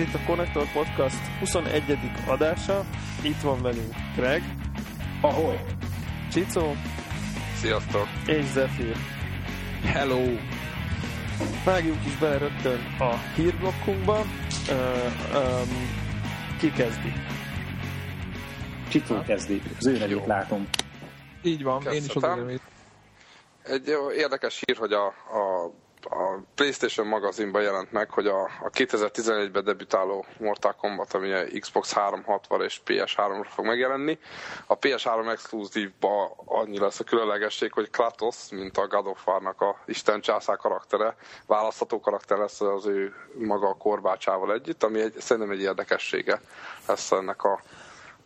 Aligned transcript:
itt 0.00 0.14
a 0.14 0.20
Connector 0.26 0.72
Podcast 0.72 1.16
21. 1.38 1.98
adása. 2.26 2.84
Itt 3.22 3.40
van 3.40 3.62
velünk 3.62 3.94
Greg. 4.16 4.42
Ahoy! 5.20 5.56
Csicó. 6.32 6.72
Sziasztok! 7.54 8.06
És 8.26 8.44
Zephyr. 8.44 8.96
Hello! 9.84 10.20
Vágjunk 11.64 12.06
is 12.06 12.16
bele 12.16 12.38
rögtön 12.38 12.78
a 12.98 13.16
hírblokkunkba. 13.34 14.18
Uh, 14.18 14.26
um, 15.34 15.68
ki 16.58 16.70
kezdi? 16.70 17.12
Csicó 18.88 19.22
kezdi. 19.22 19.62
Az 19.78 19.86
ő 19.86 19.98
nevét 19.98 20.26
látom. 20.26 20.68
Így 21.42 21.62
van, 21.62 21.82
én 21.82 22.04
is 22.04 22.14
az. 22.14 22.60
Egy 23.62 23.88
érdekes 24.16 24.62
hír, 24.66 24.76
hogy 24.76 24.92
a, 24.92 25.06
a 25.06 25.70
a 26.04 26.38
PlayStation 26.54 27.06
magazinban 27.06 27.62
jelent 27.62 27.92
meg, 27.92 28.10
hogy 28.10 28.26
a, 28.26 28.42
a 28.42 28.70
2011-ben 28.70 29.64
debütáló 29.64 30.24
Mortal 30.38 30.74
Kombat, 30.74 31.14
ami 31.14 31.58
Xbox 31.58 31.92
360 31.92 32.62
és 32.62 32.80
PS3-ra 32.86 33.46
fog 33.48 33.64
megjelenni. 33.64 34.18
A 34.66 34.78
PS3 34.78 35.30
exkluzívban 35.30 36.30
annyi 36.44 36.78
lesz 36.78 37.00
a 37.00 37.04
különlegesség, 37.04 37.72
hogy 37.72 37.90
Kratos, 37.90 38.36
mint 38.50 38.78
a 38.78 38.86
God 38.86 39.06
of 39.06 39.26
War-nak 39.26 39.60
a 39.60 39.76
Isten 39.86 40.20
császár 40.20 40.56
karaktere, 40.56 41.16
választható 41.46 42.00
karakter 42.00 42.38
lesz 42.38 42.60
az 42.60 42.86
ő 42.86 43.14
maga 43.34 43.68
a 43.68 43.76
korbácsával 43.76 44.52
együtt, 44.52 44.82
ami 44.82 45.00
egy, 45.00 45.14
szerintem 45.18 45.52
egy 45.52 45.62
érdekessége 45.62 46.40
lesz 46.86 47.12
ennek 47.12 47.42
a 47.42 47.60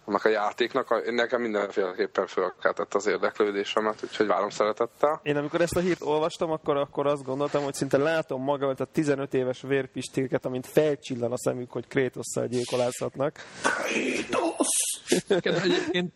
annak 0.05 0.25
a 0.25 0.29
játéknak, 0.29 1.11
nekem 1.11 1.41
mindenféleképpen 1.41 2.27
fölkeltett 2.27 2.95
az 2.95 3.07
érdeklődésemet, 3.07 4.03
úgyhogy 4.03 4.27
várom 4.27 4.51
szeretettel. 4.51 5.21
Én 5.23 5.37
amikor 5.37 5.61
ezt 5.61 5.77
a 5.77 5.81
hírt 5.81 6.03
olvastam, 6.03 6.51
akkor, 6.51 6.77
akkor 6.77 7.07
azt 7.07 7.25
gondoltam, 7.25 7.63
hogy 7.63 7.75
szinte 7.75 7.99
látom 7.99 8.43
maga, 8.43 8.75
a 8.79 8.85
15 8.85 9.35
éves 9.35 9.63
vérpistéket, 9.63 10.45
amint 10.45 10.67
felcsillan 10.67 11.33
a 11.33 11.39
szemük, 11.39 11.71
hogy 11.71 11.87
Krétosszal 11.87 12.47
gyilkolázhatnak. 12.47 13.37
Krétosz! 13.63 15.03
Egyébként 15.29 16.13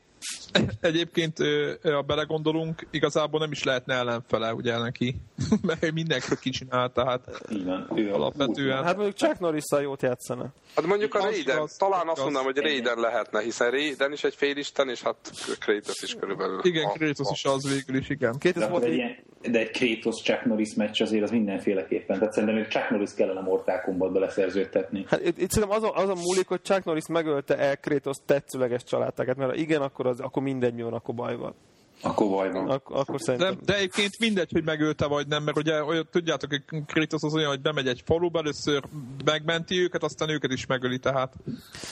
Egyébként, 0.80 1.38
ha 1.83 2.02
belegondolunk, 2.02 2.86
igazából 2.91 3.41
nem 3.41 3.52
is 3.52 3.62
lehetne 3.62 3.94
ellenfele 3.94 4.55
ugye 4.55 4.78
neki, 4.78 5.16
mert 5.66 5.92
mindenki 5.92 6.27
kicsinál, 6.41 6.92
tehát 6.92 7.41
Igen, 7.48 7.88
ő 7.94 8.12
alapvetően. 8.12 8.84
Hát 8.84 8.96
mondjuk 8.96 9.16
Chuck 9.16 9.39
norris 9.39 9.64
jót 9.83 10.02
játszana. 10.02 10.52
Hát 10.74 10.86
mondjuk 10.86 11.14
a 11.14 11.19
Raiden, 11.19 11.58
az, 11.58 11.74
talán 11.78 12.08
azt 12.08 12.22
mondanám, 12.22 12.52
hogy 12.52 12.58
Raiden 12.58 12.98
lehetne, 12.98 13.41
hiszen 13.41 13.70
Raiden 13.70 14.12
is 14.12 14.24
egy 14.24 14.34
félisten, 14.34 14.89
és 14.89 15.02
hát 15.02 15.16
Kratos 15.58 16.02
is 16.02 16.14
körülbelül. 16.14 16.61
Igen, 16.62 16.92
Kratos 16.92 17.30
is 17.33 17.44
az 17.44 17.69
végül 17.69 17.96
is, 17.96 18.08
igen. 18.08 18.36
De, 18.55 18.69
volt 18.69 18.84
egy 18.84 18.94
ilyen, 18.94 19.16
de 19.50 19.58
egy 19.58 19.70
Kratos 19.70 20.22
Chuck 20.22 20.44
Norris 20.44 20.75
meccs 20.75 21.03
azért 21.03 21.22
az 21.22 21.31
mindenféleképpen. 21.31 22.19
Tehát 22.19 22.33
szerintem 22.33 22.58
még 22.58 22.69
Chuck 22.69 22.91
Norris 22.91 23.14
kellene 23.14 23.41
Mortal 23.41 23.80
Kombatba 23.80 24.19
leszerződtetni. 24.19 25.05
Hát 25.08 25.27
itt, 25.27 25.39
itt 25.39 25.50
szerintem 25.50 25.78
az 25.78 25.83
a, 25.83 25.95
az 25.95 26.08
a 26.08 26.14
múlik, 26.14 26.48
hogy 26.48 26.61
Chuck 26.62 26.84
Norris 26.84 27.06
megölte 27.06 27.58
el 27.58 27.77
Kratos 27.77 28.17
tetszőleges 28.27 28.84
családtágat, 28.84 29.36
mert 29.36 29.56
igen, 29.56 29.83
akkor, 29.83 30.06
az, 30.06 30.20
akkor 30.20 30.42
mindegy 30.42 30.75
mi 30.75 30.83
van, 30.83 30.92
akkor 30.92 31.14
baj 31.14 31.36
van. 31.36 31.55
Akkor 32.03 32.29
baj 32.29 32.51
van. 32.53 32.69
Ak- 32.69 32.91
akkor 32.91 33.21
szerintem... 33.21 33.55
De, 33.55 33.61
de 33.65 33.77
egyébként 33.77 34.19
mindegy, 34.19 34.53
hogy 34.53 34.65
megölte 34.65 35.07
vagy 35.07 35.27
nem, 35.27 35.43
mert 35.43 35.57
ugye 35.57 35.85
olyan, 35.85 36.09
tudjátok, 36.11 36.51
hogy 36.51 36.85
Kratos 36.87 37.23
az 37.23 37.35
olyan, 37.35 37.49
hogy 37.49 37.61
bemegy 37.61 37.89
egy 37.89 38.03
faluba, 38.05 38.39
először 38.39 38.83
megmenti 39.25 39.81
őket, 39.81 40.03
aztán 40.03 40.29
őket 40.29 40.53
is 40.53 40.67
megöli, 40.67 40.99
tehát 40.99 41.35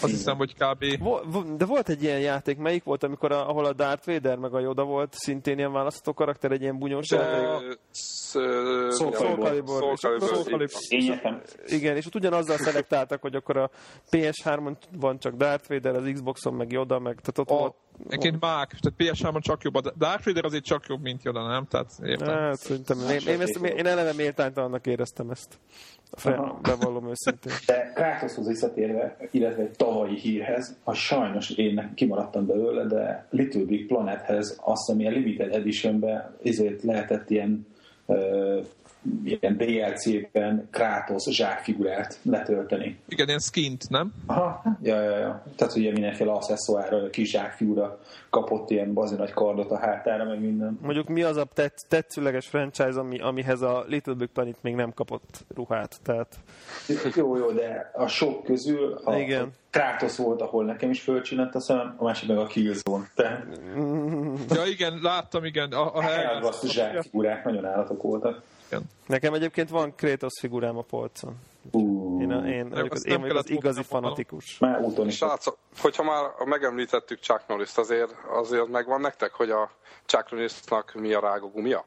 azt 0.02 0.12
hiszem, 0.12 0.36
hogy 0.36 0.54
kb. 0.54 0.84
De 1.56 1.64
volt 1.64 1.88
egy 1.88 2.02
ilyen 2.02 2.20
játék, 2.20 2.58
melyik 2.58 2.84
volt, 2.84 3.02
amikor 3.02 3.32
a, 3.32 3.48
ahol 3.48 3.64
a 3.64 3.72
Darth 3.72 4.06
Vader 4.06 4.38
meg 4.38 4.54
a 4.54 4.60
Yoda 4.60 4.84
volt, 4.84 5.12
szintén 5.14 5.58
ilyen 5.58 5.72
választható 5.72 6.12
karakter, 6.12 6.52
egy 6.52 6.60
ilyen 6.60 6.78
bunyós? 6.78 7.06
Soul 8.90 9.12
Calibur. 9.38 9.96
Igen, 11.66 11.96
és 11.96 12.06
ott 12.06 12.14
ugyanazzal 12.14 12.56
szelektáltak, 12.56 13.20
hogy 13.20 13.34
akkor 13.34 13.56
a 13.56 13.70
PS3-on 14.10 14.76
van 14.98 15.18
csak 15.18 15.34
Darth 15.34 15.68
Vader, 15.68 15.94
az 15.94 16.10
Xboxon 16.12 16.54
meg 16.54 16.72
Yoda, 16.72 16.98
meg 16.98 17.20
tehát 17.20 17.38
ott 17.38 17.50
a, 17.50 17.58
volt... 17.58 17.74
Egyébként 18.08 18.40
mák, 18.40 18.74
tehát 18.80 19.18
PS3-on 19.18 19.40
csak 19.40 19.62
jobb. 19.62 19.74
A 19.74 19.92
Darth 19.98 20.24
Vader 20.24 20.44
azért 20.44 20.64
csak 20.64 20.86
jobb, 20.88 21.02
mint 21.02 21.22
Yoda, 21.22 21.46
nem? 21.46 21.66
Tehát 21.66 21.92
értem. 22.04 22.28
Hát, 22.28 22.58
szerintem, 22.58 22.98
én, 22.98 23.34
én, 23.34 23.40
ezt, 23.40 23.56
én 23.56 23.86
eleve 23.86 24.12
méltánytalannak 24.12 24.86
éreztem 24.86 25.30
ezt. 25.30 25.58
Fel, 26.12 26.58
bevallom 26.62 27.08
őszintén. 27.08 27.52
De 27.66 27.92
Kratoshoz 27.94 28.46
visszatérve, 28.46 29.16
illetve 29.30 29.62
egy 29.62 29.70
tavalyi 29.70 30.18
hírhez, 30.18 30.76
ha 30.84 30.94
sajnos 30.94 31.50
én 31.50 31.92
kimaradtam 31.94 32.46
belőle, 32.46 32.84
de 32.84 33.26
Little 33.30 33.64
Big 33.64 33.86
Planethez 33.86 34.60
azt, 34.64 34.90
ami 34.90 35.06
a 35.06 35.10
Limited 35.10 35.54
Editionben 35.54 36.36
ezért 36.42 36.82
lehetett 36.82 37.30
ilyen 37.30 37.66
ilyen 39.24 39.56
DLC-ben 39.56 40.68
Kratos 40.70 41.24
zsákfigurát 41.24 42.18
letölteni. 42.22 42.98
Igen, 43.08 43.26
ilyen 43.26 43.38
skint, 43.38 43.88
nem? 43.88 44.12
Aha, 44.26 44.62
ja, 44.82 45.00
ja, 45.00 45.16
ja. 45.18 45.44
Tehát 45.56 45.76
ugye 45.76 45.92
mindenféle 45.92 46.32
a 46.32 47.10
kis 47.10 47.30
zsákfigura 47.30 47.98
kapott 48.30 48.70
ilyen 48.70 48.92
bazi 48.92 49.14
nagy 49.14 49.32
kardot 49.32 49.70
a 49.70 49.78
hátára, 49.78 50.24
meg 50.24 50.40
minden. 50.40 50.78
Mondjuk 50.82 51.08
mi 51.08 51.22
az 51.22 51.36
a 51.36 51.44
tetsz, 51.54 51.84
tetszőleges 51.88 52.46
franchise, 52.46 52.98
ami, 52.98 53.18
amihez 53.18 53.62
a 53.62 53.84
Little 53.88 54.14
Big 54.14 54.28
Planet 54.28 54.62
még 54.62 54.74
nem 54.74 54.92
kapott 54.94 55.44
ruhát, 55.54 55.96
tehát... 56.02 56.36
Jó, 57.14 57.36
jó, 57.36 57.50
de 57.50 57.90
a 57.94 58.06
sok 58.06 58.44
közül 58.44 59.00
a 59.04 59.16
Igen. 59.16 59.52
Kratos 59.70 60.16
volt, 60.16 60.40
ahol 60.40 60.64
nekem 60.64 60.90
is 60.90 61.00
fölcsillant 61.00 61.54
a 61.54 61.60
szemem, 61.60 61.94
a 61.96 62.04
másik 62.04 62.28
meg 62.28 62.38
a 62.38 62.46
Killzone. 62.46 63.10
Tehát... 63.14 63.46
Ja 64.50 64.64
igen, 64.66 64.98
láttam, 65.02 65.44
igen. 65.44 65.72
A, 65.72 65.94
a, 65.94 66.02
a, 66.42 66.46
a 66.46 66.66
zsákfigurák 66.66 67.44
nagyon 67.44 67.64
állatok 67.64 68.02
voltak. 68.02 68.42
Igen. 68.66 68.82
Nekem 69.06 69.34
egyébként 69.34 69.68
van 69.68 69.94
Kratos 69.94 70.32
figurám 70.40 70.76
a 70.76 70.82
polcon. 70.82 71.36
Uh, 71.72 72.22
én, 72.22 72.30
a, 72.30 72.46
én, 72.48 72.68
vagyok 72.68 72.92
az, 72.92 73.06
én 73.06 73.20
vagyok 73.20 73.36
az 73.36 73.50
igazi 73.50 73.82
fanatikus. 73.82 74.58
Már 74.58 74.80
úton 74.80 75.06
is. 75.06 75.16
Srácok, 75.16 75.58
hogyha 75.78 76.02
már 76.02 76.30
megemlítettük 76.44 77.20
Chuck 77.20 77.42
Norris-t, 77.48 77.78
azért, 77.78 78.14
azért 78.28 78.68
megvan 78.68 79.00
nektek, 79.00 79.32
hogy 79.32 79.50
a 79.50 79.70
Chuck 80.04 80.30
Norrisnak 80.30 80.94
mi 80.94 81.12
a 81.12 81.20
rágógumia? 81.20 81.86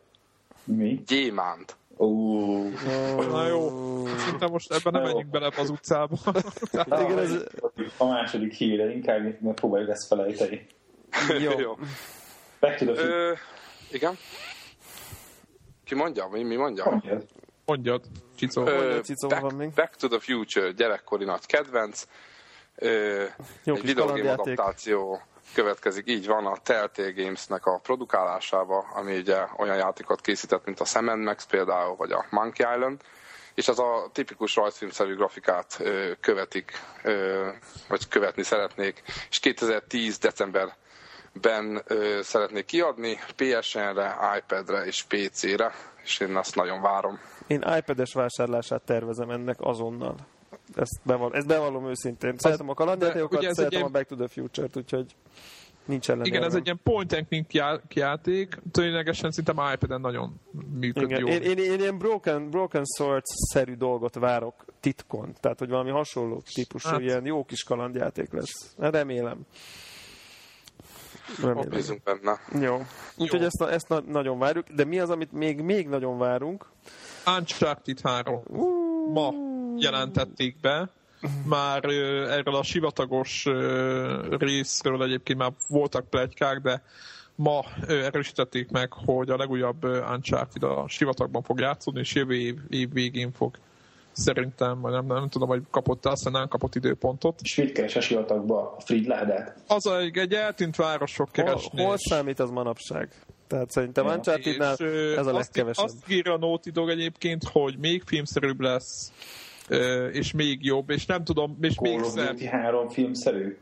Mi? 0.63 1.03
Gyémánt. 1.07 1.77
Uh. 1.97 2.73
Na 3.29 3.47
jó, 3.47 3.69
szerintem 4.17 4.49
most 4.51 4.71
ebben 4.71 4.93
nem 4.93 5.01
menjünk 5.01 5.29
bele 5.29 5.51
az 5.57 5.69
utcába. 5.69 6.17
igen, 7.03 7.19
ez... 7.19 7.43
A 7.97 8.05
második 8.05 8.53
híre, 8.53 8.91
inkább 8.91 9.41
megpróbáljuk 9.41 9.89
ezt 9.89 10.07
felejteni. 10.07 10.67
Jó. 11.39 11.59
jó. 11.59 11.77
Back 12.59 12.77
to 12.77 12.85
the 12.85 13.03
Ö, 13.03 13.33
igen? 13.91 14.17
Ki 15.89 15.95
mondja? 15.95 16.27
Mi, 16.27 16.43
mi 16.43 16.55
mondja? 16.55 16.85
Mondjad. 16.85 17.25
Mondjad, 17.65 18.05
Csicó 18.37 18.63
back, 19.27 19.41
van 19.41 19.55
még. 19.55 19.73
Back 19.73 19.95
to 19.95 20.07
the 20.07 20.19
Future, 20.19 20.71
gyerekkori 20.71 21.25
nagy 21.25 21.45
kedvenc. 21.45 22.03
Ö, 22.75 23.23
Jó 23.63 23.75
egy 23.75 23.81
videogame 23.81 24.31
adaptáció 24.31 25.21
következik, 25.53 26.09
így 26.09 26.27
van, 26.27 26.45
a 26.45 26.57
Telltale 26.63 27.11
Games-nek 27.11 27.65
a 27.65 27.79
produkálásába, 27.83 28.77
ami 28.93 29.17
ugye 29.17 29.37
olyan 29.57 29.75
játékot 29.75 30.21
készített, 30.21 30.65
mint 30.65 30.79
a 30.79 30.85
Sam 30.85 31.19
Max 31.21 31.45
például, 31.45 31.95
vagy 31.95 32.11
a 32.11 32.25
Monkey 32.29 32.75
Island, 32.75 33.01
és 33.53 33.67
az 33.67 33.79
a 33.79 34.09
tipikus 34.13 34.55
rajzfilmszerű 34.55 35.15
grafikát 35.15 35.77
ö, 35.79 36.11
követik, 36.19 36.71
ö, 37.03 37.47
vagy 37.87 38.07
követni 38.07 38.43
szeretnék, 38.43 39.03
és 39.29 39.39
2010. 39.39 40.17
december 40.17 40.75
ben 41.41 41.81
ö, 41.87 42.19
szeretnék 42.21 42.65
kiadni, 42.65 43.17
PSN-re, 43.35 44.15
iPad-re 44.37 44.85
és 44.85 45.03
PC-re, 45.03 45.71
és 46.03 46.19
én 46.19 46.35
azt 46.35 46.55
nagyon 46.55 46.81
várom. 46.81 47.19
Én 47.47 47.63
iPad-es 47.77 48.13
vásárlását 48.13 48.81
tervezem 48.81 49.29
ennek 49.29 49.55
azonnal. 49.59 50.15
Ezt, 50.75 50.99
bevall, 51.03 51.33
ezt 51.33 51.47
bevallom 51.47 51.87
őszintén. 51.87 52.35
Szeretem 52.37 52.69
a 52.69 52.73
kalandjátékokat, 52.73 53.41
szeretem 53.41 53.69
ilyen... 53.69 53.83
a 53.83 53.89
Back 53.89 54.07
to 54.07 54.15
the 54.15 54.27
Future-t, 54.27 54.77
úgyhogy 54.77 55.15
nincs 55.85 56.09
ellen 56.09 56.25
Igen, 56.25 56.43
ez 56.43 56.55
egy 56.55 56.65
ilyen 56.65 56.79
point 56.83 57.13
and 57.13 57.25
click 57.27 57.93
játék, 57.93 58.57
ténylegesen 58.71 59.31
szerintem 59.31 59.71
iPad-en 59.73 60.01
nagyon 60.01 60.39
működik 60.79 61.17
Igen. 61.17 61.27
Én, 61.27 61.41
én, 61.41 61.57
én, 61.57 61.79
ilyen 61.79 61.97
Broken, 61.97 62.49
broken 62.49 62.83
Swords-szerű 62.97 63.75
dolgot 63.75 64.15
várok 64.15 64.65
titkon, 64.79 65.33
tehát 65.39 65.59
hogy 65.59 65.69
valami 65.69 65.89
hasonló 65.89 66.43
típusú, 66.53 66.89
hát. 66.89 66.99
ilyen 66.99 67.25
jó 67.25 67.43
kis 67.43 67.63
kalandjáték 67.63 68.31
lesz. 68.33 68.73
Remélem. 68.77 69.45
Remélem. 71.41 71.69
Bízunk 71.69 72.03
benne. 72.03 72.39
Jó. 72.65 72.85
Úgyhogy 73.17 73.43
ezt, 73.43 73.61
ezt 73.61 73.89
na- 73.89 74.03
nagyon 74.07 74.39
várjuk, 74.39 74.67
de 74.67 74.85
mi 74.85 74.99
az, 74.99 75.09
amit 75.09 75.31
még, 75.31 75.61
még 75.61 75.87
nagyon 75.87 76.17
várunk? 76.17 76.65
Uncharted 77.37 77.99
3. 78.03 78.41
Uh. 78.47 79.13
Ma 79.13 79.33
jelentették 79.77 80.59
be. 80.59 80.89
Már 81.45 81.85
uh, 81.85 81.93
erről 82.31 82.55
a 82.55 82.63
sivatagos 82.63 83.45
uh, 83.45 83.53
részről 84.37 85.03
egyébként 85.03 85.39
már 85.39 85.51
voltak 85.67 86.09
plegykák, 86.09 86.59
de 86.59 86.83
ma 87.35 87.59
uh, 87.59 87.89
erősítették 87.89 88.69
meg, 88.69 88.93
hogy 88.93 89.29
a 89.29 89.37
legújabb 89.37 89.83
Uncharted 89.83 90.63
a 90.63 90.85
sivatagban 90.87 91.43
fog 91.43 91.59
játszódni, 91.59 91.99
és 91.99 92.13
jövő 92.13 92.35
év, 92.35 92.55
év 92.69 92.93
végén 92.93 93.31
fog 93.31 93.57
szerintem, 94.19 94.81
vagy 94.81 94.91
nem, 94.91 95.05
nem 95.05 95.29
tudom, 95.29 95.47
hogy 95.47 95.61
kapott 95.71 96.05
aztán 96.05 96.33
nem 96.33 96.47
kapott 96.47 96.75
időpontot. 96.75 97.39
És 97.43 97.55
mit 97.55 97.71
keres 97.71 97.95
a 97.95 98.01
sivatagba? 98.01 98.75
A 98.77 98.81
Fridládát? 98.81 99.55
Az 99.67 99.85
a, 99.85 99.99
egy 99.99 100.33
eltűnt 100.33 100.75
városok 100.75 101.31
keresni. 101.31 101.77
Hol, 101.79 101.87
hol 101.87 101.97
számít 101.97 102.39
az 102.39 102.49
manapság? 102.49 103.09
Tehát 103.47 103.71
szerintem 103.71 104.05
ja. 104.05 104.15
uncharted 104.15 104.61
ez 105.17 105.25
a 105.25 105.33
legkevesebb. 105.33 105.85
Azt 105.85 106.09
írja 106.09 106.33
a 106.33 106.37
Naughty 106.37 106.69
Dog 106.69 106.89
egyébként, 106.89 107.43
hogy 107.43 107.77
még 107.77 108.03
filmszerűbb 108.05 108.59
lesz, 108.59 109.11
és 110.11 110.31
még 110.31 110.65
jobb, 110.65 110.89
és 110.89 111.05
nem 111.05 111.23
tudom, 111.23 111.57
és 111.61 111.75
Call 111.75 111.91
még 111.91 112.25
Duty 112.25 112.45
3 112.45 112.89
filmszerű? 112.89 113.57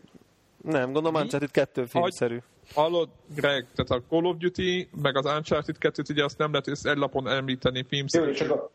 Nem, 0.63 0.91
gondolom 0.91 1.21
Uncharted 1.21 1.51
2 1.51 1.85
filmszerű. 1.85 2.37
Hallod, 2.73 3.09
Greg, 3.35 3.65
tehát 3.75 4.03
a 4.03 4.07
Call 4.09 4.25
of 4.25 4.37
Duty, 4.37 4.89
meg 5.01 5.17
az 5.17 5.25
Uncharted 5.25 5.77
2 5.77 6.03
ugye 6.09 6.23
azt 6.23 6.37
nem 6.37 6.51
lehet 6.51 6.67
egy 6.67 6.97
lapon 6.97 7.27
említeni 7.27 7.85
filmszerű. 7.87 8.25
Jó, 8.25 8.31
csak 8.31 8.51
a, 8.51 8.71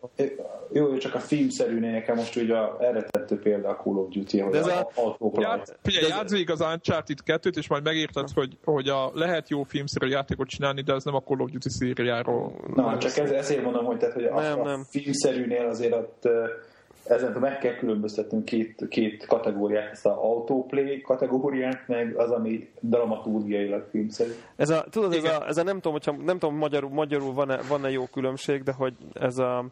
jó, 0.72 0.96
csak 0.96 1.14
a 1.14 1.18
filmszerűnél 1.18 1.90
nekem 1.90 2.16
most 2.16 2.36
ugye 2.36 2.54
a, 2.54 2.76
erre 2.80 3.02
tettő 3.02 3.38
példa 3.38 3.68
a 3.68 3.76
Call 3.76 3.94
of 3.94 4.08
Duty, 4.08 4.40
hogy 4.40 4.54
ez 4.54 4.66
a, 4.66 4.90
a, 4.94 5.16
a 5.20 5.62
Figyelj, 5.82 6.06
játsz 6.08 6.30
végig 6.30 6.50
az 6.50 6.60
Uncharted 6.60 7.18
2-t, 7.26 7.56
és 7.56 7.68
majd 7.68 7.84
megérted, 7.84 8.28
hogy, 8.34 8.56
hogy 8.64 8.88
a, 8.88 9.10
lehet 9.14 9.48
jó 9.48 9.62
filmszerű 9.62 10.10
játékot 10.10 10.48
csinálni, 10.48 10.82
de 10.82 10.94
ez 10.94 11.04
nem 11.04 11.14
a 11.14 11.20
Call 11.20 11.40
of 11.40 11.50
Duty 11.50 11.68
szériáról. 11.68 12.52
Na, 12.74 12.98
csak 12.98 13.16
ez, 13.16 13.30
ezért 13.30 13.62
mondom, 13.62 13.84
hogy, 13.84 13.96
tehát, 13.96 14.14
hogy 14.14 14.24
nem, 14.24 14.60
a, 14.60 14.64
nem. 14.64 14.80
a 14.80 14.84
filmszerűnél 14.90 15.66
azért 15.66 15.94
ott 15.94 16.28
ezen 17.04 17.36
meg 17.40 17.58
kell 17.58 17.74
különböztetnünk 17.74 18.44
két, 18.44 18.88
két 18.88 19.26
kategóriát, 19.26 19.90
ezt 19.90 20.06
az 20.06 20.12
autoplay 20.12 21.00
kategóriát, 21.00 21.88
meg 21.88 22.16
az, 22.16 22.30
ami 22.30 22.68
dramaturgiailag 22.80 23.86
filmszerű. 23.90 24.30
Ez 24.56 24.70
a, 24.70 24.84
tudod, 24.90 25.12
ez 25.12 25.24
a, 25.24 25.46
ez 25.48 25.56
a, 25.56 25.62
nem 25.62 25.74
tudom, 25.74 25.92
hogyha, 25.92 26.12
nem 26.12 26.38
tudom 26.38 26.56
magyarul, 26.56 26.90
magyarul 26.90 27.32
van-e, 27.32 27.58
van-e 27.68 27.90
jó 27.90 28.06
különbség, 28.06 28.62
de 28.62 28.72
hogy 28.72 28.94
ez 29.12 29.38
a, 29.38 29.58
a 29.58 29.64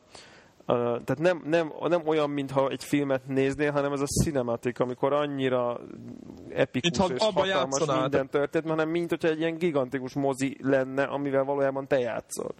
tehát 0.66 1.18
nem, 1.18 1.42
nem, 1.44 1.72
nem 1.88 2.02
olyan, 2.06 2.30
mintha 2.30 2.68
egy 2.68 2.84
filmet 2.84 3.26
néznél, 3.26 3.72
hanem 3.72 3.92
ez 3.92 4.00
a 4.00 4.06
cinematik, 4.22 4.80
amikor 4.80 5.12
annyira 5.12 5.80
epikus 6.54 6.98
Mint, 6.98 7.12
és 7.12 7.22
hatalmas 7.22 8.00
minden 8.00 8.28
történt, 8.28 8.68
hanem 8.68 8.88
mint 8.88 9.10
hogyha 9.10 9.28
egy 9.28 9.38
ilyen 9.38 9.58
gigantikus 9.58 10.12
mozi 10.12 10.56
lenne, 10.62 11.02
amivel 11.02 11.44
valójában 11.44 11.86
te 11.86 11.98
játszol. 11.98 12.54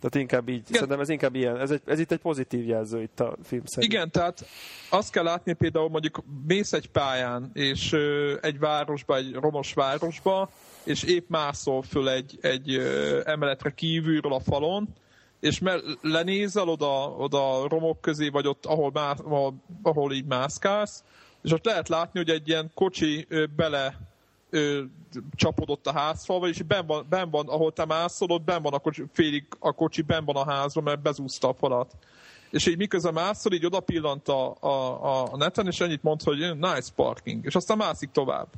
Tehát 0.00 0.14
inkább 0.14 0.48
így, 0.48 0.54
Igen. 0.54 0.72
szerintem 0.72 1.00
ez 1.00 1.08
inkább 1.08 1.34
ilyen, 1.34 1.60
ez, 1.60 1.70
egy, 1.70 1.82
ez 1.84 1.98
itt 1.98 2.12
egy 2.12 2.18
pozitív 2.18 2.66
jelző 2.66 3.02
itt 3.02 3.20
a 3.20 3.36
film 3.42 3.62
szerint. 3.64 3.92
Igen, 3.92 4.10
tehát 4.10 4.44
azt 4.90 5.12
kell 5.12 5.24
látni 5.24 5.52
például 5.52 5.88
mondjuk 5.88 6.22
mész 6.46 6.72
egy 6.72 6.90
pályán, 6.90 7.50
és 7.54 7.96
egy 8.40 8.58
városba, 8.58 9.16
egy 9.16 9.34
romos 9.34 9.72
városba, 9.72 10.50
és 10.84 11.02
épp 11.02 11.28
mászol 11.28 11.82
föl 11.82 12.08
egy, 12.08 12.38
egy 12.40 12.74
emeletre 13.24 13.70
kívülről 13.70 14.32
a 14.32 14.40
falon, 14.40 14.88
és 15.40 15.58
me- 15.58 15.82
lenézel 16.00 16.68
oda, 16.68 17.14
oda 17.18 17.68
romok 17.68 18.00
közé, 18.00 18.28
vagy 18.28 18.46
ott, 18.46 18.66
ahol, 18.66 18.90
má- 18.90 19.22
ahol, 19.82 20.12
így 20.12 20.26
mászkálsz, 20.26 21.04
és 21.42 21.52
ott 21.52 21.64
lehet 21.64 21.88
látni, 21.88 22.18
hogy 22.18 22.30
egy 22.30 22.48
ilyen 22.48 22.70
kocsi 22.74 23.26
ö, 23.28 23.44
bele 23.56 23.98
ö, 24.50 24.82
csapodott 25.34 25.86
a 25.86 25.92
házfalba, 25.92 26.48
és 26.48 26.62
ben 26.62 26.86
van, 26.86 27.06
ben 27.08 27.30
van, 27.30 27.48
ahol 27.48 27.72
te 27.72 27.84
mászol, 27.84 28.30
ott 28.30 28.44
ben 28.44 28.62
van 28.62 28.72
a 28.72 28.78
kocsi, 28.78 29.04
félig 29.12 29.46
a 29.58 29.72
kocsi 29.72 30.02
ben 30.02 30.24
van 30.24 30.36
a 30.36 30.50
házban, 30.50 30.84
mert 30.84 31.02
bezúzta 31.02 31.48
a 31.48 31.54
falat. 31.54 31.96
És 32.50 32.66
így 32.66 32.76
miközben 32.76 33.12
mászol, 33.12 33.52
így 33.52 33.66
oda 33.66 33.80
pillant 33.80 34.28
a, 34.28 34.56
a, 34.60 35.32
a 35.32 35.36
neten, 35.36 35.66
és 35.66 35.80
ennyit 35.80 36.02
mond, 36.02 36.22
hogy 36.22 36.38
nice 36.58 36.92
parking, 36.94 37.44
és 37.44 37.54
aztán 37.54 37.76
mászik 37.76 38.10
tovább. 38.10 38.48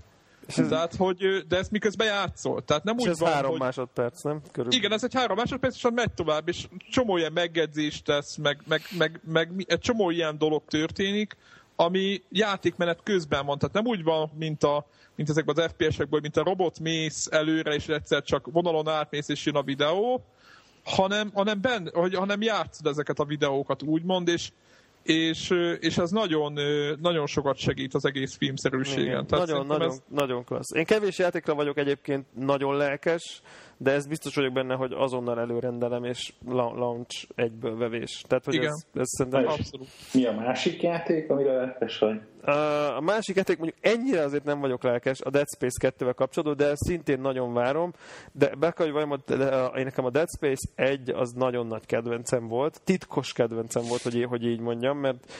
És 0.50 0.58
ez... 0.58 0.68
Tehát, 0.68 0.94
hogy, 0.96 1.44
de 1.48 1.56
ezt 1.56 1.70
miközben 1.70 2.06
játszol. 2.06 2.64
Tehát 2.64 2.84
nem 2.84 2.98
és 2.98 3.04
úgy 3.04 3.10
ez 3.10 3.18
van, 3.18 3.32
három 3.32 3.50
hogy... 3.50 3.60
másodperc, 3.60 4.22
nem? 4.22 4.40
Körülbelül. 4.52 4.78
Igen, 4.78 4.92
ez 4.92 5.04
egy 5.04 5.14
három 5.14 5.36
másodperc, 5.36 5.74
és 5.74 5.86
megy 5.94 6.12
tovább, 6.12 6.48
és 6.48 6.68
csomó 6.90 7.16
ilyen 7.16 7.32
megjegyzést 7.32 8.04
tesz, 8.04 8.36
meg, 8.36 8.62
meg, 8.66 8.82
meg, 8.98 9.20
meg, 9.24 9.64
egy 9.66 9.78
csomó 9.78 10.10
ilyen 10.10 10.38
dolog 10.38 10.62
történik, 10.64 11.36
ami 11.76 12.22
játékmenet 12.28 13.00
közben 13.02 13.46
van. 13.46 13.58
Tehát 13.58 13.74
nem 13.74 13.86
úgy 13.86 14.02
van, 14.02 14.30
mint 14.38 14.64
a, 14.64 14.86
mint 15.14 15.28
ezekben 15.28 15.56
az 15.56 15.72
FPS-ekből, 15.72 16.20
mint 16.20 16.36
a 16.36 16.42
robot 16.42 16.78
mész 16.78 17.28
előre, 17.30 17.74
és 17.74 17.88
egyszer 17.88 18.22
csak 18.22 18.48
vonalon 18.52 18.88
átmész, 18.88 19.28
és 19.28 19.44
jön 19.46 19.54
a 19.54 19.62
videó, 19.62 20.24
hanem, 20.84 21.30
hanem, 21.34 21.60
ben, 21.60 21.90
hogy, 21.92 22.14
hanem 22.14 22.42
játszod 22.42 22.86
ezeket 22.86 23.18
a 23.18 23.24
videókat 23.24 23.82
úgymond, 23.82 24.28
és, 24.28 24.52
és, 25.02 25.50
és 25.80 25.98
ez 25.98 26.10
nagyon, 26.10 26.58
nagyon 27.00 27.26
sokat 27.26 27.56
segít 27.56 27.94
az 27.94 28.04
egész 28.04 28.36
filmszerűségen. 28.36 29.26
Tehát 29.26 29.46
nagyon, 29.46 29.66
nagyon, 29.66 29.88
ez... 29.88 30.02
nagyon 30.08 30.44
klassz. 30.44 30.74
Én 30.74 30.84
kevés 30.84 31.18
játékra 31.18 31.54
vagyok 31.54 31.78
egyébként 31.78 32.26
nagyon 32.34 32.76
lelkes, 32.76 33.42
de 33.76 33.90
ez 33.90 34.06
biztos 34.06 34.34
vagyok 34.34 34.52
benne, 34.52 34.74
hogy 34.74 34.92
azonnal 34.92 35.40
előrendelem, 35.40 36.04
és 36.04 36.32
launch 36.46 37.26
egyből 37.34 37.76
vevés. 37.76 38.24
Tehát, 38.26 38.44
hogy 38.44 38.54
Igen. 38.54 38.68
ez, 38.68 38.86
ez 38.94 39.08
szerintem 39.08 39.46
abszolút. 39.46 39.88
Mi 40.12 40.26
a 40.26 40.32
másik 40.32 40.82
játék, 40.82 41.30
amire 41.30 41.52
lelkes 41.52 41.98
vagy? 41.98 42.20
A 42.96 43.00
másik 43.00 43.36
játék 43.36 43.58
mondjuk 43.58 43.84
ennyire 43.84 44.22
azért 44.22 44.44
nem 44.44 44.60
vagyok 44.60 44.82
lelkes 44.82 45.20
a 45.20 45.30
Dead 45.30 45.46
Space 45.54 45.92
2-vel 45.98 46.12
kapcsolatban, 46.16 46.66
de 46.66 46.72
szintén 46.74 47.20
nagyon 47.20 47.52
várom, 47.52 47.92
de 48.32 48.54
be 48.54 48.70
kell, 48.70 48.90
hogy 48.90 48.94
vajon, 48.94 49.22
én 49.76 49.84
nekem 49.84 50.04
a 50.04 50.10
Dead 50.10 50.28
Space 50.36 50.68
1 50.74 51.10
az 51.10 51.32
nagyon 51.32 51.66
nagy 51.66 51.86
kedvencem 51.86 52.48
volt, 52.48 52.80
titkos 52.84 53.32
kedvencem 53.32 53.82
volt, 53.88 54.02
hogy, 54.02 54.24
hogy 54.24 54.44
így 54.44 54.60
mondjam, 54.60 54.98
mert 54.98 55.32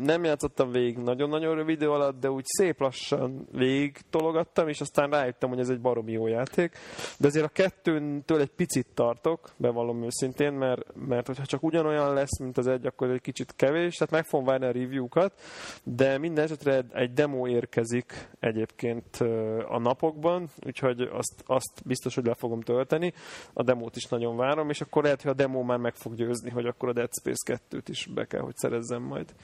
nem 0.00 0.24
játszottam 0.24 0.70
végig 0.70 0.96
nagyon-nagyon 0.96 1.54
rövid 1.54 1.80
idő 1.80 1.90
alatt, 1.90 2.20
de 2.20 2.30
úgy 2.30 2.44
szép 2.46 2.80
lassan 2.80 3.48
végig 3.52 4.00
tologattam, 4.10 4.68
és 4.68 4.80
aztán 4.80 5.10
rájöttem, 5.10 5.48
hogy 5.48 5.58
ez 5.58 5.68
egy 5.68 5.80
baromi 5.80 6.12
jó 6.12 6.26
játék, 6.26 6.76
de 7.18 7.26
azért 7.26 7.44
a 7.44 7.48
kettőntől 7.48 8.40
egy 8.40 8.50
picit 8.50 8.86
tartok, 8.94 9.50
bevallom 9.56 10.04
őszintén, 10.04 10.52
mert, 10.52 10.82
mert 10.94 11.26
hogyha 11.26 11.46
csak 11.46 11.62
ugyanolyan 11.62 12.14
lesz, 12.14 12.38
mint 12.38 12.58
az 12.58 12.66
egy, 12.66 12.86
akkor 12.86 13.10
egy 13.10 13.20
kicsit 13.20 13.52
kevés, 13.56 13.94
tehát 13.96 14.12
meg 14.12 14.24
fogom 14.24 14.46
várni 14.46 14.66
a 14.66 14.72
review-kat, 14.72 15.40
de 15.82 16.18
minden 16.30 16.44
esetre 16.44 16.84
egy 16.92 17.12
demo 17.12 17.48
érkezik 17.48 18.28
egyébként 18.40 19.16
a 19.68 19.78
napokban, 19.78 20.48
úgyhogy 20.66 21.00
azt, 21.00 21.42
azt 21.46 21.82
biztos, 21.84 22.14
hogy 22.14 22.24
le 22.24 22.34
fogom 22.34 22.60
tölteni. 22.60 23.12
A 23.52 23.62
demót 23.62 23.96
is 23.96 24.04
nagyon 24.04 24.36
várom, 24.36 24.70
és 24.70 24.80
akkor 24.80 25.02
lehet, 25.02 25.22
hogy 25.22 25.30
a 25.30 25.34
demo 25.34 25.62
már 25.62 25.78
meg 25.78 25.94
fog 25.94 26.14
győzni, 26.14 26.50
hogy 26.50 26.66
akkor 26.66 26.88
a 26.88 26.92
Dead 26.92 27.10
Space 27.20 27.60
2-t 27.70 27.84
is 27.86 28.06
be 28.14 28.24
kell, 28.24 28.40
hogy 28.40 28.56
szerezzem 28.56 29.02
majd. 29.02 29.34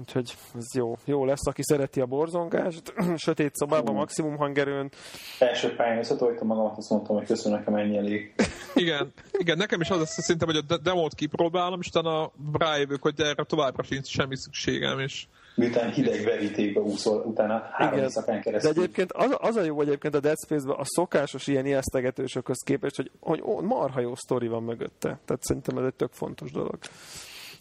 Úgyhogy 0.00 0.34
ez 0.54 0.74
jó, 0.74 0.96
jó 1.04 1.24
lesz, 1.24 1.46
aki 1.46 1.62
szereti 1.62 2.00
a 2.00 2.06
borzongást, 2.06 2.94
sötét 3.16 3.54
szobában, 3.54 3.94
maximum 3.94 4.36
hangerőn. 4.36 4.90
Első 5.38 5.74
pályán 5.74 5.98
összetoltam 5.98 6.46
magamat, 6.46 6.76
azt 6.76 6.90
mondtam, 6.90 7.16
hogy 7.16 7.26
köszönöm, 7.26 7.58
nekem 7.58 7.74
ennyi 7.74 7.96
elég. 7.96 8.34
Igen, 8.74 9.12
igen, 9.32 9.56
nekem 9.56 9.80
is 9.80 9.90
az 9.90 9.98
lesz 9.98 10.22
szerintem, 10.22 10.48
hogy 10.48 10.64
a 10.68 10.76
demót 10.76 11.14
kipróbálom, 11.14 11.80
és 11.80 11.86
utána 11.86 12.30
rájövök, 12.52 13.02
hogy 13.02 13.20
erre 13.20 13.44
továbbra 13.44 13.82
sincs 13.82 14.06
semmi 14.06 14.36
szükségem, 14.36 14.98
és 14.98 15.26
miután 15.58 15.90
hideg 15.90 16.24
verítékbe 16.24 16.80
úszol, 16.80 17.22
utána 17.26 17.68
három 17.72 17.98
éjszakán 17.98 18.40
keresztül. 18.40 18.72
De 18.72 18.80
egyébként 18.80 19.12
az, 19.12 19.36
az 19.38 19.56
a 19.56 19.62
jó 19.62 19.80
egyébként 19.80 20.14
a 20.14 20.20
Dead 20.20 20.36
Space-ben 20.44 20.76
a 20.76 20.84
szokásos 20.84 21.46
ilyen 21.46 21.66
ijesztegetősökhöz 21.66 22.62
képest, 22.64 22.96
hogy, 22.96 23.10
hogy 23.20 23.42
ó, 23.44 23.60
marha 23.60 24.00
jó 24.00 24.14
sztori 24.14 24.48
van 24.48 24.62
mögötte. 24.62 25.18
Tehát 25.24 25.42
szerintem 25.42 25.78
ez 25.78 25.84
egy 25.84 25.94
tök 25.94 26.12
fontos 26.12 26.50
dolog. 26.50 26.78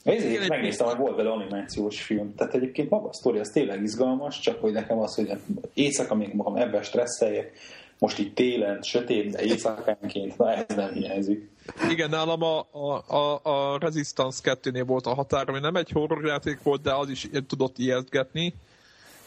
Ezért 0.03 0.47
megnéztem, 0.47 0.87
hogy 0.87 0.97
volt 0.97 1.15
vele 1.15 1.29
animációs 1.29 2.01
film. 2.01 2.35
Tehát 2.35 2.53
egyébként 2.53 2.89
maga 2.89 3.07
a 3.07 3.13
sztori 3.13 3.39
az 3.39 3.49
tényleg 3.49 3.83
izgalmas, 3.83 4.39
csak 4.39 4.61
hogy 4.61 4.71
nekem 4.71 4.99
az, 4.99 5.15
hogy 5.15 5.31
éjszaka 5.73 6.15
még 6.15 6.33
magam 6.33 6.55
ebben 6.55 6.83
stresszeljek, 6.83 7.51
most 7.99 8.19
itt 8.19 8.35
télen, 8.35 8.81
sötét, 8.81 9.31
de 9.31 9.43
éjszakánként, 9.43 10.37
na 10.37 10.53
ez 10.53 10.75
nem 10.75 10.93
hiányzik. 10.93 11.49
Igen, 11.89 12.09
nálam 12.09 12.41
a, 12.41 12.67
a, 12.71 13.15
a, 13.15 13.39
a 13.43 13.77
Resistance 13.79 14.39
2-nél 14.43 14.83
volt 14.85 15.05
a 15.05 15.13
határ, 15.13 15.49
ami 15.49 15.59
nem 15.59 15.75
egy 15.75 15.91
horrorjáték 15.91 16.63
volt, 16.63 16.81
de 16.81 16.93
az 16.93 17.09
is 17.09 17.29
tudott 17.47 17.77
ijesztgetni, 17.77 18.53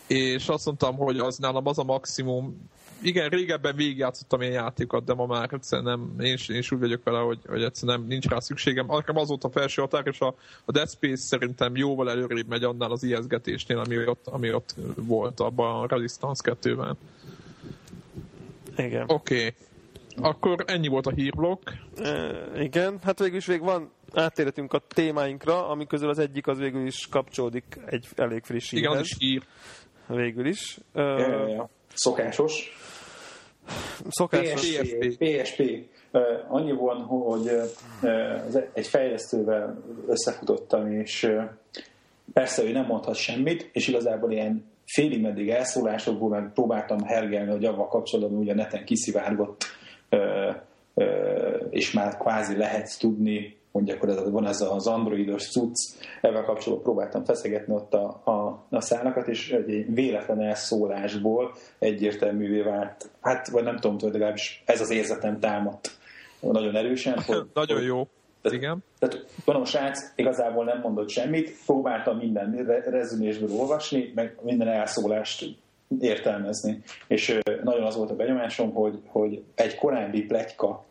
és 0.07 0.49
azt 0.49 0.67
mondtam, 0.67 0.97
hogy 0.97 1.19
az 1.19 1.37
nálam 1.37 1.67
az 1.67 1.79
a 1.79 1.85
maximum. 1.85 2.69
Igen, 3.03 3.29
régebben 3.29 3.77
végigjátszottam 3.77 4.41
ilyen 4.41 4.53
játékokat, 4.53 5.05
de 5.05 5.15
ma 5.15 5.27
már 5.27 5.49
egyszerűen 5.53 5.89
nem, 5.89 6.27
én 6.27 6.33
is, 6.33 6.49
én 6.49 6.59
is 6.59 6.73
úgy 6.73 6.79
vagyok 6.79 7.05
vele, 7.05 7.19
hogy, 7.19 7.39
hogy 7.47 7.63
egyszerűen 7.63 7.99
nem, 7.99 8.09
nincs 8.09 8.27
rá 8.27 8.39
szükségem. 8.39 8.87
Nekem 8.87 9.17
az 9.17 9.29
volt 9.29 9.45
a 9.45 9.51
felső 9.51 9.83
határ, 9.83 10.07
és 10.07 10.21
a, 10.21 10.35
a 10.65 10.73
Dead 10.73 10.91
Space 10.91 11.23
szerintem 11.23 11.77
jóval 11.77 12.11
előrébb 12.11 12.49
megy 12.49 12.65
annál 12.65 12.91
az 12.91 13.03
ijesztgetésnél, 13.03 13.79
ami 13.79 14.07
ott, 14.07 14.27
ami 14.27 14.53
ott 14.53 14.75
volt 14.95 15.41
abban 15.41 15.83
a 15.83 15.87
Resistance 15.87 16.57
2-ben. 16.63 16.97
Igen. 18.77 19.05
Oké. 19.07 19.37
Okay. 19.37 19.55
Akkor 20.17 20.65
ennyi 20.67 20.89
volt 20.89 21.07
a 21.07 21.11
hírblokk. 21.11 21.71
E, 21.97 22.41
igen, 22.63 22.99
hát 23.03 23.19
végül 23.19 23.37
is 23.37 23.47
végig 23.47 23.63
van, 23.63 23.91
áttérhetünk 24.15 24.73
a 24.73 24.83
témáinkra, 24.89 25.69
ami 25.69 25.87
közül 25.87 26.09
az 26.09 26.19
egyik 26.19 26.47
az 26.47 26.59
végül 26.59 26.87
is 26.87 27.07
kapcsolódik 27.11 27.65
egy 27.87 28.07
elég 28.17 28.43
friss 28.45 28.71
hírhez. 28.71 28.91
Igen, 28.91 29.01
az 29.01 29.07
is 29.07 29.17
hír. 29.19 29.43
Végül 30.07 30.47
is. 30.47 30.79
Ja, 30.95 31.19
ja, 31.19 31.49
ja. 31.49 31.69
Szokásos. 31.95 32.79
Szokásos. 34.09 34.79
PSP. 34.79 35.17
PSP. 35.19 35.63
Annyi 36.49 36.73
van, 36.73 37.03
hogy 37.03 37.51
egy 38.73 38.87
fejlesztővel 38.87 39.83
összefutottam, 40.07 40.93
és 40.93 41.33
persze 42.33 42.63
ő 42.63 42.73
nem 42.73 42.87
mondhat 42.87 43.15
semmit, 43.15 43.69
és 43.73 43.89
igazából 43.89 44.33
ilyen 44.33 44.70
félig 44.93 45.21
meddig 45.21 45.49
elszólásokból 45.49 46.29
meg 46.29 46.53
próbáltam 46.53 47.03
hergelni, 47.05 47.51
hogy 47.51 47.65
avval 47.65 47.89
kapcsolatban 47.89 48.39
ugye 48.39 48.55
neten 48.55 48.85
kiszivárgott, 48.85 49.65
és 51.71 51.93
már 51.93 52.17
kvázi 52.17 52.57
lehet 52.57 52.99
tudni, 52.99 53.59
hogy 53.73 53.91
akkor 53.91 54.31
van 54.31 54.47
ez 54.47 54.61
az 54.61 54.87
androidos 54.87 55.51
cucc, 55.51 55.77
ezzel 56.21 56.45
kapcsolatban 56.45 56.83
próbáltam 56.83 57.25
feszegetni 57.25 57.75
ott 57.75 57.95
a, 57.95 58.21
a, 58.25 58.67
a 58.71 58.81
szálakat, 58.81 59.29
és 59.29 59.51
egy 59.51 59.95
véletlen 59.95 60.41
elszólásból 60.41 61.55
egyértelművé 61.79 62.61
vált, 62.61 63.11
hát 63.21 63.49
vagy 63.49 63.65
nem 63.65 63.77
tudom, 63.77 63.99
hogy 63.99 64.13
legalábbis 64.13 64.63
ez 64.67 64.81
az 64.81 64.91
érzetem 64.91 65.41
támadt 65.41 65.91
nagyon 66.41 66.77
erősen. 66.77 67.19
Hogy, 67.19 67.47
nagyon 67.55 67.83
jó. 67.83 68.09
Tehát, 68.43 68.59
Igen. 68.59 68.85
Tehát 68.99 69.27
mondom, 69.45 69.65
a 69.65 69.69
srác 69.69 70.13
igazából 70.17 70.65
nem 70.65 70.81
mondott 70.81 71.09
semmit, 71.09 71.57
próbáltam 71.67 72.17
minden 72.17 72.53
rezümésből 72.91 73.51
olvasni, 73.51 74.13
meg 74.15 74.39
minden 74.43 74.69
elszólást 74.69 75.45
értelmezni. 76.01 76.83
És 77.07 77.39
nagyon 77.63 77.85
az 77.85 77.97
volt 77.97 78.11
a 78.11 78.17
benyomásom, 78.17 78.73
hogy, 78.73 78.99
hogy 79.07 79.43
egy 79.55 79.75
korábbi 79.75 80.23
pletyka 80.23 80.85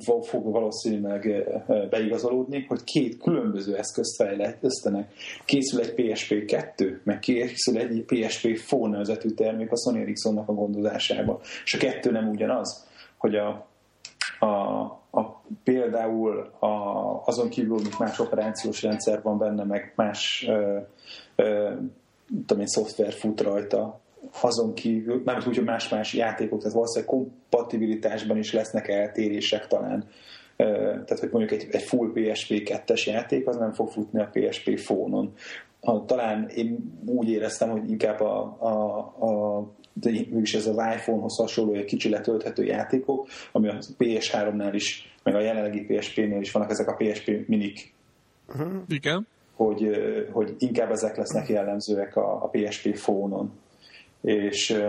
fog 0.00 0.50
valószínűleg 0.50 1.44
beigazolódni, 1.90 2.64
hogy 2.68 2.84
két 2.84 3.18
különböző 3.18 3.76
eszközt 3.76 4.16
fejlesztenek. 4.16 5.12
Készül 5.44 5.80
egy 5.80 5.94
PSP 5.94 6.44
2, 6.44 7.00
meg 7.04 7.18
készül 7.18 7.78
egy 7.78 8.04
PSP 8.06 8.58
Phone 8.66 8.90
nevezetű 8.90 9.28
termék 9.28 9.72
a 9.72 9.76
Sony 9.76 10.00
Ericssonnak 10.00 10.48
a 10.48 10.52
gondozásába. 10.52 11.40
És 11.64 11.74
a 11.74 11.78
kettő 11.78 12.10
nem 12.10 12.28
ugyanaz, 12.28 12.86
hogy 13.16 13.34
a, 13.34 13.48
a, 14.38 14.46
például 15.64 16.38
a, 16.58 16.66
azon 17.24 17.48
kívül, 17.48 17.76
hogy 17.76 17.94
más 17.98 18.18
operációs 18.18 18.82
rendszer 18.82 19.22
van 19.22 19.38
benne, 19.38 19.64
meg 19.64 19.92
más 19.96 20.44
ö, 20.48 20.78
ö, 21.36 21.72
tudom 22.46 22.60
én, 22.60 22.66
szoftver 22.66 23.12
fut 23.12 23.40
rajta, 23.40 24.00
azon 24.40 24.74
kívül, 24.74 25.22
nem 25.24 25.36
úgy, 25.36 25.56
hogy 25.56 25.64
más-más 25.64 26.14
játékok, 26.14 26.58
tehát 26.58 26.74
valószínűleg 26.74 27.14
kompatibilitásban 27.14 28.36
is 28.36 28.52
lesznek 28.52 28.88
eltérések 28.88 29.66
talán. 29.66 30.04
Tehát, 30.56 31.18
hogy 31.18 31.30
mondjuk 31.30 31.60
egy, 31.60 31.66
egy 31.70 31.82
full 31.82 32.12
PSP 32.12 32.50
2-es 32.50 33.04
játék, 33.04 33.46
az 33.46 33.56
nem 33.56 33.72
fog 33.72 33.88
futni 33.88 34.20
a 34.20 34.30
PSP 34.32 34.78
fónon. 34.78 35.32
Talán 36.06 36.48
én 36.48 37.00
úgy 37.06 37.28
éreztem, 37.28 37.70
hogy 37.70 37.90
inkább 37.90 38.20
a, 38.20 38.56
a, 38.58 38.98
a 39.26 39.62
mégis 40.02 40.54
ez 40.54 40.66
az 40.66 40.76
iPhone-hoz 40.76 41.36
hasonló 41.36 41.74
egy 41.74 41.84
kicsi 41.84 42.08
letölthető 42.08 42.64
játékok, 42.64 43.28
ami 43.52 43.68
a 43.68 43.78
PS3-nál 43.98 44.70
is, 44.72 45.16
meg 45.22 45.34
a 45.34 45.40
jelenlegi 45.40 45.84
PSP-nél 45.84 46.40
is 46.40 46.52
vannak 46.52 46.70
ezek 46.70 46.88
a 46.88 46.94
PSP 46.94 47.46
minik. 47.46 47.94
Uh-huh. 48.48 48.72
Igen. 48.88 49.26
Hogy, 49.54 49.90
hogy 50.32 50.54
inkább 50.58 50.90
ezek 50.90 51.16
lesznek 51.16 51.48
jellemzőek 51.48 52.16
a, 52.16 52.44
a 52.44 52.48
PSP 52.48 52.96
fónon 52.96 53.52
és 54.26 54.82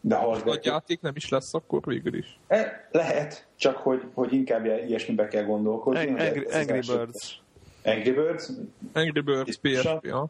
de 0.00 0.14
ha 0.14 0.30
a 0.30 0.58
játék 0.62 1.00
nem 1.00 1.12
is 1.16 1.28
lesz 1.28 1.54
akkor 1.54 1.80
végül 1.84 2.14
is. 2.14 2.38
E, 2.46 2.88
lehet, 2.90 3.46
csak 3.56 3.76
hogy, 3.76 4.02
hogy 4.14 4.32
inkább 4.32 4.64
ilyesmibe 4.64 5.28
kell 5.28 5.44
gondolkozni. 5.44 6.06
Angry, 6.06 6.24
Angry, 6.24 6.46
Angry 6.52 6.80
Birds. 6.86 7.40
Angry 7.84 8.10
Birds. 8.10 8.50
Angry 8.92 9.20
Birds 9.20 9.56
PSP, 9.56 10.04
ja. 10.04 10.26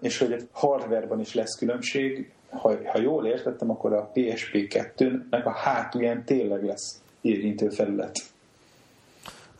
És 0.00 0.18
hogy 0.18 0.32
egy 0.32 0.48
hardware 0.52 1.20
is 1.20 1.34
lesz 1.34 1.58
különbség, 1.58 2.32
ha, 2.56 2.72
ha 2.86 3.00
jól 3.00 3.26
értettem, 3.26 3.70
akkor 3.70 3.92
a 3.92 4.10
PSP 4.12 4.52
2-nek 4.52 5.44
a 5.44 5.50
hátulján 5.50 6.24
tényleg 6.24 6.64
lesz 6.64 7.02
érintő 7.20 7.68
felület. 7.68 8.18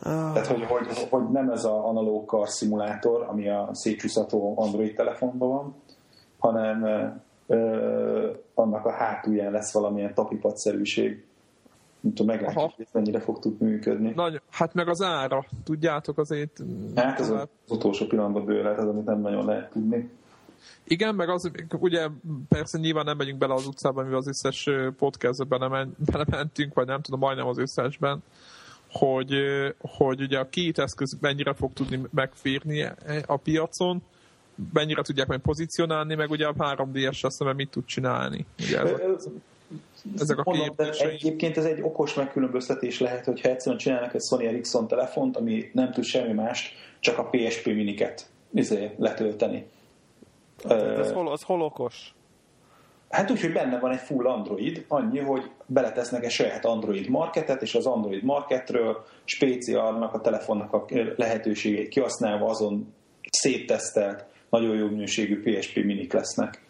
Oh. 0.03 0.11
Tehát, 0.33 0.47
hogy, 0.47 0.63
hogy, 0.63 1.07
hogy 1.09 1.29
nem 1.31 1.49
ez 1.49 1.63
az 1.63 1.83
analóg 1.83 2.25
kar 2.25 2.49
szimulátor, 2.49 3.25
ami 3.29 3.49
a 3.49 3.69
szétcsúszható 3.71 4.53
Android 4.57 4.95
telefonban 4.95 5.49
van, 5.49 5.75
hanem 6.39 6.83
ö, 7.47 8.31
annak 8.53 8.85
a 8.85 8.91
hátulján 8.91 9.51
lesz 9.51 9.73
valamilyen 9.73 10.13
tapipatszerűség. 10.13 11.23
Nem 11.99 12.13
tudom, 12.13 12.35
meglátjuk, 12.35 12.73
hogy 12.75 12.85
ez 12.85 12.93
mennyire 12.93 13.19
fog 13.19 13.39
tudni 13.39 13.69
működni. 13.69 14.11
Nagy, 14.15 14.41
hát 14.49 14.73
meg 14.73 14.87
az 14.89 15.01
ára, 15.01 15.45
tudjátok 15.63 16.17
azért... 16.17 16.59
Hát 16.95 17.19
ez 17.19 17.29
az 17.29 17.47
utolsó 17.67 18.05
pillanatban 18.05 18.45
bőle, 18.45 18.69
az, 18.69 18.87
amit 18.87 19.05
nem 19.05 19.21
nagyon 19.21 19.45
lehet 19.45 19.69
tudni. 19.69 20.09
Igen, 20.83 21.15
meg 21.15 21.29
az, 21.29 21.51
ugye 21.79 22.07
persze 22.49 22.77
nyilván 22.77 23.05
nem 23.05 23.17
megyünk 23.17 23.37
bele 23.37 23.53
az 23.53 23.67
utcában, 23.67 24.03
mivel 24.03 24.19
az 24.19 24.27
összes 24.27 24.69
podcastben 24.97 25.69
nem 25.69 25.93
belementünk, 26.11 26.73
vagy 26.73 26.85
nem 26.85 27.01
tudom, 27.01 27.19
majdnem 27.19 27.47
az 27.47 27.57
összesben, 27.57 28.23
hogy, 28.91 29.33
hogy 29.79 30.21
ugye 30.21 30.39
a 30.39 30.49
két 30.49 30.79
eszköz 30.79 31.17
mennyire 31.21 31.53
fog 31.53 31.73
tudni 31.73 32.01
megférni 32.11 32.87
a 33.25 33.37
piacon, 33.37 34.03
mennyire 34.73 35.01
tudják 35.01 35.27
majd 35.27 35.39
pozícionálni, 35.39 36.15
meg 36.15 36.29
ugye 36.29 36.47
a 36.47 36.53
3D-es 36.53 37.25
azt 37.25 37.53
mit 37.53 37.69
tud 37.69 37.85
csinálni. 37.85 38.45
Ugye 38.59 38.79
ez 38.79 38.91
a, 38.91 39.29
ezek 40.19 40.37
a 40.37 40.43
Mondom, 40.45 40.75
Egyébként 40.99 41.57
ez 41.57 41.65
egy 41.65 41.81
okos 41.81 42.13
megkülönböztetés 42.13 42.99
lehet, 42.99 43.25
hogyha 43.25 43.49
egyszerűen 43.49 43.77
csinálnak 43.77 44.13
egy 44.13 44.21
Sony 44.21 44.45
Ericsson 44.45 44.87
telefont, 44.87 45.37
ami 45.37 45.69
nem 45.73 45.91
tud 45.91 46.03
semmi 46.03 46.33
mást, 46.33 46.73
csak 46.99 47.17
a 47.17 47.29
PSP 47.29 47.65
miniket 47.65 48.29
izé, 48.53 48.91
letölteni. 48.97 49.65
Ez 50.63 51.11
hol, 51.11 51.31
az 51.31 51.41
hol 51.41 51.61
okos? 51.61 52.13
Hát 53.09 53.31
úgy, 53.31 53.41
hogy 53.41 53.53
benne 53.53 53.79
van 53.79 53.91
egy 53.91 53.99
full 53.99 54.27
Android, 54.27 54.85
annyi, 54.87 55.19
hogy 55.19 55.51
beletesznek 55.65 56.23
egy 56.23 56.31
saját 56.31 56.65
Android 56.65 57.09
marketet, 57.09 57.61
és 57.61 57.75
az 57.75 57.85
Android 57.85 58.23
marketről 58.23 59.05
speciálnak 59.25 60.13
a 60.13 60.21
telefonnak 60.21 60.73
a 60.73 60.85
lehetőségét 61.15 61.87
kihasználva 61.87 62.45
azon 62.45 62.93
széttesztelt 63.29 64.25
nagyon 64.49 64.75
jó 64.75 64.87
minőségű 64.87 65.41
PSP 65.41 65.75
minik 65.75 66.13
lesznek. 66.13 66.61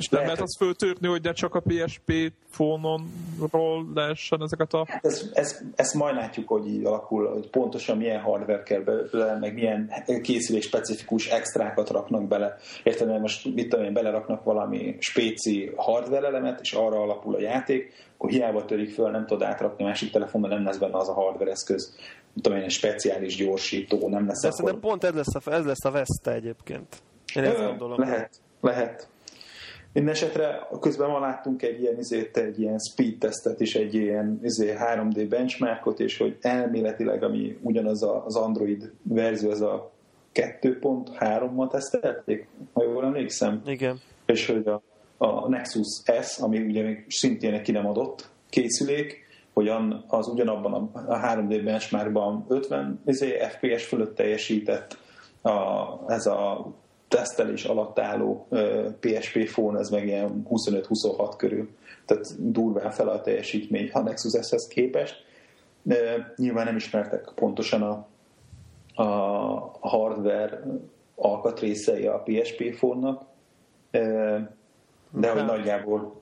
És 0.00 0.08
nem 0.08 0.22
lehet 0.22 0.40
az 0.40 0.56
föltörni, 0.58 1.06
hogy 1.06 1.20
de 1.20 1.32
csak 1.32 1.54
a 1.54 1.60
PSP 1.60 2.32
fónonról 2.50 3.86
lehessen 3.94 4.42
ezeket 4.42 4.72
a... 4.72 4.84
Hát 4.88 5.04
ez, 5.04 5.30
ez, 5.32 5.60
ezt 5.74 5.94
majd 5.94 6.14
látjuk, 6.14 6.48
hogy 6.48 6.66
így 6.66 6.84
alakul, 6.84 7.28
hogy 7.28 7.48
pontosan 7.50 7.96
milyen 7.96 8.20
hardware 8.20 8.62
kell 8.62 8.80
bele, 8.80 9.38
meg 9.38 9.54
milyen 9.54 9.92
készülés 10.22 10.64
specifikus 10.64 11.28
extrákat 11.28 11.90
raknak 11.90 12.28
bele. 12.28 12.56
Érted, 12.82 13.08
mert 13.08 13.20
most 13.20 13.54
mit 13.54 13.68
tudom 13.68 13.84
én, 13.84 13.92
beleraknak 13.92 14.44
valami 14.44 14.96
spéci 14.98 15.72
hardware 15.76 16.26
elemet, 16.26 16.60
és 16.60 16.72
arra 16.72 17.02
alapul 17.02 17.34
a 17.34 17.40
játék, 17.40 17.92
akkor 18.16 18.30
hiába 18.30 18.64
törik 18.64 18.90
föl, 18.90 19.10
nem 19.10 19.26
tudod 19.26 19.42
átrakni 19.42 19.84
a 19.84 19.86
másik 19.86 20.10
telefonba, 20.10 20.48
nem 20.48 20.64
lesz 20.64 20.78
benne 20.78 20.96
az 20.96 21.08
a 21.08 21.12
hardware 21.12 21.50
eszköz 21.50 21.94
tudom 22.40 22.58
én, 22.58 22.64
egy 22.64 22.70
speciális 22.70 23.36
gyorsító, 23.36 24.08
nem 24.08 24.26
lesz 24.26 24.40
De 24.40 24.48
akkor... 24.48 24.78
pont 24.80 25.04
ez 25.04 25.14
lesz, 25.14 25.34
a, 25.34 25.52
ez 25.52 25.64
lesz 25.64 25.84
a 25.84 25.90
Vesta 25.90 26.32
egyébként. 26.32 27.02
Én 27.34 27.44
ezt 27.44 27.58
gondolom. 27.58 28.00
Lehet, 28.00 28.30
lehet. 28.60 29.08
Mindenesetre 29.92 30.68
közben 30.80 31.10
ma 31.10 31.18
láttunk 31.18 31.62
egy 31.62 31.80
ilyen, 31.80 31.98
izét, 31.98 32.36
egy 32.36 32.60
ilyen 32.60 32.78
speed 32.78 33.18
tesztet 33.18 33.60
is, 33.60 33.74
egy 33.74 33.94
ilyen 33.94 34.40
izé, 34.42 34.74
3D 34.78 35.26
benchmarkot, 35.28 36.00
és 36.00 36.16
hogy 36.16 36.36
elméletileg, 36.40 37.22
ami 37.22 37.58
ugyanaz 37.62 38.02
a, 38.02 38.24
az 38.24 38.36
Android 38.36 38.92
verzió, 39.02 39.50
az 39.50 39.60
a 39.60 39.90
2.3-mal 40.34 41.70
tesztelték, 41.70 42.48
ha 42.72 42.82
jól 42.82 43.04
emlékszem. 43.04 43.62
Igen. 43.66 44.00
És 44.26 44.46
hogy 44.46 44.66
a, 44.66 44.82
a 45.18 45.48
Nexus 45.48 46.02
S, 46.22 46.38
ami 46.38 46.58
ugye 46.58 46.82
még 46.82 47.04
szintén 47.08 47.62
ki 47.62 47.72
nem 47.72 47.86
adott 47.86 48.28
készülék, 48.50 49.28
hogy 49.52 49.68
az 50.06 50.28
ugyanabban 50.28 50.90
a 50.92 51.20
3D 51.20 51.60
benchmarkban 51.64 52.44
50 52.48 53.00
izé, 53.06 53.38
FPS 53.48 53.84
fölött 53.84 54.14
teljesített 54.14 54.98
a, 55.42 56.12
ez 56.12 56.26
a 56.26 56.72
tesztelés 57.10 57.64
alatt 57.64 57.98
álló 57.98 58.48
PSP 59.00 59.48
phone, 59.48 59.78
ez 59.78 59.88
meg 59.88 60.06
ilyen 60.06 60.46
25-26 60.50 61.34
körül, 61.36 61.68
tehát 62.04 62.52
durván 62.52 62.90
fel 62.90 63.08
a 63.08 63.20
teljesítmény 63.20 63.90
a 63.92 64.00
Nexus 64.00 64.46
S-hez 64.46 64.66
képest. 64.68 65.24
De 65.82 66.32
nyilván 66.36 66.64
nem 66.64 66.76
ismertek 66.76 67.32
pontosan 67.34 67.82
a, 67.82 68.06
a 69.80 69.88
hardware 69.88 70.62
alkatrészei 71.14 72.06
a 72.06 72.22
PSP 72.24 72.74
phone-nak, 72.76 73.22
de 75.10 75.30
hogy 75.30 75.44
nagyjából 75.44 76.20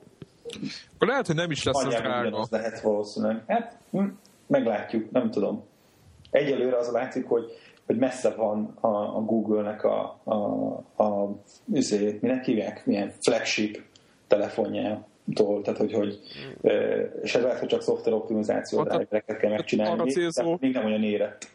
akkor 0.95 1.07
lehet, 1.07 1.25
hogy 1.25 1.35
nem 1.35 1.51
is 1.51 1.63
lesz 1.63 1.83
ez 1.85 1.93
drága. 1.93 2.47
lehet 2.49 2.81
valószínűleg. 2.81 3.43
Hát, 3.47 3.77
meglátjuk, 4.47 5.11
nem 5.11 5.31
tudom. 5.31 5.63
Egyelőre 6.31 6.77
az 6.77 6.91
látszik, 6.91 7.27
hogy, 7.27 7.51
hogy 7.89 7.97
messze 7.97 8.29
van 8.29 8.77
a, 8.79 8.87
a 8.87 9.21
Google-nek 9.25 9.83
a, 9.83 10.19
a, 10.23 10.33
a 11.03 11.35
üzé, 11.73 12.17
minek 12.21 12.45
hívják, 12.45 12.85
milyen 12.85 13.13
flagship 13.19 13.81
telefonjától, 14.27 15.61
tehát 15.63 15.79
hogy, 15.79 15.93
hogy 15.93 16.19
és 17.21 17.35
ez 17.35 17.43
lehet, 17.43 17.59
hogy 17.59 17.67
csak 17.67 17.81
szoftver 17.81 18.13
optimizáció 18.13 18.85
hát, 18.89 19.23
kell 19.39 19.49
megcsinálni, 19.49 19.99
arra 20.01 20.11
célzó, 20.11 20.57
még 20.59 20.73
nem 20.73 20.85
olyan 20.85 21.03
érett. 21.03 21.47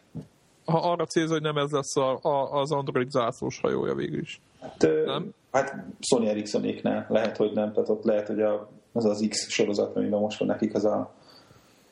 Ha 0.65 0.79
arra 0.79 1.05
célzó, 1.07 1.33
hogy 1.33 1.43
nem 1.43 1.57
ez 1.57 1.71
lesz 1.71 1.97
a, 1.97 2.19
a, 2.23 2.61
az 2.61 2.73
Android 2.73 3.11
zászlós 3.11 3.61
hajója 3.61 3.95
végül 3.95 4.21
is. 4.21 4.41
Hát, 4.61 4.89
nem? 5.05 5.35
hát 5.53 5.85
Sony 6.01 6.27
Ericssonéknál 6.27 7.07
lehet, 7.09 7.37
hogy 7.37 7.53
nem, 7.53 7.73
tehát 7.73 7.89
ott 7.89 8.05
lehet, 8.05 8.27
hogy 8.27 8.41
a 8.41 8.69
az 8.93 9.05
az 9.05 9.27
X 9.29 9.49
sorozat, 9.49 9.97
amiben 9.97 10.21
most 10.21 10.39
van 10.39 10.49
nekik, 10.49 10.75
az 10.75 10.85
a 10.85 11.15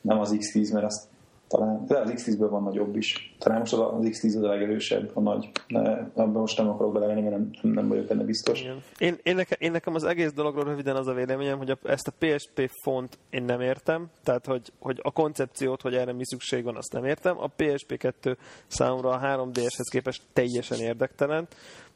nem 0.01 0.19
az 0.19 0.35
X10, 0.39 0.73
mert 0.73 0.85
azt 0.85 1.07
talán, 1.53 1.85
de 1.85 1.97
az 1.97 2.11
X10-ből 2.15 2.47
van 2.49 2.63
nagyobb 2.63 2.95
is. 2.95 3.35
Talán 3.39 3.59
most 3.59 3.73
az 3.73 3.79
X10 4.01 4.37
az 4.37 4.43
a 4.43 4.47
legerősebb, 4.47 5.11
a 5.13 5.19
nagy. 5.19 5.49
De 5.67 6.11
abban 6.13 6.41
most 6.41 6.57
nem 6.57 6.69
akarok 6.69 6.93
belevenni, 6.93 7.21
mert 7.21 7.35
nem, 7.35 7.51
nem, 7.61 7.87
vagyok 7.87 8.05
benne 8.05 8.23
biztos. 8.23 8.61
Én, 8.97 9.15
én, 9.23 9.35
nekem, 9.35 9.57
én, 9.61 9.71
nekem 9.71 9.95
az 9.95 10.03
egész 10.03 10.31
dologról 10.31 10.63
röviden 10.63 10.95
az 10.95 11.07
a 11.07 11.13
véleményem, 11.13 11.57
hogy 11.57 11.69
a, 11.69 11.77
ezt 11.83 12.07
a 12.07 12.13
PSP 12.19 12.69
font 12.83 13.17
én 13.29 13.43
nem 13.43 13.61
értem, 13.61 14.07
tehát 14.23 14.45
hogy, 14.45 14.71
hogy 14.79 14.99
a 15.03 15.11
koncepciót, 15.11 15.81
hogy 15.81 15.95
erre 15.95 16.13
mi 16.13 16.25
szükség 16.25 16.63
van, 16.63 16.75
azt 16.75 16.93
nem 16.93 17.05
értem. 17.05 17.39
A 17.39 17.47
PSP 17.55 17.97
2 17.97 18.37
számomra 18.67 19.09
a 19.09 19.19
3DS-hez 19.19 19.89
képest 19.91 20.21
teljesen 20.33 20.79
érdektelen 20.79 21.47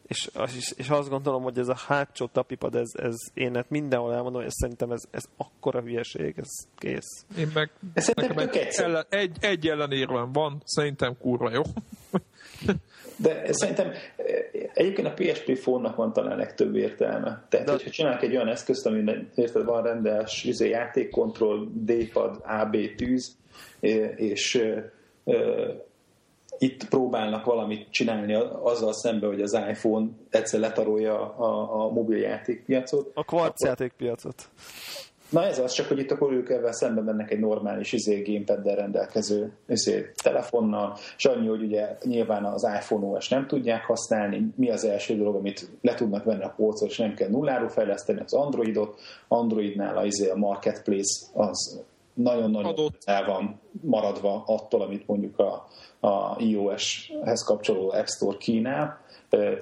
és, 0.08 0.30
és, 0.58 0.74
és 0.78 0.90
azt 0.90 1.10
gondolom, 1.10 1.44
hogy 1.44 1.58
ez 1.58 1.68
a 1.68 1.78
hátsó 1.88 2.26
tapipad, 2.26 2.76
ez, 2.76 2.90
ez 2.94 3.16
én 3.34 3.56
hát 3.56 3.70
mindenhol 3.70 4.14
elmondom, 4.14 4.42
hogy 4.42 4.52
szerintem 4.52 4.92
ez, 4.92 5.04
ez 5.12 5.24
akkora 5.38 5.82
hülyeség, 5.82 6.36
ez 6.38 6.68
kész. 6.78 7.26
Én 7.38 7.52
meg 7.54 7.72
nekem 8.14 8.38
egy, 8.38 8.68
ellen, 8.70 9.06
egy, 9.10 9.38
egy 9.40 9.68
ellenérvem 9.68 10.32
van, 10.32 10.62
szerintem 10.66 11.18
kurva 11.22 11.52
jó. 11.52 11.62
De 13.16 13.54
szerintem 13.54 13.92
egyébként 14.74 15.08
a 15.08 15.14
PSP 15.14 15.58
fónnak 15.58 15.96
van 15.96 16.14
talán 16.14 16.38
legtöbb 16.38 16.76
értelme. 16.76 17.46
Tehát, 17.50 17.66
De... 17.66 17.72
hogyha 17.72 17.90
csinálok 17.90 18.22
egy 18.22 18.36
olyan 18.36 18.48
eszközt, 18.48 18.86
amiben 18.86 19.32
érted, 19.36 19.66
van 19.66 19.84
rendes 19.84 20.44
izé, 20.44 20.70
játékkontroll, 20.70 21.68
D-pad, 21.74 22.42
AB 22.44 22.78
tűz, 22.96 23.38
és 24.16 24.64
itt 26.58 26.88
próbálnak 26.88 27.46
valamit 27.46 27.88
csinálni 27.90 28.34
azzal 28.62 28.94
szemben, 28.94 29.30
hogy 29.30 29.42
az 29.42 29.54
iPhone 29.54 30.08
egyszer 30.30 30.60
letarolja 30.60 31.36
a, 31.36 31.84
a 31.84 31.92
mobil 31.92 32.18
játékpiacot. 32.18 33.12
A 33.14 33.24
kvarc 33.24 33.64
játékpiacot. 33.64 34.50
Na 35.30 35.44
ez 35.44 35.60
az, 35.60 35.72
csak 35.72 35.88
hogy 35.88 36.00
itt 36.00 36.12
akkor 36.12 36.34
ők 36.34 36.50
ebben 36.50 36.74
szemben 36.74 37.04
mennek 37.04 37.32
egy 37.32 37.40
normális 37.40 37.94
izé, 37.94 38.22
gamepaddel 38.22 38.76
rendelkező 38.76 39.52
izé, 39.68 40.12
telefonnal, 40.24 40.98
és 41.18 41.26
annyi, 41.26 41.48
hogy 41.48 41.62
ugye 41.62 41.98
nyilván 42.04 42.46
az 42.46 42.64
iPhone 42.64 43.06
OS 43.06 43.30
nem 43.30 43.48
tudják 43.48 43.86
használni, 43.86 44.54
mi 44.56 44.70
az 44.70 44.84
első 44.84 45.16
dolog, 45.16 45.36
amit 45.36 45.70
le 45.82 45.94
tudnak 45.94 46.24
venni 46.24 46.44
a 46.44 46.54
polcot, 46.56 46.90
és 46.90 46.98
nem 46.98 47.14
kell 47.14 47.30
nulláról 47.30 47.70
fejleszteni 47.70 48.20
az 48.20 48.34
Androidot, 48.34 49.00
Androidnál 49.28 49.98
a, 49.98 50.06
izé, 50.06 50.30
a 50.30 50.36
Marketplace 50.36 51.26
az 51.34 51.82
nagyon-nagyon 52.18 52.96
el 53.06 53.26
van 53.26 53.60
maradva 53.82 54.44
attól, 54.46 54.82
amit 54.82 55.08
mondjuk 55.08 55.40
a, 55.40 55.68
a 56.08 56.36
iOS-hez 56.42 57.44
kapcsolódó 57.44 57.92
App 57.92 58.06
Store 58.06 58.38
kínál, 58.38 59.06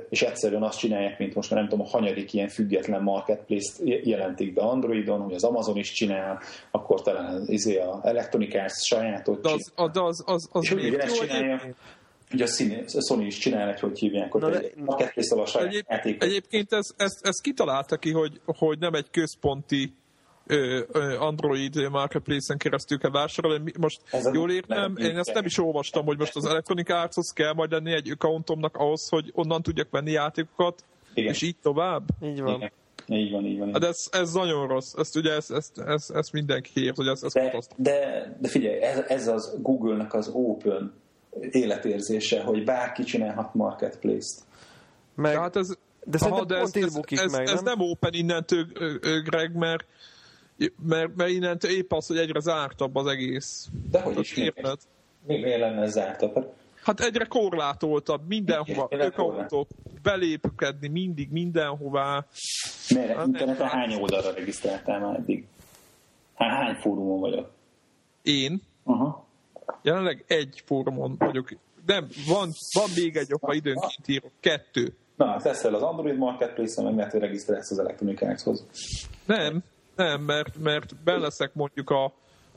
és 0.10 0.22
egyszerűen 0.22 0.64
azt 0.64 0.80
csinálják, 0.80 1.20
mint 1.20 1.36
most 1.36 1.50
már 1.50 1.60
nem 1.60 1.70
tudom, 1.70 1.86
a 1.86 1.90
hanyadik 1.90 2.34
ilyen 2.34 2.48
független 2.48 3.02
marketplace-t 3.02 3.82
jelentik 4.04 4.54
be 4.54 4.62
Androidon, 4.62 5.22
hogy 5.22 5.34
az 5.34 5.44
Amazon 5.44 5.78
is 5.78 5.92
csinál, 5.92 6.40
akkor 6.72 7.02
talán 7.02 7.26
az, 7.26 7.50
izé 7.50 7.78
a 7.78 8.00
Electronic 8.04 8.56
Arts 8.56 8.86
sajátot 8.86 9.42
de 9.42 9.50
az, 9.50 9.92
de 9.92 10.02
az, 10.02 10.24
az, 10.26 10.50
az, 10.52 10.64
és 10.64 10.72
ugye 10.72 10.98
ezt 10.98 11.20
csinálja, 11.20 11.62
Ugye 12.34 12.44
a 12.44 13.02
Sony 13.08 13.26
is 13.26 13.38
csinál 13.38 13.70
egy, 13.70 13.80
hogy 13.80 14.00
hívják, 14.00 14.32
hogy 14.32 14.44
egy 14.44 14.74
marketplace 14.76 15.42
a 15.42 15.46
saját 15.46 15.68
egyéb, 15.68 15.86
játékot. 15.90 16.24
Egyébként 16.24 16.74
ez, 16.74 16.88
ez, 16.98 17.12
ez 17.22 17.36
kitalálta 17.42 17.98
ki, 17.98 18.12
hogy, 18.12 18.42
hogy 18.46 18.80
nem 18.80 18.94
egy 18.94 19.10
központi 19.10 19.94
Android 21.20 21.90
Marketplace-en 21.90 22.58
keresztül 22.58 22.98
kell 22.98 23.12
vásárolni. 23.12 23.72
Most 23.80 24.02
Ez 24.12 24.30
jól 24.34 24.52
értem, 24.52 24.98
én 24.98 25.18
ezt 25.18 25.34
nem 25.34 25.46
is 25.46 25.58
olvastam, 25.58 26.06
hogy 26.06 26.18
most 26.18 26.36
az 26.36 26.46
Electronic 26.46 26.90
Arts-hoz 26.90 27.34
kell 27.34 27.54
majd 27.54 27.72
lenni 27.72 27.94
egy 27.94 28.10
accountomnak 28.10 28.76
ahhoz, 28.78 29.10
hogy 29.10 29.32
onnan 29.34 29.62
tudjak 29.62 29.88
venni 29.92 30.12
játékokat, 30.12 30.84
Igen. 31.14 31.34
és 31.34 31.42
így 31.42 31.56
tovább. 31.62 32.04
Így 32.22 32.42
van. 32.42 32.56
Igen. 32.56 32.72
Így 33.08 33.32
van, 33.32 33.46
így 33.46 33.58
van. 33.58 33.68
Így. 33.68 33.74
De 33.74 33.88
ez, 33.88 34.08
ez 34.12 34.34
nagyon 34.34 34.68
rossz. 34.68 34.94
Ezt 34.98 35.16
ugye 35.16 35.32
ezt, 35.32 35.52
ezt, 35.52 35.78
ezt, 35.78 36.12
ezt 36.12 36.32
mindenki 36.32 36.84
ért, 36.84 36.96
hogy 36.96 37.08
ez, 37.08 37.24
ez 37.24 37.34
de, 37.34 37.62
de, 37.76 38.38
de 38.40 38.48
figyelj, 38.48 38.82
ez, 38.82 39.04
ez 39.08 39.28
az 39.28 39.56
Google-nak 39.62 40.14
az 40.14 40.30
open 40.34 40.94
életérzése, 41.52 42.42
hogy 42.42 42.64
bárki 42.64 43.04
csinálhat 43.04 43.54
marketplace-t. 43.54 44.44
Meg, 45.16 45.36
hát 45.36 45.56
ez, 45.56 45.78
de, 46.04 46.18
aha, 46.22 46.46
de 46.46 46.56
ez, 46.56 46.76
ez, 46.76 47.00
ez, 47.06 47.32
meg, 47.32 47.48
ez, 47.48 47.62
nem? 47.62 47.64
nem 47.64 47.90
open 47.90 48.14
innentől, 48.14 48.66
Greg, 49.24 49.56
mert 49.56 49.86
mert, 50.88 51.16
mert 51.16 51.30
innentől 51.30 51.72
épp 51.72 51.92
az, 51.92 52.08
hogy 52.08 52.18
egyre 52.18 52.40
zártabb 52.40 52.96
az 52.96 53.08
egész. 53.08 53.68
De 53.92 54.02
hogy 54.02 54.20
is 54.20 54.36
érted? 54.36 54.78
Mi, 55.28 55.40
miért 55.40 55.60
lenne 55.60 55.88
zártabb? 55.88 56.54
Hát 56.84 57.00
egyre 57.00 57.26
korlátoltabb, 57.26 58.28
mindenhova, 58.28 58.88
ökautók, 58.90 59.68
belépkedni 60.04 60.88
mindig, 60.88 61.32
mindenhová. 61.32 62.26
Miért? 62.90 63.16
Hát 63.16 63.28
Interneten 63.28 63.68
hány 63.68 63.94
oldalra 63.94 64.32
regisztráltál 64.32 65.00
már 65.00 65.16
eddig? 65.16 65.46
Hány 66.34 66.76
fórumon 66.76 67.20
vagyok? 67.20 67.52
Én? 68.22 68.62
Aha. 68.84 69.26
Jelenleg 69.82 70.24
egy 70.28 70.64
fórumon 70.66 71.16
vagyok. 71.18 71.50
Nem, 71.86 72.08
van, 72.28 72.50
van 72.74 72.90
még 72.96 73.16
egy, 73.16 73.34
ahol 73.40 73.56
időnként 73.56 74.08
írok. 74.08 74.32
Kettő. 74.40 74.94
Na, 75.16 75.42
teszel 75.42 75.74
az 75.74 75.82
Android 75.82 76.18
Marketplace-en, 76.18 76.86
meg 76.86 76.96
mert 76.96 77.14
regisztrálsz 77.14 77.72
az 77.72 77.80
elektronikákhoz. 77.80 78.66
Nem, 79.26 79.64
nem, 79.96 80.22
mert, 80.22 80.58
mert 80.60 80.94
leszek 81.04 81.54
mondjuk 81.54 81.90
a, 81.90 82.14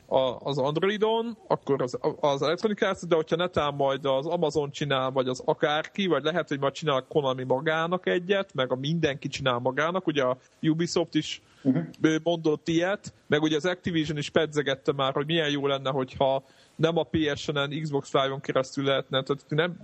a, 0.09 0.37
az 0.43 0.57
Androidon, 0.57 1.37
akkor 1.47 1.81
az, 1.81 1.97
az 2.19 2.41
elektronikát, 2.41 3.07
de 3.07 3.15
hogyha 3.15 3.35
netán 3.35 3.73
majd 3.73 4.05
az 4.05 4.25
Amazon 4.25 4.71
csinál, 4.71 5.11
vagy 5.11 5.27
az 5.27 5.41
akárki, 5.45 6.07
vagy 6.07 6.23
lehet, 6.23 6.47
hogy 6.47 6.59
majd 6.59 6.73
csinál 6.73 7.05
Konami 7.09 7.43
magának 7.43 8.07
egyet, 8.07 8.53
meg 8.53 8.71
a 8.71 8.75
mindenki 8.75 9.27
csinál 9.27 9.59
magának, 9.59 10.07
ugye 10.07 10.23
a 10.23 10.37
Ubisoft 10.61 11.15
is 11.15 11.41
uh-huh. 11.61 12.15
mondott 12.23 12.67
ilyet, 12.67 13.13
meg 13.27 13.41
ugye 13.41 13.55
az 13.55 13.65
Activision 13.65 14.17
is 14.17 14.29
pedzegette 14.29 14.93
már, 14.93 15.13
hogy 15.13 15.25
milyen 15.25 15.49
jó 15.49 15.67
lenne, 15.67 15.89
hogyha 15.89 16.43
nem 16.79 16.97
a 16.97 17.03
PSN-en, 17.03 17.81
Xbox 17.81 18.13
Live-on 18.13 18.39
keresztül 18.39 18.83
lehetne, 18.83 19.23
tehát 19.23 19.45
nem, 19.47 19.77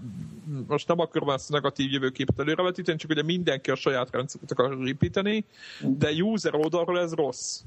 most 0.68 0.88
nem 0.88 1.00
akarom 1.00 1.30
ezt 1.30 1.50
a 1.50 1.54
negatív 1.54 1.92
jövőképet 1.92 2.40
előrevetíteni, 2.40 2.98
csak 2.98 3.10
ugye 3.10 3.24
mindenki 3.24 3.72
a 3.72 3.76
saját 3.76 4.12
rendszert 4.12 4.52
akar 4.52 4.88
építeni, 4.88 5.46
de 5.82 6.12
user 6.12 6.56
oldalról 6.56 7.00
ez 7.00 7.14
rossz. 7.14 7.62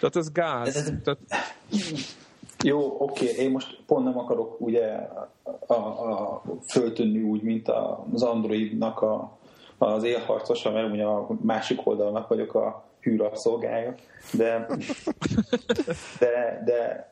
Tehát 0.00 0.16
ez 0.16 0.32
gáz. 0.32 0.76
Ez, 0.76 0.92
Tehát... 1.04 1.18
Jó, 2.64 2.96
oké, 2.98 3.30
okay. 3.30 3.44
én 3.44 3.50
most 3.50 3.80
pont 3.86 4.04
nem 4.04 4.18
akarok 4.18 4.60
ugye 4.60 4.86
a, 5.66 5.74
a, 5.74 6.42
föltűnni 6.66 7.22
úgy, 7.22 7.42
mint 7.42 7.68
az 8.12 8.22
Androidnak 8.22 9.02
a, 9.02 9.38
az 9.78 10.04
élharcosa, 10.04 10.70
mert 10.70 10.92
ugye 10.92 11.04
a 11.04 11.28
másik 11.42 11.86
oldalnak 11.86 12.28
vagyok 12.28 12.54
a 12.54 12.84
hűrabszolgája, 13.00 13.94
de, 14.32 14.66
de, 16.18 16.62
de 16.64 17.10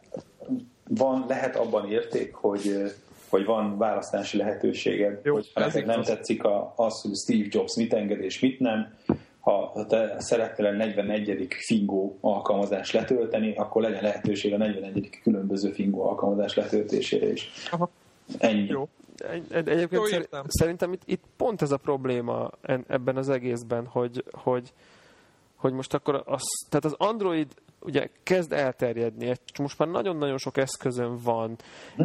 van, 0.96 1.24
lehet 1.28 1.56
abban 1.56 1.90
érték, 1.90 2.34
hogy, 2.34 2.92
hogy 3.28 3.44
van 3.44 3.78
választási 3.78 4.36
lehetőséged, 4.36 5.20
Jó, 5.22 5.34
hogy 5.34 5.50
ha 5.54 5.80
nem 5.84 5.98
az. 6.00 6.06
tetszik 6.06 6.44
a, 6.44 6.72
az, 6.76 7.00
hogy 7.00 7.14
Steve 7.14 7.46
Jobs 7.50 7.76
mit 7.76 7.92
enged 7.92 8.20
és 8.20 8.40
mit 8.40 8.60
nem, 8.60 8.94
ha 9.40 9.84
te 9.88 10.14
szeretnél 10.18 10.66
a 10.66 10.72
41. 10.72 11.46
fingó 11.66 12.18
alkalmazást 12.20 12.92
letölteni, 12.92 13.54
akkor 13.56 13.82
legyen 13.82 14.02
lehetőség 14.02 14.52
a 14.52 14.56
41. 14.56 15.18
különböző 15.22 15.70
fingó 15.72 16.08
alkalmazás 16.08 16.54
letöltésére 16.54 17.32
is. 17.32 17.50
Aha. 17.70 17.90
Ennyi. 18.38 18.66
Jó. 18.66 18.88
Egy, 19.28 19.68
egyébként 19.68 19.90
Jó, 19.90 20.40
szerintem 20.46 20.92
itt, 20.92 21.02
itt 21.04 21.22
pont 21.36 21.62
ez 21.62 21.70
a 21.70 21.76
probléma 21.76 22.50
ebben 22.86 23.16
az 23.16 23.28
egészben, 23.28 23.86
hogy, 23.86 24.24
hogy, 24.32 24.72
hogy 25.56 25.72
most 25.72 25.94
akkor 25.94 26.22
az, 26.26 26.42
tehát 26.68 26.84
az 26.84 26.94
Android 26.98 27.54
ugye 27.84 28.08
kezd 28.22 28.52
elterjedni, 28.52 29.34
most 29.58 29.78
már 29.78 29.88
nagyon-nagyon 29.88 30.38
sok 30.38 30.56
eszközön 30.56 31.16
van, 31.22 31.56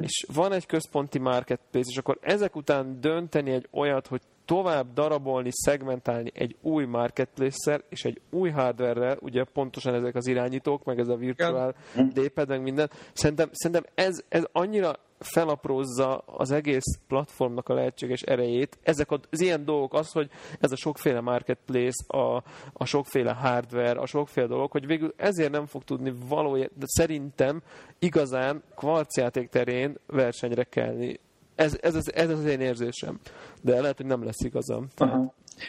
és 0.01 0.25
van 0.33 0.51
egy 0.51 0.65
központi 0.65 1.19
marketplace, 1.19 1.89
és 1.91 1.97
akkor 1.97 2.17
ezek 2.21 2.55
után 2.55 3.01
dönteni 3.01 3.51
egy 3.51 3.67
olyat, 3.71 4.07
hogy 4.07 4.21
tovább 4.45 4.93
darabolni, 4.93 5.49
szegmentálni 5.51 6.31
egy 6.33 6.55
új 6.61 6.85
marketplace-szel 6.85 7.83
és 7.89 8.03
egy 8.03 8.21
új 8.29 8.49
hardware 8.49 9.17
ugye 9.19 9.43
pontosan 9.43 9.93
ezek 9.93 10.15
az 10.15 10.27
irányítók, 10.27 10.83
meg 10.83 10.99
ez 10.99 11.07
a 11.07 11.15
virtual 11.15 11.75
d 11.95 12.47
meg 12.47 12.61
minden. 12.61 12.89
Szerintem, 13.13 13.49
szerintem 13.51 13.91
ez, 13.95 14.23
ez 14.29 14.43
annyira 14.51 14.95
felaprózza 15.19 16.17
az 16.17 16.51
egész 16.51 16.99
platformnak 17.07 17.69
a 17.69 17.73
lehetséges 17.73 18.21
erejét. 18.21 18.77
Ezek 18.83 19.11
az 19.11 19.41
ilyen 19.41 19.65
dolgok, 19.65 19.93
az, 19.93 20.11
hogy 20.11 20.29
ez 20.59 20.71
a 20.71 20.75
sokféle 20.75 21.21
marketplace, 21.21 22.17
a, 22.17 22.43
a 22.73 22.85
sokféle 22.85 23.33
hardware, 23.33 23.99
a 23.99 24.05
sokféle 24.05 24.47
dolog, 24.47 24.71
hogy 24.71 24.85
végül 24.85 25.13
ezért 25.17 25.51
nem 25.51 25.65
fog 25.65 25.83
tudni 25.83 26.13
valójában, 26.27 26.77
szerintem 26.79 27.61
igazán 27.99 28.63
kvarcjáték 28.75 29.49
terén 29.49 29.97
versenyre 30.07 30.63
kelni. 30.63 31.19
Ez, 31.55 31.77
ez, 31.81 31.95
ez, 31.95 32.07
ez 32.13 32.29
az 32.29 32.45
én 32.45 32.59
érzésem. 32.59 33.19
De 33.61 33.81
lehet, 33.81 33.97
hogy 33.97 34.05
nem 34.05 34.23
lesz 34.23 34.43
igazam. 34.43 34.87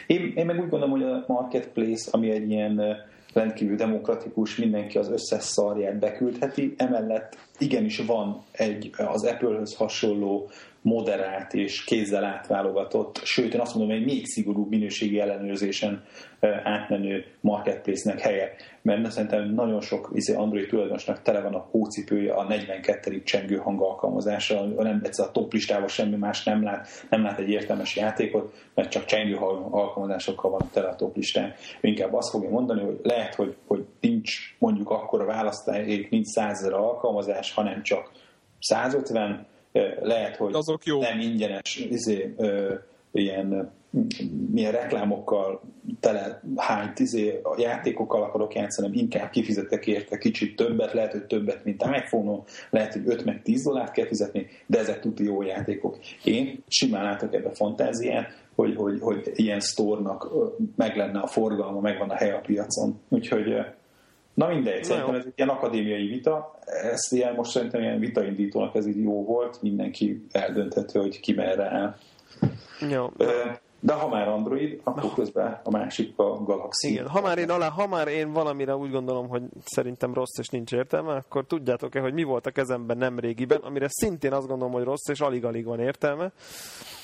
Én, 0.07 0.31
én 0.35 0.45
meg 0.45 0.55
úgy 0.55 0.69
gondolom, 0.69 0.89
hogy 0.89 1.03
a 1.03 1.23
marketplace, 1.27 2.09
ami 2.11 2.31
egy 2.31 2.49
ilyen 2.49 2.81
rendkívül 3.33 3.75
demokratikus, 3.75 4.55
mindenki 4.55 4.97
az 4.97 5.09
összes 5.09 5.43
szarját 5.43 5.99
beküldheti, 5.99 6.73
emellett 6.77 7.37
igenis 7.57 7.99
van 7.99 8.43
egy 8.51 8.89
az 8.97 9.23
Apple-höz 9.25 9.75
hasonló 9.75 10.49
moderált 10.81 11.53
és 11.53 11.83
kézzel 11.83 12.23
átválogatott, 12.23 13.21
sőt, 13.23 13.53
én 13.53 13.59
azt 13.59 13.75
mondom, 13.75 13.97
hogy 13.97 14.05
még 14.05 14.25
szigorúbb 14.25 14.69
minőségi 14.69 15.19
ellenőrzésen 15.19 16.03
átmenő 16.63 17.25
marketplace-nek 17.39 18.19
helye. 18.19 18.55
Mert 18.81 19.11
szerintem 19.11 19.53
nagyon 19.53 19.81
sok 19.81 20.09
izé, 20.13 20.33
Android 20.33 20.67
tulajdonosnak 20.67 21.21
tele 21.21 21.41
van 21.41 21.53
a 21.53 21.67
hócipője 21.71 22.33
a 22.33 22.43
42. 22.43 23.23
csengő 23.23 23.55
hangalkalmazása, 23.55 24.65
nem 24.65 25.01
egyszer 25.03 25.25
a 25.25 25.31
top 25.31 25.53
listával 25.53 25.87
semmi 25.87 26.15
más 26.15 26.43
nem 26.43 26.63
lát, 26.63 26.87
nem 27.09 27.23
lát 27.23 27.39
egy 27.39 27.49
értelmes 27.49 27.95
játékot, 27.95 28.53
mert 28.73 28.89
csak 28.89 29.05
csengő 29.05 29.35
alkalmazásokkal 29.69 30.51
van 30.51 30.69
tele 30.73 30.87
a 30.87 30.95
top 30.95 31.15
listán. 31.15 31.53
Inkább 31.81 32.13
azt 32.13 32.29
fogja 32.29 32.49
mondani, 32.49 32.81
hogy 32.81 32.99
lehet, 33.03 33.35
hogy, 33.35 33.55
hogy 33.67 33.85
nincs 33.99 34.55
mondjuk 34.59 34.89
akkor 34.89 35.21
a 35.21 35.25
választék, 35.25 36.09
nincs 36.09 36.27
százezer 36.27 36.73
alkalmazás, 36.73 37.53
hanem 37.53 37.83
csak 37.83 38.11
150, 38.59 39.49
lehet, 40.01 40.35
hogy 40.35 40.53
Azok 40.53 40.85
jó. 40.85 40.99
nem 40.99 41.19
ingyenes 41.19 41.75
izé, 41.89 42.33
ö, 42.37 42.73
ilyen 43.11 43.71
milyen 44.51 44.71
reklámokkal 44.71 45.61
tele 45.99 46.41
hány 46.55 46.93
tizé, 46.93 47.39
a 47.43 47.55
játékokkal 47.57 48.23
akarok 48.23 48.53
játszani, 48.53 48.97
inkább 48.97 49.29
kifizetek 49.29 49.87
érte 49.87 50.17
kicsit 50.17 50.55
többet, 50.55 50.93
lehet, 50.93 51.11
hogy 51.11 51.23
többet, 51.23 51.63
mint 51.63 51.83
iPhone-on, 51.83 52.43
lehet, 52.69 52.93
hogy 52.93 53.01
5 53.05 53.25
meg 53.25 53.41
10 53.41 53.63
dollárt 53.63 53.91
kell 53.91 54.05
fizetni, 54.05 54.47
de 54.65 54.79
ezek 54.79 54.99
tuti 54.99 55.23
jó 55.23 55.41
játékok. 55.41 55.97
Én 56.23 56.63
simán 56.67 57.03
látok 57.03 57.33
ebbe 57.33 57.49
fantáziát, 57.49 58.39
hogy, 58.55 58.75
hogy, 58.75 58.99
hogy 59.01 59.31
ilyen 59.35 59.59
sztornak 59.59 60.29
meg 60.75 60.95
lenne 60.95 61.19
a 61.19 61.27
forgalma, 61.27 61.79
megvan 61.79 62.09
a 62.09 62.15
hely 62.15 62.31
a 62.31 62.41
piacon. 62.45 62.99
Úgyhogy 63.09 63.55
Na 64.33 64.47
mindegy, 64.47 64.83
szerintem 64.83 65.15
ez 65.15 65.25
egy 65.25 65.33
ilyen 65.35 65.49
akadémiai 65.49 66.07
vita, 66.07 66.59
ezt 66.65 67.13
ilyen 67.13 67.33
most 67.35 67.51
szerintem 67.51 67.81
ilyen 67.81 67.99
vitaindítónak 67.99 68.75
ez 68.75 68.87
így 68.87 69.01
jó 69.01 69.25
volt, 69.25 69.61
mindenki 69.61 70.25
eldönthető, 70.31 70.99
hogy 70.99 71.19
ki 71.19 71.33
merre 71.33 71.65
áll. 71.65 71.95
Jó. 72.89 73.11
De 73.83 73.93
ha 73.93 74.07
már 74.07 74.27
Android, 74.27 74.81
akkor 74.83 75.13
közben 75.13 75.59
a 75.63 75.69
másik 75.69 76.17
a 76.17 76.43
Galaxy. 76.43 76.91
Igen, 76.91 77.07
ha 77.07 77.21
már 77.21 77.37
én, 77.37 77.49
alá, 77.49 77.69
ha 77.69 77.87
már 77.87 78.07
én 78.07 78.31
valamire 78.31 78.75
úgy 78.75 78.91
gondolom, 78.91 79.27
hogy 79.27 79.43
szerintem 79.65 80.13
rossz 80.13 80.37
és 80.37 80.47
nincs 80.47 80.71
értelme, 80.71 81.13
akkor 81.13 81.45
tudjátok-e, 81.45 81.99
hogy 81.99 82.13
mi 82.13 82.23
volt 82.23 82.45
a 82.45 82.51
kezemben 82.51 82.97
nem 82.97 83.19
régiben, 83.19 83.59
amire 83.59 83.87
szintén 83.89 84.33
azt 84.33 84.47
gondolom, 84.47 84.73
hogy 84.73 84.83
rossz 84.83 85.07
és 85.07 85.19
alig-alig 85.19 85.65
van 85.65 85.79
értelme. 85.79 86.31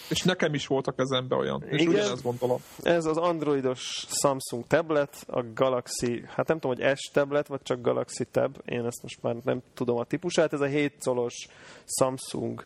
És 0.10 0.22
nekem 0.22 0.54
is 0.54 0.68
volt 0.68 0.88
a 0.88 0.92
kezemben 0.92 1.40
olyan, 1.40 1.64
és 1.70 1.82
Igen, 1.82 1.94
ugyanezt 1.94 2.24
gondolom. 2.24 2.58
Ez 2.84 3.06
az 3.06 3.18
androidos 3.18 4.06
Samsung 4.10 4.68
tablet, 4.68 5.26
a 5.28 5.44
Galaxy, 5.54 6.24
hát 6.28 6.48
nem 6.48 6.60
tudom, 6.60 6.78
hogy 6.78 6.98
S 6.98 7.10
tablet, 7.14 7.48
vagy 7.48 7.62
csak 7.64 7.82
Galaxy 7.82 8.26
Tab, 8.26 8.58
én 8.66 8.86
ezt 8.86 9.02
most 9.02 9.22
már 9.22 9.36
nem 9.44 9.62
tudom 9.74 9.98
a 9.98 10.04
típusát, 10.04 10.54
ez 10.54 10.62
a 10.62 10.66
7 10.66 10.94
colos 11.04 11.48
Samsung 11.86 12.66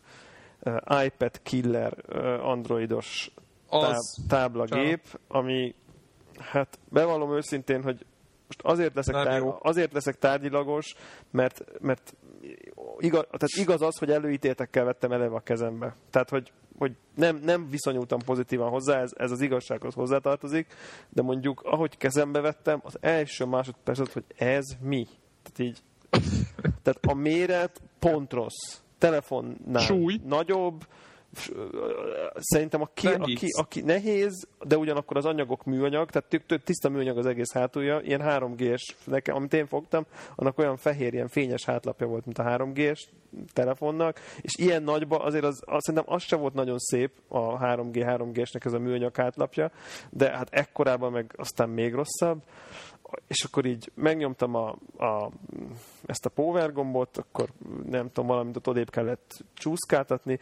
uh, 0.62 1.04
iPad 1.04 1.42
killer 1.42 1.96
uh, 2.08 2.48
androidos 3.72 4.14
táb, 4.28 4.28
táblagép, 4.28 5.20
ami 5.28 5.74
hát 6.38 6.78
bevallom 6.88 7.34
őszintén, 7.34 7.82
hogy 7.82 8.06
most 8.46 8.60
azért 8.62 8.94
leszek, 8.94 9.14
tár, 9.14 9.42
azért 9.62 9.92
leszek 9.92 10.18
tárgyilagos, 10.18 10.94
mert, 11.30 11.64
mert 11.80 12.14
igaz, 12.98 13.24
tehát 13.24 13.48
igaz 13.54 13.82
az, 13.82 13.98
hogy 13.98 14.10
előítéletekkel 14.10 14.84
vettem 14.84 15.12
eleve 15.12 15.34
a 15.34 15.40
kezembe. 15.40 15.96
Tehát, 16.10 16.28
hogy, 16.28 16.52
hogy 16.78 16.92
nem, 17.14 17.36
nem 17.36 17.68
viszonyultam 17.70 18.18
pozitívan 18.24 18.70
hozzá, 18.70 19.00
ez, 19.00 19.10
ez 19.16 19.30
az 19.30 19.40
igazsághoz 19.40 19.94
hozzátartozik, 19.94 20.74
de 21.08 21.22
mondjuk, 21.22 21.60
ahogy 21.64 21.96
kezembe 21.96 22.40
vettem, 22.40 22.80
az 22.84 22.98
első 23.00 23.44
másodperc 23.44 23.98
az, 23.98 24.12
hogy 24.12 24.24
ez 24.36 24.64
mi? 24.80 25.06
Tehát 25.42 25.58
így, 25.58 25.78
tehát 26.82 26.98
a 27.06 27.14
méret 27.14 27.80
pont 27.98 28.32
rossz. 28.32 28.80
Telefonnál 28.98 29.82
Súly. 29.82 30.20
nagyobb, 30.24 30.86
szerintem 32.36 32.80
a 32.80 32.88
ki, 32.94 33.06
a 33.06 33.24
ki, 33.24 33.46
a 33.58 33.64
ki 33.64 33.80
nehéz, 33.80 34.48
de 34.64 34.76
ugyanakkor 34.76 35.16
az 35.16 35.24
anyagok 35.24 35.64
műanyag, 35.64 36.10
tehát 36.10 36.62
tiszta 36.64 36.88
műanyag 36.88 37.18
az 37.18 37.26
egész 37.26 37.52
hátulja, 37.52 38.00
ilyen 38.00 38.20
3G-s, 38.24 38.94
nekem, 39.04 39.36
amit 39.36 39.52
én 39.52 39.66
fogtam, 39.66 40.06
annak 40.34 40.58
olyan 40.58 40.76
fehér, 40.76 41.12
ilyen 41.12 41.28
fényes 41.28 41.64
hátlapja 41.64 42.06
volt, 42.06 42.24
mint 42.24 42.38
a 42.38 42.42
3G-s 42.44 43.08
telefonnak, 43.52 44.20
és 44.40 44.52
ilyen 44.56 44.82
nagyba 44.82 45.16
azért 45.16 45.44
az, 45.44 45.62
az, 45.64 45.82
szerintem 45.82 46.14
az 46.14 46.22
sem 46.22 46.40
volt 46.40 46.54
nagyon 46.54 46.78
szép 46.78 47.10
a 47.28 47.58
3G, 47.58 47.92
3G-snek 47.94 48.64
ez 48.64 48.72
a 48.72 48.78
műanyag 48.78 49.16
hátlapja, 49.16 49.70
de 50.10 50.30
hát 50.30 50.48
ekkorában 50.50 51.12
meg 51.12 51.34
aztán 51.36 51.68
még 51.68 51.94
rosszabb 51.94 52.42
és 53.26 53.44
akkor 53.44 53.64
így 53.64 53.90
megnyomtam 53.94 54.54
a, 54.54 54.68
a, 54.96 55.30
ezt 56.06 56.26
a 56.26 56.30
power 56.30 56.72
gombot, 56.72 57.16
akkor 57.16 57.48
nem 57.84 58.06
tudom, 58.06 58.26
valamit 58.26 58.56
ott 58.56 58.68
odébb 58.68 58.90
kellett 58.90 59.44
csúszkáltatni, 59.54 60.38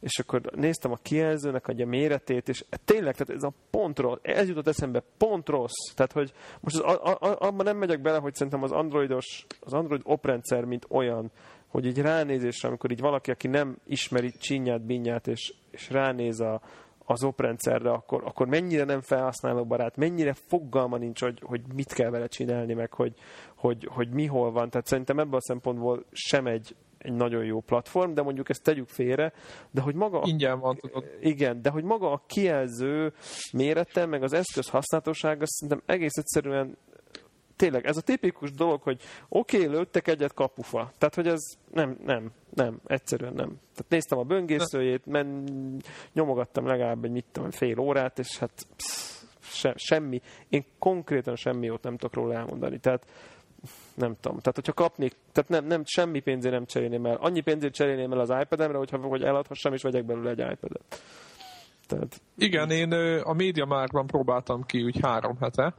és 0.00 0.18
akkor 0.18 0.40
néztem 0.40 0.92
a 0.92 0.98
kijelzőnek 1.02 1.68
a 1.68 1.84
méretét, 1.84 2.48
és 2.48 2.64
tényleg, 2.84 3.16
tehát 3.16 3.42
ez 3.42 3.42
a 3.42 3.52
pont 3.70 3.98
rossz, 3.98 4.18
ez 4.22 4.48
jutott 4.48 4.66
eszembe, 4.66 5.02
pont 5.18 5.48
rossz. 5.48 5.92
Tehát, 5.94 6.12
hogy 6.12 6.32
most 6.60 6.76
az, 6.76 6.94
a, 6.94 7.16
a, 7.20 7.36
abban 7.46 7.64
nem 7.64 7.76
megyek 7.76 8.00
bele, 8.00 8.18
hogy 8.18 8.34
szerintem 8.34 8.62
az 8.62 8.72
androidos, 8.72 9.46
az 9.60 9.72
android 9.72 10.02
oprendszer, 10.04 10.64
mint 10.64 10.86
olyan, 10.88 11.30
hogy 11.68 11.86
így 11.86 11.98
ránézésre, 11.98 12.68
amikor 12.68 12.90
így 12.90 13.00
valaki, 13.00 13.30
aki 13.30 13.48
nem 13.48 13.76
ismeri 13.86 14.32
csinyát, 14.38 14.82
binyát, 14.82 15.26
és, 15.26 15.54
és 15.70 15.90
ránéz 15.90 16.40
a, 16.40 16.60
az 17.04 17.24
oprendszerre, 17.24 17.90
akkor, 17.90 18.22
akkor 18.24 18.46
mennyire 18.46 18.84
nem 18.84 19.00
felhasználóbarát, 19.00 19.96
mennyire 19.96 20.32
fogalma 20.32 20.96
nincs, 20.96 21.20
hogy, 21.20 21.40
hogy 21.42 21.60
mit 21.74 21.92
kell 21.92 22.10
vele 22.10 22.26
csinálni, 22.26 22.74
meg 22.74 22.92
hogy, 22.92 23.14
hogy, 23.56 23.88
hogy 23.90 24.08
mi 24.08 24.26
hol 24.26 24.52
van. 24.52 24.70
Tehát 24.70 24.86
szerintem 24.86 25.18
ebből 25.18 25.36
a 25.36 25.42
szempontból 25.42 26.04
sem 26.12 26.46
egy, 26.46 26.76
egy 26.98 27.12
nagyon 27.12 27.44
jó 27.44 27.60
platform, 27.60 28.14
de 28.14 28.22
mondjuk 28.22 28.48
ezt 28.48 28.62
tegyük 28.62 28.88
félre, 28.88 29.32
de 29.70 29.80
hogy 29.80 29.94
maga... 29.94 30.22
Ingyen 30.24 30.60
van, 30.60 30.76
tudod. 30.76 31.04
Igen, 31.20 31.62
de 31.62 31.70
hogy 31.70 31.84
maga 31.84 32.10
a 32.10 32.22
kijelző 32.26 33.12
mérete, 33.52 34.06
meg 34.06 34.22
az 34.22 34.32
eszköz 34.32 34.68
használhatósága 34.68 35.46
szerintem 35.46 35.82
egész 35.86 36.16
egyszerűen 36.16 36.76
tényleg 37.60 37.86
ez 37.86 37.96
a 37.96 38.00
tipikus 38.00 38.52
dolog, 38.52 38.82
hogy 38.82 39.00
oké, 39.28 39.64
okay, 39.64 39.76
lőttek 39.76 40.08
egyet 40.08 40.34
kapufa. 40.34 40.92
Tehát, 40.98 41.14
hogy 41.14 41.26
ez 41.26 41.40
nem, 41.72 41.96
nem, 42.04 42.30
nem, 42.54 42.80
egyszerűen 42.86 43.32
nem. 43.32 43.48
Tehát 43.48 43.88
néztem 43.88 44.18
a 44.18 44.22
böngészőjét, 44.22 45.06
men, 45.06 45.44
nyomogattam 46.12 46.66
legalább 46.66 47.04
egy 47.04 47.10
mit 47.10 47.24
tudom, 47.32 47.50
fél 47.50 47.78
órát, 47.78 48.18
és 48.18 48.38
hát 48.38 48.66
psz, 48.76 49.26
se, 49.40 49.74
semmi, 49.76 50.20
én 50.48 50.64
konkrétan 50.78 51.36
semmi 51.36 51.66
jót 51.66 51.82
nem 51.82 51.96
tudok 51.96 52.14
róla 52.14 52.34
elmondani. 52.34 52.78
Tehát 52.78 53.06
nem 53.94 54.16
tudom. 54.20 54.38
Tehát, 54.38 54.54
hogyha 54.54 54.72
kapnék, 54.72 55.16
tehát 55.32 55.50
nem, 55.50 55.66
nem 55.66 55.82
semmi 55.84 56.20
pénzért 56.20 56.54
nem 56.54 56.64
cserélném 56.64 57.06
el. 57.06 57.16
Annyi 57.16 57.40
pénzért 57.40 57.74
cserélném 57.74 58.12
el 58.12 58.20
az 58.20 58.34
iPad-emre, 58.40 58.78
hogyha 58.78 58.98
hogy 58.98 59.22
eladhassam, 59.22 59.72
és 59.72 59.82
vegyek 59.82 60.04
belőle 60.04 60.30
egy 60.30 60.38
iPad-et. 60.38 61.02
Tehát... 61.86 62.20
Igen, 62.36 62.70
én 62.70 62.92
a 63.22 63.32
média 63.32 63.64
márkban 63.64 64.06
próbáltam 64.06 64.62
ki 64.62 64.82
úgy 64.82 64.98
három 65.02 65.36
hete, 65.40 65.74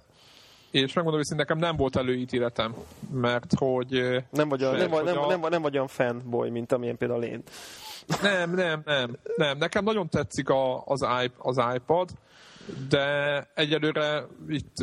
és 0.71 0.93
megmondom, 0.93 1.21
hogy 1.27 1.37
nekem 1.37 1.57
nem 1.57 1.75
volt 1.75 1.95
előítéletem, 1.95 2.75
mert 3.11 3.53
hogy... 3.55 4.23
Nem 4.29 4.49
vagy, 4.49 4.63
a, 4.63 4.71
nem, 4.71 4.89
vagy, 4.89 5.03
nem, 5.03 5.17
a... 5.17 5.27
nem, 5.27 5.39
nem 5.49 5.61
vagy 5.61 5.75
olyan 5.75 5.87
fanboy, 5.87 6.49
mint 6.49 6.71
amilyen 6.71 6.97
például 6.97 7.23
én. 7.23 7.43
Nem, 8.21 8.55
nem, 8.55 8.81
nem, 8.85 9.17
nem. 9.35 9.57
Nekem 9.57 9.83
nagyon 9.83 10.09
tetszik 10.09 10.49
a, 10.49 10.85
az, 10.85 11.05
iP, 11.23 11.33
az 11.37 11.61
iPad, 11.75 12.09
de 12.89 13.47
egyelőre 13.55 14.27
itt 14.49 14.75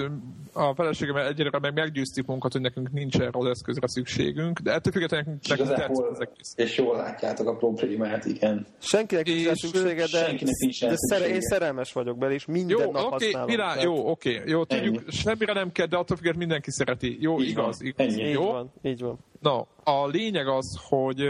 a 0.52 0.74
feleségemmel 0.74 1.26
egyelőre 1.26 1.58
meg 1.58 1.74
meggyőztük 1.74 2.26
munkat, 2.26 2.52
hogy 2.52 2.60
nekünk 2.60 2.92
nincs 2.92 3.18
erre 3.20 3.30
az 3.32 3.46
eszközre 3.46 3.88
szükségünk, 3.88 4.58
de 4.58 4.72
ettől 4.72 4.92
függetlenül 4.92 5.26
nekünk, 5.26 5.48
nekünk 5.48 5.78
tetszik 5.78 6.06
az 6.10 6.20
egész. 6.20 6.52
És 6.56 6.76
jól 6.76 6.96
látjátok 6.96 7.48
a 7.48 7.56
problémát, 7.56 8.24
igen. 8.24 8.66
Senkinek 8.78 9.26
nincs 9.26 9.52
szüksége, 9.52 9.94
de, 9.94 10.06
senkinek 10.06 10.54
nincs 10.58 10.80
de 10.80 10.94
szere, 10.96 11.28
én 11.28 11.40
szerelmes 11.40 11.92
vagyok 11.92 12.18
bele, 12.18 12.32
és 12.32 12.46
minden 12.46 12.78
jó, 12.78 12.92
nap 12.92 13.04
okay, 13.04 13.10
használom. 13.10 13.48
Mirá, 13.48 13.66
tehát... 13.66 13.82
Jó, 13.82 14.10
oké, 14.10 14.34
okay, 14.34 14.50
jó, 14.50 14.64
tudjuk, 14.64 14.96
Ennyi. 14.96 15.10
semmire 15.10 15.52
nem 15.52 15.72
kell, 15.72 15.86
de 15.86 15.96
attól 15.96 16.16
függetlenül 16.16 16.38
mindenki 16.38 16.70
szereti. 16.70 17.16
Jó, 17.20 17.40
így 17.40 17.48
igaz, 17.48 17.78
van. 17.78 17.86
igaz. 17.86 18.06
Ennyi. 18.06 18.28
Így 18.28 18.32
jó? 18.32 18.50
van, 18.50 18.72
így 18.82 19.00
van. 19.00 19.18
Na, 19.40 19.66
a 19.84 20.06
lényeg 20.06 20.46
az, 20.48 20.78
hogy 20.88 21.28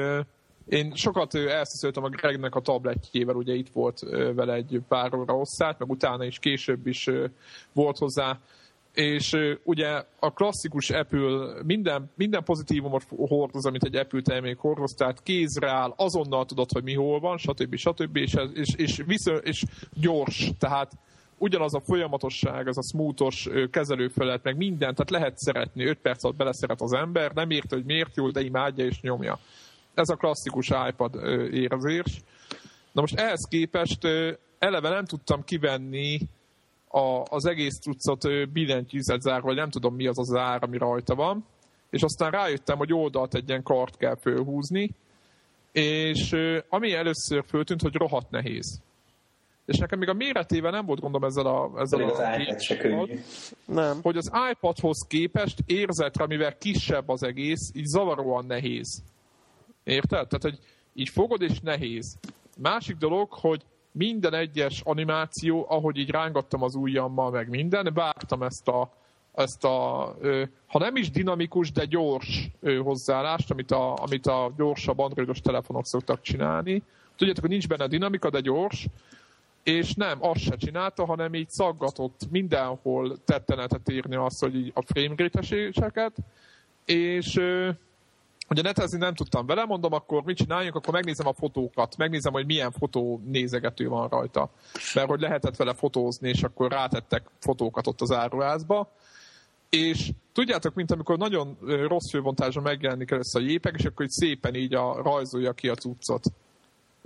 én 0.69 0.95
sokat 0.95 1.35
elszeszöltem 1.35 2.05
a 2.05 2.09
Gregnek 2.09 2.55
a 2.55 2.61
tabletjével, 2.61 3.35
ugye 3.35 3.55
itt 3.55 3.69
volt 3.73 4.01
vele 4.35 4.55
egy 4.55 4.81
pár 4.89 5.15
óra 5.15 5.33
hosszát, 5.33 5.79
meg 5.79 5.91
utána 5.91 6.25
is 6.25 6.39
később 6.39 6.87
is 6.87 7.09
volt 7.73 7.99
hozzá 7.99 8.39
és 8.99 9.37
ugye 9.65 10.05
a 10.19 10.33
klasszikus 10.33 10.91
Apple 10.91 11.63
minden, 11.65 12.11
minden 12.15 12.45
pozitívumot 12.45 13.03
hordoz, 13.17 13.67
amit 13.67 13.85
egy 13.85 13.97
Apple 13.97 14.23
termék 14.23 14.59
hordoz, 14.59 14.93
tehát 14.93 15.23
kézre 15.23 15.71
áll, 15.71 15.93
azonnal 15.97 16.45
tudod, 16.45 16.73
hogy 16.73 16.83
mi 16.83 16.95
hol 16.95 17.21
van, 17.21 17.37
stb. 17.37 17.77
stb. 17.77 18.17
és, 18.17 18.35
és, 18.55 18.75
és, 18.77 19.03
viszont, 19.07 19.45
és 19.45 19.65
gyors, 19.95 20.51
tehát 20.59 20.93
ugyanaz 21.39 21.75
a 21.75 21.81
folyamatosság, 21.81 22.69
az 22.69 22.79
a 22.79 22.83
smoothos 22.83 23.49
kezelőfelet, 23.71 24.43
meg 24.43 24.57
minden, 24.57 24.95
tehát 24.95 25.11
lehet 25.11 25.39
szeretni, 25.39 25.85
5 25.85 25.99
perc 25.99 26.25
alatt 26.25 26.37
beleszeret 26.37 26.81
az 26.81 26.93
ember, 26.93 27.33
nem 27.33 27.51
érte, 27.51 27.77
hogy 27.77 27.85
miért 27.85 28.17
jó, 28.17 28.31
de 28.31 28.41
imádja 28.41 28.85
és 28.85 29.01
nyomja 29.01 29.39
ez 29.99 30.09
a 30.09 30.17
klasszikus 30.17 30.71
iPad 30.89 31.15
érzés. 31.53 32.23
Na 32.93 33.01
most 33.01 33.19
ehhez 33.19 33.47
képest 33.49 34.05
eleve 34.59 34.89
nem 34.89 35.05
tudtam 35.05 35.45
kivenni 35.45 36.21
a, 36.89 37.23
az 37.31 37.47
egész 37.47 37.79
cuccot 37.79 38.53
billentyűzet 38.53 39.21
zár, 39.21 39.41
vagy 39.41 39.57
nem 39.57 39.71
tudom 39.71 39.95
mi 39.95 40.07
az 40.07 40.19
az 40.19 40.35
ár, 40.35 40.63
ami 40.63 40.79
rajta 40.79 41.15
van. 41.15 41.45
És 41.91 42.03
aztán 42.03 42.31
rájöttem, 42.31 42.77
hogy 42.77 42.93
oldalt 42.93 43.35
egy 43.35 43.49
ilyen 43.49 43.63
kart 43.63 43.97
kell 43.97 44.17
fölhúzni, 44.17 44.91
és 45.73 46.35
ami 46.69 46.93
először 46.93 47.45
föltűnt, 47.47 47.83
hogy 47.83 47.95
rohadt 47.95 48.31
nehéz. 48.31 48.81
És 49.65 49.79
nekem 49.79 49.99
még 49.99 50.09
a 50.09 50.13
méretével 50.13 50.71
nem 50.71 50.87
volt 50.87 51.01
gondom 51.01 51.25
ezzel 51.25 51.47
a... 51.47 51.71
Ezzel 51.77 52.03
az 52.03 52.19
a 52.19 52.41
iPad 52.41 52.61
se 52.61 52.77
könnyű. 52.77 53.19
Nem. 53.65 53.99
Hogy 54.03 54.17
az 54.17 54.31
iPadhoz 54.51 55.07
képest 55.09 55.59
érzetre, 55.67 56.27
mivel 56.27 56.57
kisebb 56.59 57.09
az 57.09 57.23
egész, 57.23 57.71
így 57.75 57.87
zavaróan 57.87 58.47
nehéz. 58.47 59.03
Érted? 59.89 60.29
Tehát, 60.29 60.43
hogy 60.43 60.59
így 60.95 61.09
fogod 61.09 61.43
és 61.43 61.61
nehéz. 61.61 62.19
Másik 62.59 62.97
dolog, 62.97 63.33
hogy 63.33 63.63
minden 63.93 64.35
egyes 64.35 64.81
animáció, 64.85 65.67
ahogy 65.69 65.97
így 65.97 66.11
rángattam 66.11 66.63
az 66.63 66.75
ujjammal, 66.75 67.31
meg 67.31 67.49
minden, 67.49 67.91
vártam 67.95 68.43
ezt 68.43 68.69
a, 68.69 68.93
ezt 69.35 69.65
a 69.65 70.15
ö, 70.21 70.43
ha 70.67 70.79
nem 70.79 70.97
is 70.97 71.11
dinamikus, 71.11 71.73
de 71.73 71.85
gyors 71.85 72.51
ö, 72.61 72.77
hozzáállást, 72.77 73.51
amit 73.51 73.71
a, 73.71 73.95
amit 73.95 74.27
a 74.27 74.53
gyorsabb 74.57 74.99
androidos 74.99 75.41
telefonok 75.41 75.87
szoktak 75.87 76.21
csinálni. 76.21 76.83
Tudjátok, 77.17 77.43
hogy 77.43 77.53
nincs 77.53 77.69
benne 77.69 77.87
dinamika, 77.87 78.31
de 78.31 78.41
gyors, 78.41 78.87
és 79.63 79.95
nem, 79.95 80.19
azt 80.21 80.41
se 80.41 80.57
csinálta, 80.57 81.05
hanem 81.05 81.35
így 81.35 81.51
szaggatott 81.51 82.21
mindenhol 82.31 83.17
tettenetet 83.25 83.91
írni 83.91 84.17
azt, 84.17 84.41
hogy 84.41 84.55
így 84.55 84.73
a 84.75 84.83
frame 84.83 86.13
és 86.85 87.41
ugye 88.49 88.63
netezni 88.63 88.99
nem 88.99 89.15
tudtam 89.15 89.47
vele, 89.47 89.65
mondom, 89.65 89.93
akkor 89.93 90.23
mit 90.23 90.37
csináljunk, 90.37 90.75
akkor 90.75 90.93
megnézem 90.93 91.27
a 91.27 91.33
fotókat, 91.33 91.97
megnézem, 91.97 92.33
hogy 92.33 92.47
milyen 92.47 92.73
fotó 92.73 93.21
nézegető 93.25 93.89
van 93.89 94.09
rajta. 94.09 94.51
Mert 94.95 95.09
hogy 95.09 95.21
lehetett 95.21 95.57
vele 95.57 95.75
fotózni, 95.75 96.29
és 96.29 96.43
akkor 96.43 96.71
rátettek 96.71 97.31
fotókat 97.39 97.87
ott 97.87 98.01
az 98.01 98.13
áruházba. 98.13 98.93
És 99.69 100.11
tudjátok, 100.33 100.75
mint 100.75 100.91
amikor 100.91 101.19
nagyon 101.19 101.59
rossz 101.61 102.11
főbontásra 102.11 102.61
megjelenik 102.61 103.11
először 103.11 103.43
a 103.43 103.45
jépek, 103.45 103.75
és 103.79 103.85
akkor 103.85 104.05
így 104.05 104.11
szépen 104.11 104.55
így 104.55 104.75
a, 104.75 105.03
rajzolja 105.03 105.53
ki 105.53 105.69
a 105.69 105.75
cuccot. 105.75 106.25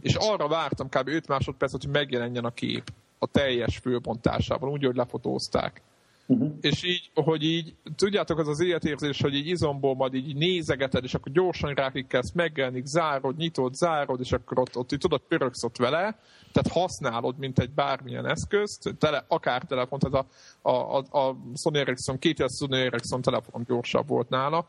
És 0.01 0.15
arra 0.15 0.49
vártam 0.49 0.89
kb. 0.89 1.09
5 1.09 1.27
másodpercet, 1.27 1.83
hogy 1.83 1.93
megjelenjen 1.93 2.45
a 2.45 2.51
kép 2.51 2.93
a 3.19 3.27
teljes 3.27 3.79
főbontásában, 3.79 4.71
úgy, 4.71 4.85
hogy 4.85 4.97
lefotózták. 4.97 5.83
Uh-huh. 6.33 6.53
És 6.61 6.85
így, 6.85 7.11
hogy 7.15 7.43
így, 7.43 7.75
tudjátok, 7.97 8.39
az 8.39 8.49
az 8.49 8.61
életérzés, 8.61 9.21
hogy 9.21 9.35
így 9.35 9.47
izomból 9.47 9.95
majd 9.95 10.15
így 10.15 10.37
nézegeted, 10.37 11.05
és 11.05 11.15
akkor 11.15 11.33
gyorsan 11.33 11.75
rákikkelsz, 11.75 12.33
megjelenik, 12.33 12.85
zárod, 12.85 13.37
nyitod, 13.37 13.75
zárod, 13.75 14.21
és 14.21 14.33
akkor 14.33 14.59
ott, 14.59 14.77
ott 14.77 14.93
így 14.93 14.99
tudod, 14.99 15.21
pöröksz 15.29 15.65
ott 15.65 15.77
vele, 15.77 16.19
tehát 16.53 16.73
használod, 16.73 17.39
mint 17.39 17.59
egy 17.59 17.71
bármilyen 17.71 18.27
eszközt, 18.27 18.95
tele, 18.99 19.25
akár 19.29 19.63
telefon, 19.63 19.99
tehát 19.99 20.27
a, 20.63 20.71
a, 20.71 20.99
a, 20.99 21.19
a 21.19 21.37
Sony 21.55 21.77
Ericsson, 21.77 22.19
két 22.19 22.45
Sony 22.59 22.75
Ericsson 22.75 23.23
telefon 23.23 23.65
gyorsabb 23.67 24.09
volt 24.09 24.29
nála, 24.29 24.67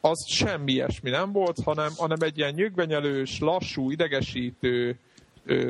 az 0.00 0.26
semmi 0.28 0.72
ilyesmi 0.72 1.10
nem 1.10 1.32
volt, 1.32 1.58
hanem, 1.64 1.90
hanem 1.96 2.18
egy 2.20 2.38
ilyen 2.38 2.54
nyögvenyelős, 2.54 3.38
lassú, 3.40 3.90
idegesítő, 3.90 4.98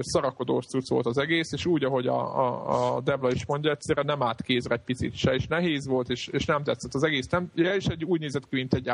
szarakodós 0.00 0.66
cucc 0.66 0.88
volt 0.88 1.06
az 1.06 1.18
egész, 1.18 1.52
és 1.52 1.66
úgy, 1.66 1.84
ahogy 1.84 2.06
a, 2.06 2.38
a, 2.38 2.96
a 2.96 3.00
Debla 3.00 3.30
is 3.30 3.46
mondja, 3.46 3.70
egyszerűen 3.70 4.06
nem 4.06 4.22
állt 4.22 4.42
kézre 4.42 4.74
egy 4.74 4.80
picit 4.80 5.16
se, 5.16 5.34
és 5.34 5.46
nehéz 5.46 5.86
volt, 5.86 6.08
és, 6.08 6.26
és 6.26 6.44
nem 6.44 6.62
tetszett 6.62 6.94
az 6.94 7.02
egész. 7.02 7.26
Nem, 7.26 7.50
és 7.54 7.86
egy 7.86 8.04
úgy 8.04 8.20
nézett 8.20 8.48
ki, 8.48 8.56
mint 8.56 8.74
egy 8.74 8.90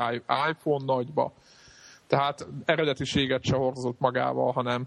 iPhone 0.51 0.85
nagyba. 0.85 1.33
Tehát 2.07 2.47
eredetiséget 2.65 3.45
se 3.45 3.57
hordozott 3.57 4.01
magával, 4.01 4.53
hanem, 4.53 4.87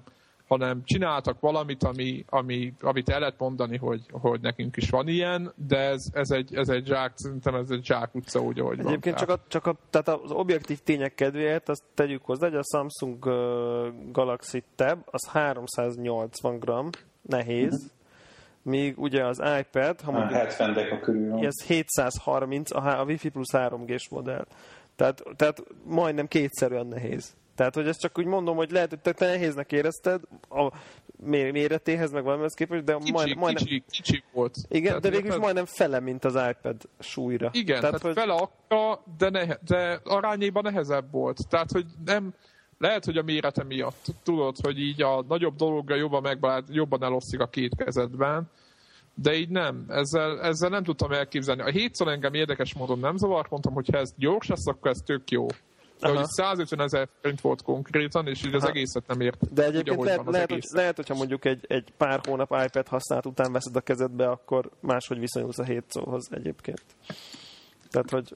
hanem 0.49 0.81
csináltak 0.83 1.39
valamit, 1.39 1.83
ami, 1.83 2.25
ami, 2.29 2.73
amit 2.79 3.09
el 3.09 3.19
lehet 3.19 3.37
mondani, 3.37 3.77
hogy, 3.77 4.01
hogy 4.11 4.41
nekünk 4.41 4.77
is 4.77 4.89
van 4.89 5.07
ilyen, 5.07 5.51
de 5.55 5.77
ez, 5.77 6.05
ez, 6.13 6.31
egy, 6.31 6.55
ez 6.55 6.69
egy 6.69 6.85
zsák, 6.85 7.11
szerintem 7.15 7.55
ez 7.55 7.69
egy 7.69 7.85
zsák 7.85 8.15
utca 8.15 8.39
úgy, 8.39 8.59
ahogy 8.59 8.79
Egyébként 8.79 9.19
van. 9.19 9.27
Csak, 9.27 9.29
a, 9.29 9.39
csak 9.47 9.65
a, 9.65 9.75
tehát 9.89 10.07
az 10.23 10.31
objektív 10.31 10.79
tények 10.79 11.15
kedvéért 11.15 11.69
azt 11.69 11.83
tegyük 11.93 12.25
hozzá, 12.25 12.47
hogy 12.49 12.57
a 12.57 12.63
Samsung 12.63 13.23
Galaxy 14.11 14.63
Tab 14.75 14.99
az 15.05 15.27
380 15.27 16.59
g, 16.59 16.97
nehéz, 17.21 17.73
uh-huh. 17.73 17.89
míg 18.61 18.99
ugye 18.99 19.25
az 19.25 19.41
iPad, 19.59 20.01
ha 20.01 20.11
mondjuk, 20.11 20.39
70 20.39 20.73
deka 20.73 20.99
körül 20.99 21.29
van. 21.29 21.45
Ez 21.45 21.63
730, 21.63 22.71
a, 22.71 22.99
a 22.99 23.03
Wi-Fi 23.03 23.29
plusz 23.29 23.51
3G-s 23.53 24.09
modell. 24.09 24.45
Tehát, 24.95 25.23
tehát 25.35 25.63
majdnem 25.83 26.27
kétszerűen 26.27 26.87
nehéz. 26.87 27.37
Tehát, 27.59 27.75
hogy 27.75 27.87
ezt 27.87 27.99
csak 27.99 28.17
úgy 28.17 28.25
mondom, 28.25 28.55
hogy 28.55 28.71
lehet, 28.71 28.89
hogy 28.89 29.15
te 29.15 29.25
nehéznek 29.25 29.71
érezted 29.71 30.21
a 30.49 30.73
méretéhez, 31.23 32.11
meg 32.11 32.23
valamihez 32.23 32.53
képest, 32.53 32.83
de 32.83 32.95
kicsi, 32.95 33.11
majd, 33.11 33.35
majdnem... 33.35 33.63
Kicsi, 33.63 33.83
kicsi 33.89 34.23
volt. 34.33 34.57
Igen, 34.69 34.87
tehát 34.87 35.01
de 35.01 35.09
végül 35.09 35.31
is 35.31 35.37
majdnem 35.37 35.65
fele, 35.65 35.99
mint 35.99 36.25
az 36.25 36.33
iPad 36.49 36.75
súlyra. 36.99 37.49
Igen, 37.53 37.79
tehát, 37.79 37.81
tehát 37.81 38.01
hogy... 38.01 38.13
fele 38.13 38.33
akka, 38.33 39.03
de, 39.17 39.29
nehe, 39.29 39.59
de 39.65 39.99
arányében 40.03 40.63
nehezebb 40.63 41.11
volt. 41.11 41.47
Tehát, 41.47 41.71
hogy 41.71 41.85
nem, 42.05 42.33
lehet, 42.77 43.05
hogy 43.05 43.17
a 43.17 43.23
mérete 43.23 43.63
miatt. 43.63 44.05
Tudod, 44.23 44.55
hogy 44.61 44.79
így 44.79 45.01
a 45.01 45.23
nagyobb 45.27 45.55
dologgal 45.55 45.97
jobban, 45.97 46.21
megbált, 46.21 46.65
jobban 46.69 47.03
elosztik 47.03 47.39
a 47.39 47.47
két 47.47 47.75
kezedben, 47.75 48.49
de 49.13 49.33
így 49.33 49.49
nem. 49.49 49.85
Ezzel, 49.87 50.41
ezzel 50.41 50.69
nem 50.69 50.83
tudtam 50.83 51.11
elképzelni. 51.11 51.61
A 51.61 51.69
hétszor 51.69 52.07
engem 52.07 52.33
érdekes 52.33 52.73
módon 52.73 52.99
nem 52.99 53.17
zavart, 53.17 53.49
mondtam, 53.49 53.73
hogy 53.73 53.89
ha 53.91 53.97
ez 53.97 54.13
gyors 54.17 54.47
lesz, 54.47 54.67
akkor 54.67 54.91
ez 54.91 55.01
tök 55.05 55.31
jó. 55.31 55.47
De 55.99 56.07
hogy 56.07 56.25
150 56.25 56.81
ezer 56.81 57.07
forint 57.21 57.41
volt 57.41 57.61
konkrétan, 57.61 58.27
és 58.27 58.45
így 58.45 58.53
az 58.53 58.63
Aha. 58.63 58.71
egészet 58.71 59.07
nem 59.07 59.21
ért. 59.21 59.53
De 59.53 59.63
egyébként 59.63 59.97
úgy, 59.97 60.05
lehet, 60.05 60.25
lehet, 60.25 60.51
hogy, 60.51 60.65
lehet, 60.71 60.95
hogyha 60.95 61.15
mondjuk 61.15 61.45
egy, 61.45 61.65
egy 61.67 61.93
pár 61.97 62.19
hónap 62.27 62.63
iPad 62.65 62.87
használt 62.87 63.25
után 63.25 63.51
veszed 63.51 63.75
a 63.75 63.81
kezedbe, 63.81 64.29
akkor 64.29 64.69
máshogy 64.79 65.19
viszonyulsz 65.19 65.59
a 65.59 65.63
hét 65.63 65.83
szóhoz 65.87 66.27
egyébként. 66.31 66.83
Tehát, 67.89 68.09
hogy 68.09 68.35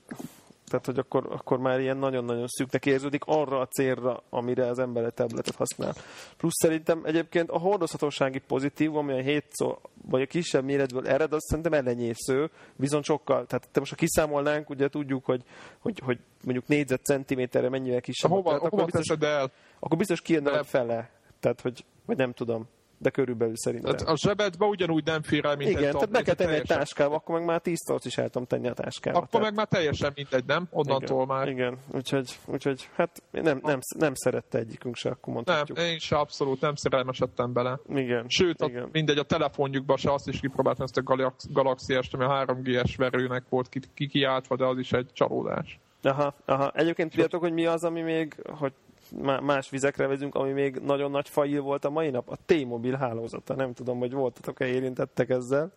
tehát 0.74 0.88
hogy 0.88 1.00
akkor, 1.00 1.28
akkor 1.30 1.58
már 1.58 1.80
ilyen 1.80 1.98
nagyon-nagyon 1.98 2.48
szűknek 2.48 2.86
érződik 2.86 3.24
arra 3.26 3.60
a 3.60 3.66
célra, 3.66 4.24
amire 4.30 4.68
az 4.68 4.80
ember 4.80 5.04
egy 5.04 5.14
tabletet 5.14 5.56
használ. 5.56 5.94
Plusz 6.38 6.54
szerintem 6.62 7.02
egyébként 7.06 7.50
a 7.50 7.58
hordozhatósági 7.58 8.40
pozitív, 8.40 8.96
ami 8.96 9.14
a 9.14 9.22
7 9.22 9.46
szó, 9.50 9.78
vagy 10.08 10.22
a 10.22 10.26
kisebb 10.26 10.64
méretből 10.64 11.08
ered, 11.08 11.34
az 11.34 11.44
szerintem 11.44 11.74
ellenyésző, 11.74 12.50
viszont 12.76 13.04
sokkal, 13.04 13.46
tehát 13.46 13.68
te 13.72 13.80
most 13.80 13.92
ha 13.92 13.98
kiszámolnánk, 13.98 14.70
ugye 14.70 14.88
tudjuk, 14.88 15.26
hogy, 15.26 15.44
hogy, 15.80 16.00
hogy 16.00 16.20
mondjuk 16.44 16.68
négyzetcentiméterre 16.68 17.70
mennyivel 17.70 18.02
kisebb. 18.02 18.32
Hova, 18.32 18.44
tehát, 18.44 18.60
hova 18.60 18.84
akkor 18.84 18.92
biztos, 18.92 19.18
el? 19.18 19.52
Akkor 19.80 19.98
biztos 19.98 20.22
kijönne 20.22 20.52
a 20.52 20.64
fele. 20.64 21.10
Tehát, 21.40 21.62
hogy, 21.62 21.86
vagy 22.06 22.18
nem 22.18 22.34
tudom 22.34 22.68
de 23.04 23.10
körülbelül 23.10 23.56
szerintem. 23.58 23.96
Tehát 23.96 24.14
a 24.14 24.18
zsebedbe 24.18 24.66
ugyanúgy 24.66 25.06
nem 25.06 25.22
fér 25.22 25.46
el, 25.46 25.56
mint 25.56 25.70
Igen, 25.70 25.84
egy 25.84 25.92
tehát 25.92 26.10
be 26.10 26.22
kell 26.22 26.36
tenni 26.36 26.54
egy 26.54 26.66
táskába, 26.66 27.16
akkor 27.16 27.36
meg 27.36 27.48
már 27.48 27.62
tíz 27.62 27.80
is 28.04 28.18
el 28.18 28.30
tudom 28.30 28.48
tenni 28.48 28.68
a 28.68 28.74
táskába. 28.74 29.18
Akkor 29.18 29.30
tehát... 29.30 29.46
meg 29.46 29.56
már 29.56 29.68
teljesen 29.68 30.12
mindegy, 30.16 30.46
nem? 30.46 30.68
Onnantól 30.72 31.24
igen, 31.24 31.36
már. 31.36 31.48
Igen, 31.48 31.78
úgyhogy, 31.92 32.40
úgyhogy 32.46 32.90
hát 32.96 33.24
nem, 33.32 33.60
nem, 33.64 33.80
nem 33.98 34.14
szerette 34.14 34.58
egyikünk 34.58 34.96
se, 34.96 35.10
akkor 35.10 35.34
mondhatjuk. 35.34 35.78
Nem, 35.78 35.88
én 35.88 36.00
se 36.00 36.16
abszolút 36.16 36.62
nem 36.62 36.76
szerelmesedtem 36.76 37.54
bele. 37.54 37.80
Igen. 37.90 38.26
Sőt, 38.28 38.62
a, 38.62 38.66
igen. 38.66 38.90
mindegy, 38.92 39.18
a 39.18 39.24
telefonjukban 39.24 39.98
se 39.98 40.12
azt 40.14 40.28
is 40.28 40.40
kipróbáltam 40.40 40.86
ezt 40.86 40.98
a 40.98 41.30
Galaxy 41.52 41.98
S, 42.02 42.14
ami 42.14 42.24
a 42.24 42.46
3G-es 42.46 42.94
verőnek 42.98 43.44
volt 43.50 43.70
kikiáltva, 43.94 44.56
de 44.56 44.66
az 44.66 44.78
is 44.78 44.92
egy 44.92 45.10
csalódás. 45.14 45.80
Aha, 46.02 46.34
aha. 46.46 46.72
Egyébként 46.76 47.10
tudjátok, 47.10 47.42
hogy 47.42 47.54
mi 47.54 47.66
az, 47.66 47.84
ami 47.84 48.02
még, 48.02 48.36
hogy 48.46 48.74
más 49.22 49.70
vizekre 49.70 50.08
vezünk, 50.08 50.36
ami 50.36 50.52
még 50.52 50.76
nagyon 50.76 51.12
nagy 51.12 51.30
fail 51.30 51.62
volt 51.62 51.86
a 51.86 51.90
mai 51.90 52.10
nap, 52.10 52.30
a 52.30 52.36
T-mobil 52.46 52.96
hálózata. 52.96 53.56
Nem 53.56 53.74
tudom, 53.74 54.00
hogy 54.00 54.12
voltatok-e 54.12 54.66
érintettek 54.66 55.30
ezzel. 55.30 55.74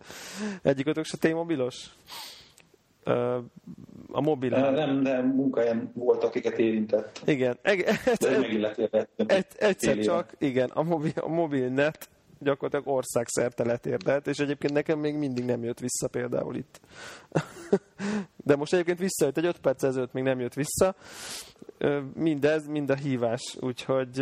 Egyikötök 0.62 1.04
se 1.04 1.16
T-mobilos? 1.16 1.90
A 4.12 4.20
mobil. 4.20 4.50
Nem, 4.50 5.02
de 5.02 5.22
munkahelyen 5.22 5.90
volt, 5.94 6.24
akiket 6.24 6.58
érintett. 6.58 7.20
Igen. 7.24 7.58
Egyszer 9.56 9.98
csak, 9.98 10.32
igen, 10.38 10.70
a 10.74 10.82
mobil, 10.82 11.12
a 11.14 11.28
mobil 11.28 11.68
net 11.68 12.08
gyakorlatilag 12.46 12.96
országszerte 12.96 13.64
letérdelt, 13.64 14.26
és 14.26 14.38
egyébként 14.38 14.72
nekem 14.72 14.98
még 14.98 15.14
mindig 15.14 15.44
nem 15.44 15.62
jött 15.62 15.78
vissza 15.78 16.08
például 16.08 16.56
itt. 16.56 16.80
De 18.36 18.56
most 18.56 18.72
egyébként 18.72 18.98
visszajött, 18.98 19.36
egy 19.36 19.46
5 19.46 19.58
perc 19.58 19.82
ezelőtt 19.82 20.12
még 20.12 20.24
nem 20.24 20.40
jött 20.40 20.54
vissza. 20.54 20.94
Mindez, 22.14 22.66
mind 22.66 22.90
a 22.90 22.94
hívás, 22.94 23.56
úgyhogy 23.60 24.20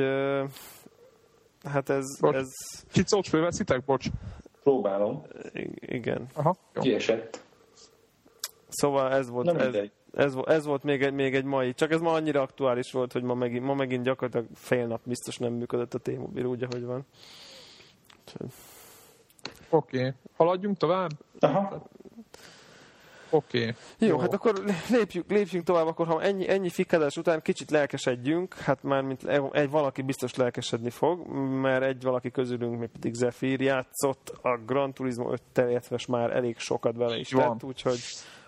hát 1.62 1.88
ez... 1.88 2.20
Bocs. 2.20 2.34
ez... 2.34 2.48
Kicót 2.92 3.28
fölveszitek? 3.28 3.84
Bocs. 3.84 4.06
Próbálom. 4.62 5.22
Igen. 5.80 6.26
Aha, 6.34 6.56
jó. 6.74 6.82
Kiesett. 6.82 7.42
Szóval 8.68 9.12
ez 9.12 9.28
volt, 9.28 9.46
nem 9.46 9.56
ez, 9.56 9.74
ez, 10.12 10.34
ez 10.44 10.64
volt 10.64 10.82
még 10.82 11.02
egy, 11.02 11.12
még 11.12 11.34
egy 11.34 11.44
mai, 11.44 11.74
csak 11.74 11.90
ez 11.92 12.00
ma 12.00 12.12
annyira 12.12 12.40
aktuális 12.40 12.92
volt, 12.92 13.12
hogy 13.12 13.22
ma 13.22 13.34
megint, 13.34 13.64
ma 13.64 13.74
megint 13.74 14.04
gyakorlatilag 14.04 14.46
fél 14.54 14.86
nap 14.86 15.00
biztos 15.04 15.38
nem 15.38 15.52
működött 15.52 15.94
a 15.94 15.98
T-mobil 15.98 16.44
úgy, 16.44 16.62
ahogy 16.62 16.84
van. 16.84 17.06
Oké, 19.70 19.98
okay. 19.98 20.12
haladjunk 20.36 20.76
tovább? 20.76 21.10
Aha. 21.40 21.82
Oké. 23.34 23.58
Okay. 23.58 23.74
Jó, 23.98 24.08
Jó, 24.08 24.18
hát 24.18 24.34
akkor 24.34 24.64
lépjünk, 24.90 25.30
lépjünk 25.30 25.64
tovább, 25.64 25.86
akkor 25.86 26.06
ha 26.06 26.22
ennyi, 26.22 26.48
ennyi 26.48 26.68
fikadás 26.68 27.16
után 27.16 27.42
kicsit 27.42 27.70
lelkesedjünk, 27.70 28.54
hát 28.54 28.82
már 28.82 29.02
mint 29.02 29.24
egy 29.52 29.70
valaki 29.70 30.02
biztos 30.02 30.34
lelkesedni 30.34 30.90
fog, 30.90 31.26
mert 31.60 31.82
egy 31.82 32.02
valaki 32.02 32.30
közülünk, 32.30 32.78
még 32.78 32.88
pedig 32.88 33.14
Zephyr 33.14 33.60
játszott 33.60 34.38
a 34.42 34.58
Gran 34.66 34.92
Turismo 34.92 35.32
5 35.32 35.42
illetve 35.56 35.98
már 36.08 36.30
elég 36.36 36.58
sokat 36.58 36.96
vele 36.96 37.16
is 37.16 37.28
tett, 37.28 37.62
úgyhogy 37.62 38.00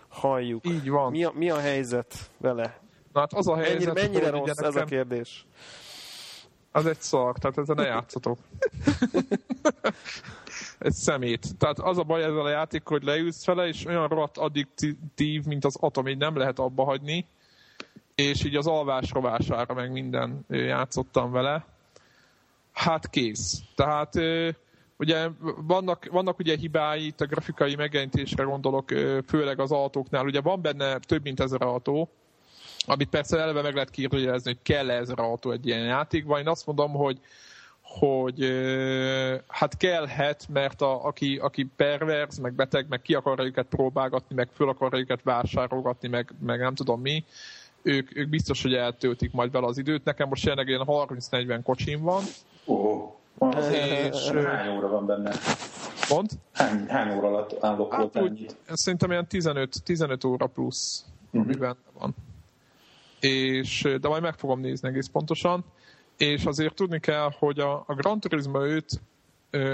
halljuk. 0.09 0.67
Így 0.67 0.89
van. 0.89 1.11
Mi 1.11 1.25
a, 1.25 1.33
mi 1.35 1.51
a 1.51 1.59
helyzet 1.59 2.15
vele? 2.39 2.79
Na 3.13 3.21
hát 3.21 3.33
az 3.33 3.49
a 3.49 3.57
helyzet, 3.57 3.95
mennyire, 3.95 4.09
mennyire 4.09 4.31
rossz 4.31 4.47
nekem... 4.47 4.65
ez 4.65 4.77
a 4.77 4.85
kérdés? 4.85 5.47
Az 6.77 6.87
egy 6.87 7.01
szar, 7.01 7.39
tehát 7.39 7.59
ezzel 7.59 7.75
ne 7.75 7.85
játszatok. 7.95 8.39
egy 10.79 10.93
szemét. 10.93 11.59
Tehát 11.59 11.79
az 11.79 11.99
a 11.99 12.03
baj 12.03 12.23
ezzel 12.23 12.45
a 12.45 12.49
játék, 12.49 12.87
hogy 12.87 13.03
leülsz 13.03 13.45
vele, 13.45 13.67
és 13.67 13.85
olyan 13.85 14.09
rohadt 14.09 14.39
addiktív, 14.39 15.45
mint 15.45 15.65
az 15.65 15.77
atom, 15.81 16.09
így 16.09 16.17
nem 16.17 16.37
lehet 16.37 16.59
abba 16.59 16.85
hagyni. 16.85 17.27
És 18.15 18.45
így 18.45 18.57
az 18.57 18.67
alvás 18.67 19.11
rovására 19.11 19.75
meg 19.75 19.93
minden 19.93 20.45
játszottam 20.49 21.31
vele. 21.31 21.67
Hát 22.73 23.11
kész. 23.11 23.63
Tehát 23.75 24.15
ugye 24.97 25.29
vannak, 25.57 26.07
vannak 26.11 26.39
ugye 26.39 26.57
hibái, 26.57 27.07
itt 27.07 27.21
a 27.21 27.27
grafikai 27.27 27.75
megjelenítésre 27.75 28.45
gondolok, 28.45 28.89
főleg 29.27 29.61
az 29.61 29.73
autóknál. 29.73 30.25
Ugye 30.25 30.41
van 30.41 30.63
benne 30.63 30.99
több 30.99 31.23
mint 31.23 31.41
ezer 31.41 31.63
autó, 31.63 32.11
amit 32.87 33.09
persze 33.09 33.39
eleve 33.39 33.63
meg 33.63 33.75
lehet 33.75 33.91
kérdőjelezni, 33.91 34.51
hogy 34.53 34.63
kell 34.63 34.91
-e 34.91 34.97
ezer 34.97 35.19
autó 35.19 35.51
egy 35.51 35.67
ilyen 35.67 35.85
játékban. 35.85 36.41
Én 36.41 36.49
azt 36.49 36.67
mondom, 36.67 36.93
hogy 36.93 37.21
hogy 37.99 38.41
hát 39.49 39.77
kellhet, 39.77 40.47
mert 40.53 40.81
a, 40.81 41.05
aki, 41.05 41.37
aki 41.37 41.71
perverz, 41.77 42.39
meg 42.39 42.53
beteg, 42.55 42.87
meg 42.89 43.03
ki 43.03 43.15
akarja 43.15 43.45
őket 43.45 43.67
próbálgatni, 43.67 44.35
meg 44.35 44.49
föl 44.53 44.69
akarja 44.69 44.99
őket 44.99 45.23
vásárolgatni, 45.23 46.09
meg, 46.09 46.35
meg 46.39 46.61
nem 46.61 46.75
tudom 46.75 47.01
mi, 47.01 47.25
ők, 47.83 48.17
ők 48.17 48.29
biztos, 48.29 48.63
hogy 48.63 48.75
eltöltik 48.75 49.33
majd 49.33 49.53
vele 49.53 49.67
az 49.67 49.79
időt. 49.79 50.05
Nekem 50.05 50.29
most 50.29 50.45
jelenleg 50.45 50.69
ilyen 50.69 50.85
30-40 50.87 51.61
kocsim 51.63 52.03
van. 52.03 52.23
Oh. 52.65 53.13
És, 53.71 54.31
hány 54.31 54.77
óra 54.77 54.89
van 54.89 55.07
benne? 55.07 55.35
Mond? 56.09 56.31
Hány, 56.53 56.87
hány 56.89 57.17
óra 57.17 57.27
alatt 57.27 57.65
állok 57.65 57.95
hát 57.95 58.21
úgy, 58.21 58.47
Szerintem 58.67 59.11
ilyen 59.11 59.27
15, 59.27 59.83
15 59.85 60.25
óra 60.25 60.47
plusz, 60.47 61.05
uh-huh. 61.27 61.43
ami 61.43 61.55
benne 61.55 61.77
van. 61.99 62.15
És, 63.29 63.83
de 64.01 64.09
majd 64.09 64.23
meg 64.23 64.35
fogom 64.35 64.61
nézni 64.61 64.89
egész 64.89 65.09
pontosan. 65.09 65.65
És 66.17 66.45
azért 66.45 66.75
tudni 66.75 67.01
kell, 67.01 67.31
hogy 67.39 67.59
a, 67.59 67.85
a 67.87 67.95
Gran 67.95 68.21
Turismo 68.21 68.65
5 68.65 69.01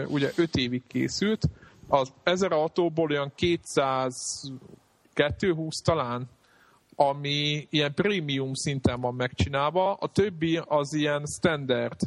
ugye 0.06 0.30
5 0.36 0.56
évig 0.56 0.82
készült, 0.86 1.48
az 1.88 2.12
1000 2.22 2.52
autóból 2.52 3.10
olyan 3.10 3.32
200 3.34 4.52
220 5.14 5.80
talán, 5.80 6.28
ami 6.94 7.66
ilyen 7.70 7.94
premium 7.94 8.54
szinten 8.54 9.00
van 9.00 9.14
megcsinálva, 9.14 9.94
a 9.94 10.06
többi 10.06 10.60
az 10.66 10.94
ilyen 10.94 11.26
standard 11.26 12.00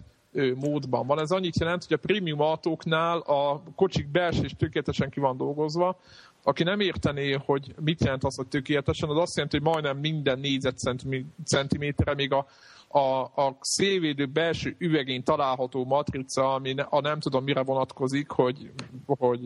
módban 0.55 1.07
van. 1.07 1.19
Ez 1.19 1.31
annyit 1.31 1.59
jelent, 1.59 1.83
hogy 1.83 1.93
a 1.93 2.05
premium 2.07 2.41
autóknál 2.41 3.17
a 3.17 3.61
kocsik 3.75 4.07
belső 4.07 4.43
és 4.43 4.53
tökéletesen 4.57 5.09
ki 5.09 5.19
van 5.19 5.37
dolgozva. 5.37 5.99
Aki 6.47 6.63
nem 6.63 6.79
értené, 6.79 7.31
hogy 7.31 7.73
mit 7.81 8.03
jelent 8.03 8.23
az, 8.23 8.35
hogy 8.35 8.47
tökéletesen, 8.47 9.09
az 9.09 9.17
azt 9.17 9.35
jelenti, 9.35 9.57
hogy 9.57 9.67
majdnem 9.73 9.97
minden 9.97 10.39
négyzetcentiméterre, 10.39 12.13
még 12.13 12.31
a, 12.31 12.45
a, 12.87 13.21
a 13.21 13.57
szélvédő 13.59 14.25
belső 14.25 14.75
üvegén 14.77 15.23
található 15.23 15.85
matrica, 15.85 16.53
ami 16.53 16.73
ne, 16.73 16.83
a 16.83 17.01
nem 17.01 17.19
tudom 17.19 17.43
mire 17.43 17.63
vonatkozik, 17.63 18.29
hogy, 18.29 18.71
hogy 19.05 19.39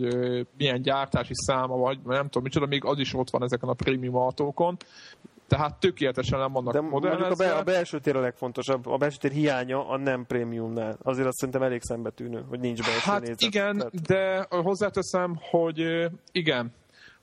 milyen 0.57 0.81
gyártási 0.81 1.33
száma 1.33 1.77
vagy, 1.77 1.99
nem 2.05 2.23
tudom 2.23 2.43
micsoda, 2.43 2.65
még 2.65 2.85
az 2.85 2.99
is 2.99 3.13
ott 3.13 3.29
van 3.29 3.43
ezeken 3.43 3.69
a 3.69 3.73
prémium 3.73 4.15
autókon. 4.15 4.77
Tehát 5.47 5.79
tökéletesen 5.79 6.39
nem 6.39 6.51
vannak 6.51 6.73
De 6.73 6.81
mondjuk 6.81 7.13
a, 7.13 7.35
be, 7.35 7.51
a 7.51 7.63
belső 7.63 7.99
tér 7.99 8.15
a 8.15 8.19
legfontosabb. 8.19 8.87
A 8.87 8.97
belső 8.97 9.17
tér 9.19 9.31
hiánya 9.31 9.87
a 9.87 9.97
nem 9.97 10.25
prémiumnál. 10.25 10.97
Azért 11.03 11.27
azt 11.27 11.37
szerintem 11.37 11.63
elég 11.63 11.81
szembetűnő, 11.81 12.43
hogy 12.49 12.59
nincs 12.59 12.79
belső 12.79 13.11
Hát 13.11 13.19
nézet. 13.19 13.41
igen, 13.41 13.77
Tehát... 13.77 14.01
de 14.01 14.47
hozzáteszem, 14.49 15.37
hogy 15.41 16.09
igen. 16.31 16.73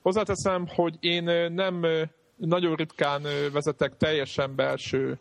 Hozzáteszem, 0.07 0.67
hogy 0.75 0.97
én 1.01 1.25
nem 1.53 1.87
nagyon 2.37 2.75
ritkán 2.75 3.23
vezetek 3.53 3.97
teljesen 3.97 4.55
belső 4.55 5.19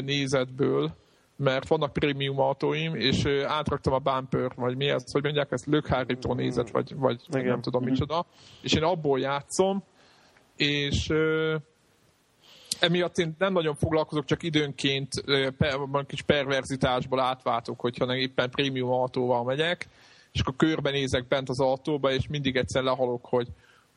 nézetből, 0.00 0.90
mert 1.36 1.68
vannak 1.68 1.92
prémium 1.92 2.40
autóim, 2.40 2.94
és 2.94 3.24
átraktam 3.46 3.92
a 3.92 3.98
bumper, 3.98 4.52
vagy 4.56 4.76
mi 4.76 4.88
ez, 4.88 5.12
hogy 5.12 5.22
mondják, 5.22 5.52
ezt 5.52 5.66
lökhárító 5.66 6.34
nézet, 6.34 6.70
vagy, 6.70 6.94
vagy 6.96 7.20
Igen. 7.28 7.44
nem 7.44 7.60
tudom 7.60 7.84
micsoda, 7.84 8.26
és 8.62 8.72
én 8.72 8.82
abból 8.82 9.20
játszom, 9.20 9.82
és 10.56 11.08
emiatt 12.80 13.18
én 13.18 13.34
nem 13.38 13.52
nagyon 13.52 13.74
foglalkozok, 13.74 14.24
csak 14.24 14.42
időnként 14.42 15.24
per, 15.58 15.78
kis 16.06 16.22
perverzitásból 16.22 17.20
átváltok, 17.20 17.80
hogyha 17.80 18.16
éppen 18.16 18.50
prémium 18.50 18.90
autóval 18.90 19.44
megyek, 19.44 19.88
és 20.32 20.40
akkor 20.40 20.56
körbenézek 20.56 21.26
bent 21.26 21.48
az 21.48 21.60
autóba, 21.60 22.12
és 22.12 22.28
mindig 22.28 22.56
egyszer 22.56 22.82
lehalok, 22.82 23.26
hogy 23.26 23.48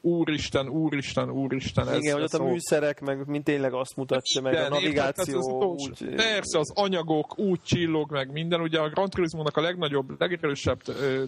úristen, 0.01 0.69
úristen, 0.69 1.29
úristen. 1.29 1.87
Ez, 1.87 1.97
Igen, 1.97 2.13
hogy 2.13 2.23
ott 2.23 2.33
a 2.33 2.43
műszerek, 2.43 2.99
meg 3.01 3.27
mint 3.27 3.43
tényleg 3.43 3.73
azt 3.73 3.95
mutatja, 3.95 4.41
meg 4.41 4.53
a 4.53 4.69
navigáció. 4.69 5.35
Érted, 5.35 5.63
úgy... 5.63 6.15
Persze, 6.15 6.59
az 6.59 6.71
anyagok 6.75 7.39
úgy 7.39 7.61
csillog, 7.61 8.11
meg 8.11 8.31
minden. 8.31 8.61
Ugye 8.61 8.79
a 8.79 8.89
Gran 8.89 9.09
Turismo-nak 9.09 9.57
a 9.57 9.61
legnagyobb, 9.61 10.19
legerősebb 10.19 10.81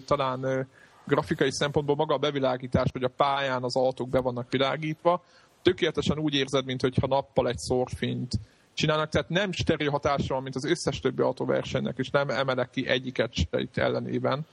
talán 0.06 0.68
grafikai 1.06 1.52
szempontból 1.52 1.96
maga 1.96 2.14
a 2.14 2.18
bevilágítás, 2.18 2.88
hogy 2.92 3.04
a 3.04 3.12
pályán 3.16 3.62
az 3.62 3.76
autók 3.76 4.08
be 4.08 4.20
vannak 4.20 4.50
világítva, 4.50 5.22
tökéletesen 5.62 6.18
úgy 6.18 6.34
érzed, 6.34 6.64
mintha 6.64 7.06
nappal 7.06 7.48
egy 7.48 7.58
szórfényt 7.58 8.32
csinálnak, 8.74 9.08
tehát 9.08 9.28
nem 9.28 9.52
stereo 9.52 9.90
hatása 9.90 10.34
van, 10.34 10.42
mint 10.42 10.54
az 10.54 10.64
összes 10.64 11.00
többi 11.00 11.22
autóversenynek, 11.22 11.98
és 11.98 12.10
nem 12.10 12.30
emelek 12.30 12.70
ki 12.70 12.86
egyiket 12.86 13.32
se 13.34 13.60
itt 13.60 13.76
ellenében, 13.76 14.46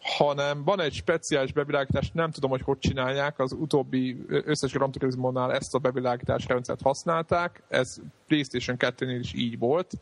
hanem 0.00 0.64
van 0.64 0.80
egy 0.80 0.92
speciális 0.92 1.52
bevilágítás, 1.52 2.10
nem 2.12 2.30
tudom, 2.30 2.50
hogy 2.50 2.62
hogy 2.62 2.78
csinálják, 2.78 3.38
az 3.38 3.52
utóbbi 3.52 4.24
összes 4.28 4.72
Gran 4.72 4.90
Turismo-nál 4.90 5.52
ezt 5.52 5.74
a 5.74 5.78
bevilágítás 5.78 6.46
rendszert 6.46 6.82
használták, 6.82 7.62
ez 7.68 8.00
PlayStation 8.26 8.76
2-nél 8.80 9.18
is 9.20 9.32
így 9.34 9.58
volt, 9.58 9.92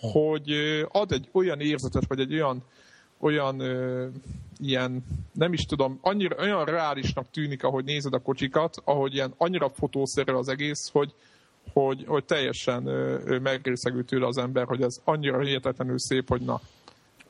hogy 0.00 0.50
ad 0.88 1.12
egy 1.12 1.28
olyan 1.32 1.60
érzetet, 1.60 2.06
vagy 2.06 2.20
egy 2.20 2.34
olyan 2.34 2.64
olyan 3.18 3.60
ö, 3.60 4.06
ilyen, 4.58 5.04
nem 5.32 5.52
is 5.52 5.66
tudom, 5.66 5.98
annyira, 6.00 6.36
olyan 6.36 6.64
reálisnak 6.64 7.30
tűnik, 7.30 7.64
ahogy 7.64 7.84
nézed 7.84 8.14
a 8.14 8.18
kocsikat, 8.18 8.76
ahogy 8.84 9.14
ilyen 9.14 9.34
annyira 9.36 9.70
fotószerű 9.70 10.32
az 10.32 10.48
egész, 10.48 10.88
hogy, 10.92 11.14
hogy, 11.72 12.04
hogy 12.06 12.24
teljesen 12.24 12.82
megrészegül 13.42 14.04
tőle 14.04 14.26
az 14.26 14.38
ember, 14.38 14.66
hogy 14.66 14.82
ez 14.82 15.00
annyira 15.04 15.40
hihetetlenül 15.40 15.98
szép, 15.98 16.28
hogy 16.28 16.40
na. 16.40 16.60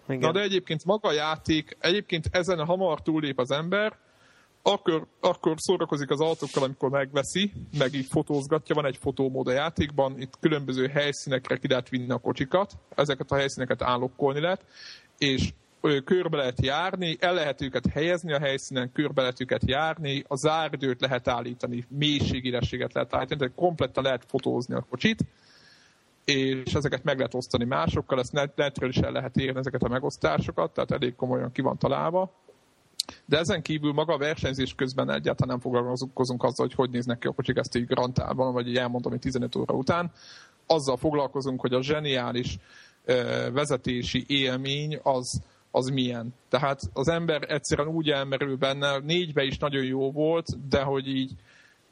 Igen. 0.09 0.21
Na 0.21 0.33
de 0.33 0.41
egyébként 0.41 0.85
maga 0.85 1.09
a 1.09 1.13
játék, 1.13 1.77
egyébként 1.81 2.29
ezen 2.31 2.65
hamar 2.65 3.03
túllép 3.03 3.39
az 3.39 3.51
ember, 3.51 3.97
akkor, 4.63 5.07
akkor 5.21 5.55
szórakozik 5.57 6.11
az 6.11 6.21
autókkal, 6.21 6.63
amikor 6.63 6.91
megveszi, 6.91 7.53
meg 7.79 7.95
így 7.95 8.07
fotózgatja, 8.07 8.75
van 8.75 8.87
egy 8.87 8.97
fotómód 8.97 9.47
a 9.47 9.53
játékban, 9.53 10.21
itt 10.21 10.39
különböző 10.41 10.87
helyszínekre 10.87 11.57
ki 11.57 11.69
lehet 11.69 11.89
vinni 11.89 12.11
a 12.11 12.19
kocsikat, 12.19 12.73
ezeket 12.95 13.31
a 13.31 13.37
helyszíneket 13.37 13.83
állokkolni 13.83 14.41
lehet, 14.41 14.65
és 15.19 15.53
körbe 16.05 16.37
lehet 16.37 16.65
járni, 16.65 17.17
el 17.21 17.35
lehet 17.35 17.61
őket 17.61 17.87
helyezni 17.87 18.33
a 18.33 18.39
helyszínen, 18.39 18.93
körbe 18.93 19.21
lehet 19.21 19.41
őket 19.41 19.63
járni, 19.67 20.25
a 20.29 20.37
zárdőt 20.37 21.01
lehet 21.01 21.29
állítani, 21.29 21.85
mélységélességet 21.89 22.93
lehet 22.93 23.15
állítani, 23.15 23.41
tehát 23.41 23.55
kompletten 23.55 24.03
lehet 24.03 24.25
fotózni 24.29 24.75
a 24.75 24.87
kocsit, 24.91 25.25
és 26.27 26.75
ezeket 26.75 27.05
meg 27.05 27.17
lehet 27.17 27.35
osztani 27.35 27.65
másokkal, 27.65 28.19
ezt 28.19 28.53
netről 28.55 28.89
is 28.89 28.97
el 28.97 29.13
lehet 29.13 29.37
érni 29.37 29.59
ezeket 29.59 29.83
a 29.83 29.89
megosztásokat, 29.89 30.73
tehát 30.73 30.91
elég 30.91 31.15
komolyan 31.15 31.53
ki 31.53 31.61
van 31.61 31.79
találva. 31.79 32.33
De 33.25 33.39
ezen 33.39 33.63
kívül 33.63 33.93
maga 33.93 34.15
a 34.15 34.19
versenyzés 34.19 34.75
közben 34.75 35.11
egyáltalán 35.11 35.49
nem 35.49 35.73
foglalkozunk 35.73 36.43
azzal, 36.43 36.67
hogy 36.67 36.75
hogy 36.75 36.91
néznek 36.91 37.19
ki 37.19 37.27
a 37.27 37.33
kocsik 37.33 37.57
ezt 37.57 37.77
így 37.77 37.87
grantában, 37.87 38.53
vagy 38.53 38.69
így 38.69 38.77
elmondom, 38.77 39.13
hogy 39.13 39.21
15 39.21 39.57
óra 39.57 39.75
után. 39.75 40.11
Azzal 40.67 40.97
foglalkozunk, 40.97 41.61
hogy 41.61 41.73
a 41.73 41.83
zseniális 41.83 42.59
vezetési 43.53 44.25
élmény 44.27 44.99
az, 45.03 45.43
az 45.71 45.87
milyen. 45.87 46.35
Tehát 46.49 46.81
az 46.93 47.09
ember 47.09 47.43
egyszerűen 47.51 47.89
úgy 47.89 48.11
elmerül 48.11 48.57
benne, 48.57 48.99
négybe 48.99 49.43
is 49.43 49.59
nagyon 49.59 49.85
jó 49.85 50.13
volt, 50.13 50.69
de 50.69 50.83
hogy 50.83 51.09
így 51.09 51.33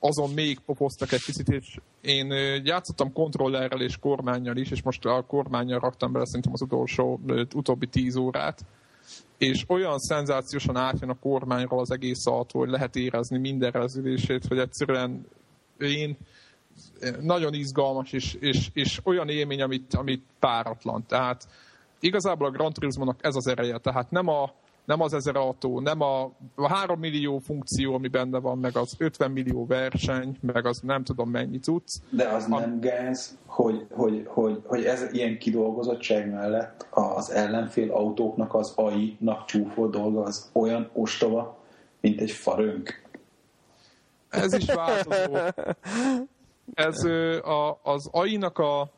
azon 0.06 0.30
még 0.30 0.58
popoztak 0.58 1.12
egy 1.12 1.24
picit, 1.24 1.48
és 1.48 1.78
én 2.00 2.26
játszottam 2.64 3.12
kontrollerrel 3.12 3.80
és 3.80 3.96
kormányjal 3.96 4.56
is, 4.56 4.70
és 4.70 4.82
most 4.82 5.04
a 5.04 5.24
kormányjal 5.26 5.78
raktam 5.78 6.12
bele 6.12 6.26
szerintem 6.26 6.52
az 6.52 6.62
utolsó, 6.62 7.20
utóbbi 7.54 7.86
tíz 7.86 8.16
órát, 8.16 8.64
és 9.38 9.64
olyan 9.68 9.98
szenzációsan 9.98 10.76
átjön 10.76 11.10
a 11.10 11.18
kormányról 11.18 11.80
az 11.80 11.90
egész 11.90 12.26
autó, 12.26 12.58
hogy 12.58 12.68
lehet 12.68 12.96
érezni 12.96 13.38
minden 13.38 13.70
rezülését, 13.70 14.46
hogy 14.46 14.58
egyszerűen 14.58 15.26
én 15.78 16.16
nagyon 17.20 17.54
izgalmas, 17.54 18.12
és, 18.12 18.36
és, 18.40 18.70
és 18.72 19.00
olyan 19.04 19.28
élmény, 19.28 19.62
amit, 19.62 19.94
amit 19.94 20.24
páratlan. 20.38 21.04
Tehát 21.06 21.48
igazából 22.00 22.46
a 22.46 22.50
Gran 22.50 22.72
Turismo-nak 22.72 23.18
ez 23.20 23.34
az 23.34 23.46
ereje, 23.46 23.78
tehát 23.78 24.10
nem 24.10 24.28
a 24.28 24.52
nem 24.84 25.00
az 25.00 25.14
ezer 25.14 25.36
autó, 25.36 25.80
nem 25.80 26.00
a, 26.00 26.22
a 26.54 26.68
3 26.68 26.98
millió 26.98 27.38
funkció, 27.38 27.94
ami 27.94 28.08
benne 28.08 28.38
van, 28.38 28.58
meg 28.58 28.76
az 28.76 28.94
50 28.98 29.30
millió 29.30 29.66
verseny, 29.66 30.36
meg 30.40 30.66
az 30.66 30.80
nem 30.80 31.04
tudom 31.04 31.30
mennyi 31.30 31.58
tudsz. 31.58 32.02
De 32.10 32.28
az 32.28 32.46
a... 32.50 32.58
nem 32.58 32.80
gáz, 32.80 33.38
hogy, 33.46 33.86
hogy, 33.90 34.24
hogy, 34.26 34.60
hogy 34.64 34.84
ez 34.84 35.12
ilyen 35.12 35.38
kidolgozottság 35.38 36.30
mellett 36.30 36.86
az 36.90 37.30
ellenfél 37.30 37.92
autóknak 37.92 38.54
az 38.54 38.72
AI-nak 38.76 39.44
csúfolt 39.44 39.90
dolga 39.90 40.22
az 40.22 40.50
olyan 40.52 40.90
ostoba, 40.92 41.58
mint 42.00 42.20
egy 42.20 42.30
farönk. 42.30 43.02
Ez 44.28 44.52
is 44.52 44.64
változó. 44.64 45.36
Ez 46.74 47.04
a, 47.44 47.78
az 47.82 48.08
AI-nak 48.12 48.58
a, 48.58 48.88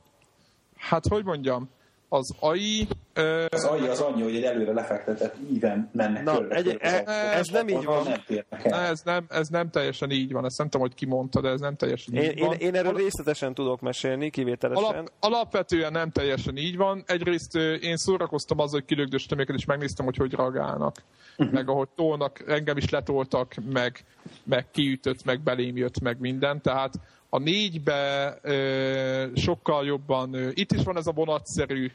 hát 0.76 1.06
hogy 1.06 1.24
mondjam, 1.24 1.68
az 2.08 2.34
AI... 2.40 2.86
Ö... 3.14 3.44
Az 3.50 3.64
AI 3.64 3.86
az 3.86 4.00
annyi, 4.00 4.22
hogy 4.22 4.36
egy 4.36 4.42
előre 4.42 4.72
lefektetett 4.72 5.36
íven 5.52 5.90
mennek 5.92 6.24
Na, 6.24 6.38
körbe. 6.38 6.54
Egy, 6.54 6.76
e, 6.80 7.02
ez 7.36 7.46
nem 7.46 7.68
így 7.68 7.84
van. 7.84 8.06
Nem 8.48 8.72
ez, 8.72 9.00
nem, 9.04 9.24
ez 9.28 9.48
nem 9.48 9.70
teljesen 9.70 10.10
így 10.10 10.32
van. 10.32 10.44
Ezt 10.44 10.58
nem 10.58 10.68
tudom, 10.68 10.86
hogy 10.86 10.96
ki 10.96 11.06
mondta, 11.06 11.40
de 11.40 11.48
ez 11.48 11.60
nem 11.60 11.76
teljesen 11.76 12.14
én, 12.14 12.30
így 12.30 12.40
van. 12.40 12.52
Én, 12.52 12.58
én 12.58 12.74
erről 12.74 12.88
Alap... 12.88 13.00
részletesen 13.00 13.54
tudok 13.54 13.80
mesélni, 13.80 14.30
kivételesen. 14.30 14.84
Alap, 14.84 15.12
alapvetően 15.20 15.92
nem 15.92 16.10
teljesen 16.10 16.56
így 16.56 16.76
van. 16.76 17.02
Egyrészt 17.06 17.56
én 17.80 17.96
szórakoztam 17.96 18.58
azzal, 18.58 18.78
hogy 18.80 18.88
kilögdöstem 18.88 19.38
őket, 19.38 19.56
és 19.56 19.64
megnéztem, 19.64 20.04
hogy 20.04 20.16
hogy 20.16 20.34
reagálnak. 20.34 21.02
Uh-huh. 21.36 21.54
Meg 21.54 21.68
ahogy 21.68 21.88
tolnak, 21.94 22.44
engem 22.46 22.76
is 22.76 22.90
letoltak, 22.90 23.54
meg, 23.72 24.04
meg 24.44 24.70
kiütött, 24.70 25.24
meg 25.24 25.40
belém 25.40 25.76
jött, 25.76 26.00
meg 26.00 26.20
minden. 26.20 26.62
Tehát 26.62 26.94
a 27.36 27.38
négybe 27.38 28.38
ö, 28.42 29.26
sokkal 29.34 29.86
jobban, 29.86 30.34
ö, 30.34 30.50
itt 30.54 30.72
is 30.72 30.82
van 30.82 30.96
ez 30.96 31.06
a 31.06 31.12
vonatszerű 31.12 31.90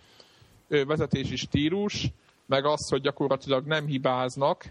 vezetési 0.68 1.36
stílus, 1.36 2.08
meg 2.46 2.66
az, 2.66 2.90
hogy 2.90 3.02
gyakorlatilag 3.02 3.66
nem 3.66 3.86
hibáznak, 3.86 4.66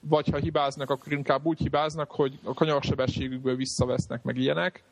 vagy 0.00 0.28
ha 0.28 0.36
hibáznak, 0.36 0.90
akkor 0.90 1.12
inkább 1.12 1.44
úgy 1.44 1.58
hibáznak, 1.58 2.10
hogy 2.10 2.38
a 2.42 2.54
kanyarsebességükből 2.54 3.56
visszavesznek, 3.56 4.22
meg 4.22 4.36
ilyenek. 4.36 4.82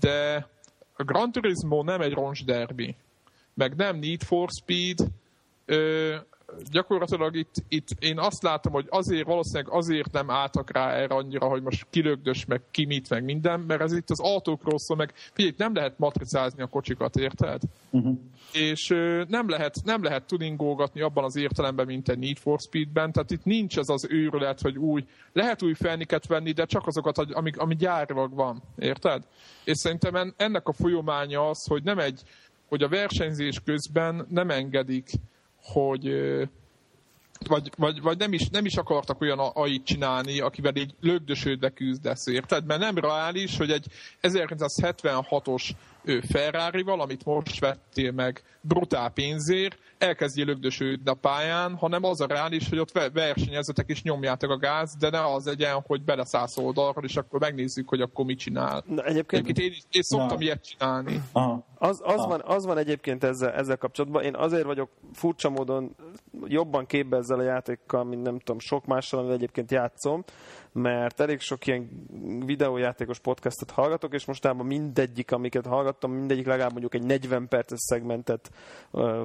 De 0.00 0.48
a 0.96 1.02
Gran 1.02 1.32
Turismo 1.32 1.82
nem 1.82 2.00
egy 2.00 2.12
roncsderbi, 2.12 2.96
meg 3.54 3.76
nem 3.76 3.96
Need 3.96 4.22
for 4.22 4.48
Speed, 4.60 4.98
ö, 5.64 6.16
gyakorlatilag 6.70 7.36
itt, 7.36 7.54
itt 7.68 7.88
én 7.98 8.18
azt 8.18 8.42
látom, 8.42 8.72
hogy 8.72 8.86
azért 8.88 9.26
valószínűleg 9.26 9.72
azért 9.72 10.12
nem 10.12 10.30
álltak 10.30 10.70
rá 10.70 10.92
erre 10.92 11.14
annyira, 11.14 11.46
hogy 11.46 11.62
most 11.62 11.86
kilögdös, 11.90 12.44
meg 12.44 12.62
kimit, 12.70 13.08
meg 13.08 13.24
minden, 13.24 13.60
mert 13.60 13.80
ez 13.80 13.92
itt 13.92 14.10
az 14.10 14.20
autókról 14.20 14.78
szól, 14.78 14.96
meg 14.96 15.12
figyelj, 15.14 15.54
nem 15.56 15.74
lehet 15.74 15.98
matricázni 15.98 16.62
a 16.62 16.66
kocsikat, 16.66 17.16
érted? 17.16 17.62
Uh-huh. 17.90 18.18
És 18.52 18.90
ö, 18.90 19.22
nem 19.28 19.48
lehet, 19.48 19.74
nem 19.84 20.02
lehet 20.02 20.26
tuningolgatni 20.26 21.00
abban 21.00 21.24
az 21.24 21.36
értelemben, 21.36 21.86
mint 21.86 22.08
egy 22.08 22.18
Need 22.18 22.38
for 22.38 22.58
Speedben, 22.58 23.12
tehát 23.12 23.30
itt 23.30 23.44
nincs 23.44 23.78
ez 23.78 23.88
az 23.88 24.06
őrület, 24.10 24.60
hogy 24.60 24.78
új, 24.78 25.04
lehet 25.32 25.62
új 25.62 25.74
felniket 25.74 26.26
venni, 26.26 26.52
de 26.52 26.64
csak 26.64 26.86
azokat, 26.86 27.18
ami, 27.18 27.50
ami 27.56 27.74
gyárilag 27.74 28.34
van, 28.34 28.62
érted? 28.78 29.22
És 29.64 29.78
szerintem 29.78 30.34
ennek 30.36 30.68
a 30.68 30.72
folyománya 30.72 31.48
az, 31.48 31.66
hogy 31.66 31.82
nem 31.82 31.98
egy, 31.98 32.22
hogy 32.68 32.82
a 32.82 32.88
versenyzés 32.88 33.60
közben 33.64 34.26
nem 34.28 34.50
engedik 34.50 35.10
hogy 35.62 36.04
vagy, 37.48 37.70
vagy, 37.76 38.00
vagy 38.02 38.18
nem, 38.18 38.32
is, 38.32 38.48
nem 38.48 38.64
is 38.64 38.76
akartak 38.76 39.20
olyan 39.20 39.38
AI 39.38 39.82
csinálni, 39.82 40.40
akivel 40.40 40.76
így 40.76 40.94
lögdösődve 41.00 41.70
küzdesz, 41.70 42.26
érted? 42.26 42.66
Mert 42.66 42.80
nem 42.80 42.98
reális, 42.98 43.56
hogy 43.56 43.70
egy 43.70 43.86
1976-os 44.22 45.70
ferrari 46.30 46.82
amit 46.86 47.24
most 47.24 47.60
vettél 47.60 48.12
meg 48.12 48.42
brutál 48.60 49.10
pénzért, 49.10 49.78
elkezdjél 50.02 50.44
lögdösődni 50.44 51.10
a 51.10 51.14
pályán, 51.14 51.74
hanem 51.76 52.04
az 52.04 52.20
a 52.20 52.26
reális, 52.26 52.68
hogy 52.68 52.78
ott 52.78 53.10
versenyezetek 53.12 53.90
is 53.90 54.02
nyomjátok 54.02 54.50
a 54.50 54.56
gáz, 54.56 54.96
de 54.98 55.10
ne 55.10 55.32
az 55.32 55.46
legyen, 55.46 55.82
hogy 55.86 56.04
beleszállsz 56.04 56.56
oldalról, 56.56 57.04
és 57.04 57.16
akkor 57.16 57.40
megnézzük, 57.40 57.88
hogy 57.88 58.00
akkor 58.00 58.24
mit 58.24 58.38
csinál. 58.38 58.84
Na, 58.86 59.04
egyébként... 59.04 59.42
egyébként 59.42 59.72
én, 59.72 59.82
én 59.90 60.02
szoktam 60.02 60.36
Na. 60.36 60.44
ilyet 60.44 60.64
csinálni. 60.64 61.22
Aha. 61.32 61.64
Az, 61.78 62.00
az, 62.04 62.26
van, 62.26 62.42
az 62.44 62.64
van 62.66 62.78
egyébként 62.78 63.24
ezzel, 63.24 63.52
ezzel 63.52 63.76
kapcsolatban. 63.76 64.22
Én 64.22 64.34
azért 64.34 64.64
vagyok 64.64 64.90
furcsa 65.12 65.50
módon 65.50 65.96
jobban 66.44 66.86
képbe 66.86 67.16
ezzel 67.16 67.38
a 67.38 67.42
játékkal, 67.42 68.04
mint 68.04 68.22
nem 68.22 68.38
tudom, 68.38 68.58
sok 68.58 68.86
mással, 68.86 69.18
amivel 69.18 69.36
egyébként 69.36 69.70
játszom, 69.70 70.24
mert 70.72 71.20
elég 71.20 71.40
sok 71.40 71.66
ilyen 71.66 72.06
videójátékos 72.46 73.18
podcastot 73.18 73.70
hallgatok, 73.70 74.14
és 74.14 74.24
mostában 74.24 74.66
mindegyik, 74.66 75.32
amiket 75.32 75.66
hallgattam, 75.66 76.12
mindegyik 76.12 76.46
legalább 76.46 76.70
mondjuk 76.70 76.94
egy 76.94 77.04
40 77.04 77.48
perces 77.48 77.80
szegmentet, 77.80 78.50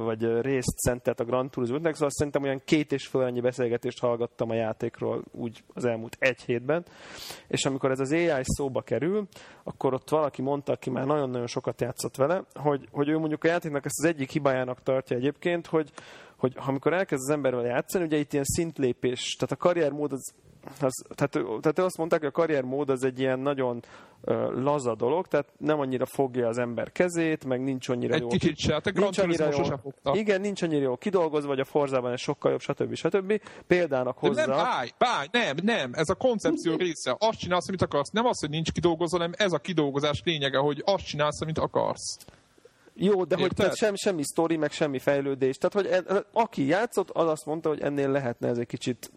vagy 0.03 0.41
részt 0.67 0.79
szentelt 0.79 1.19
a 1.19 1.23
Grand 1.23 1.49
Turismo-nek, 1.49 1.93
szóval 1.93 2.09
szerintem 2.09 2.43
olyan 2.43 2.61
két 2.65 2.91
és 2.91 3.07
fél 3.07 3.21
ennyi 3.21 3.41
beszélgetést 3.41 3.99
hallgattam 3.99 4.49
a 4.49 4.53
játékról 4.53 5.23
úgy 5.31 5.63
az 5.73 5.85
elmúlt 5.85 6.17
egy 6.19 6.41
hétben, 6.41 6.85
és 7.47 7.65
amikor 7.65 7.91
ez 7.91 7.99
az 7.99 8.11
AI 8.11 8.41
szóba 8.43 8.81
kerül, 8.81 9.27
akkor 9.63 9.93
ott 9.93 10.09
valaki 10.09 10.41
mondta, 10.41 10.71
aki 10.71 10.89
már 10.89 11.05
nagyon-nagyon 11.05 11.47
sokat 11.47 11.81
játszott 11.81 12.15
vele, 12.15 12.43
hogy, 12.53 12.87
hogy 12.91 13.09
ő 13.09 13.17
mondjuk 13.17 13.43
a 13.43 13.47
játéknak 13.47 13.85
ezt 13.85 13.99
az 13.99 14.05
egyik 14.05 14.31
hibájának 14.31 14.83
tartja 14.83 15.17
egyébként, 15.17 15.67
hogy, 15.67 15.91
hogy 16.37 16.53
amikor 16.55 16.93
elkezd 16.93 17.23
az 17.23 17.35
emberrel 17.35 17.65
játszani, 17.65 18.05
ugye 18.05 18.17
itt 18.17 18.33
ilyen 18.33 18.45
szintlépés, 18.45 19.35
tehát 19.35 19.55
a 19.55 19.67
karriermód 19.67 20.11
az 20.11 20.33
az, 20.79 21.05
tehát, 21.15 21.31
tehát 21.61 21.79
azt 21.79 21.97
mondták, 21.97 22.19
hogy 22.19 22.29
a 22.29 22.31
karriermód 22.31 22.89
az 22.89 23.03
egy 23.03 23.19
ilyen 23.19 23.39
nagyon 23.39 23.83
uh, 24.21 24.61
laza 24.61 24.95
dolog, 24.95 25.27
tehát 25.27 25.47
nem 25.57 25.79
annyira 25.79 26.05
fogja 26.05 26.47
az 26.47 26.57
ember 26.57 26.91
kezét, 26.91 27.45
meg 27.45 27.63
nincs 27.63 27.89
annyira 27.89 28.13
egy 28.13 28.21
jó... 28.21 28.27
Egy 28.31 28.39
kicsit 28.39 28.57
se, 28.57 28.73
hát 28.73 28.93
nincs 28.93 29.17
annyira 29.17 29.49
jó, 30.03 30.13
Igen, 30.13 30.41
nincs 30.41 30.61
annyira 30.61 30.81
jó 30.81 30.95
kidolgozva, 30.95 31.47
vagy 31.47 31.59
a 31.59 31.65
Forzában 31.65 32.11
ez 32.11 32.21
sokkal 32.21 32.51
jobb, 32.51 32.61
stb. 32.61 32.93
stb. 32.93 33.41
Példának 33.67 34.17
hozzá... 34.17 34.45
De 34.45 34.55
nem, 34.55 34.63
báj, 34.63 34.91
báj, 34.97 35.27
nem, 35.31 35.55
nem, 35.63 35.91
ez 35.93 36.09
a 36.09 36.15
koncepció 36.15 36.75
része. 36.75 37.15
Azt 37.19 37.39
csinálsz, 37.39 37.67
amit 37.67 37.81
akarsz. 37.81 38.09
Nem 38.09 38.25
az, 38.25 38.39
hogy 38.39 38.49
nincs 38.49 38.71
kidolgozva, 38.71 39.17
hanem 39.17 39.33
ez 39.37 39.51
a 39.51 39.59
kidolgozás 39.59 40.21
lényege, 40.25 40.57
hogy 40.57 40.81
azt 40.85 41.05
csinálsz, 41.05 41.41
amit 41.41 41.57
akarsz. 41.57 42.17
Jó, 42.99 43.23
de 43.23 43.37
hogy 43.37 43.51
tehát 43.55 43.75
sem, 43.75 43.95
semmi 43.95 44.23
sztori, 44.23 44.57
meg 44.57 44.71
semmi 44.71 44.99
fejlődés. 44.99 45.57
Tehát, 45.57 45.73
hogy 45.73 45.85
en, 45.85 46.25
aki 46.33 46.65
játszott, 46.65 47.09
az 47.09 47.27
azt 47.27 47.45
mondta, 47.45 47.69
hogy 47.69 47.81
ennél 47.81 48.09
lehetne 48.09 48.47
ez 48.47 48.57
egy 48.57 48.67
kicsit 48.67 49.11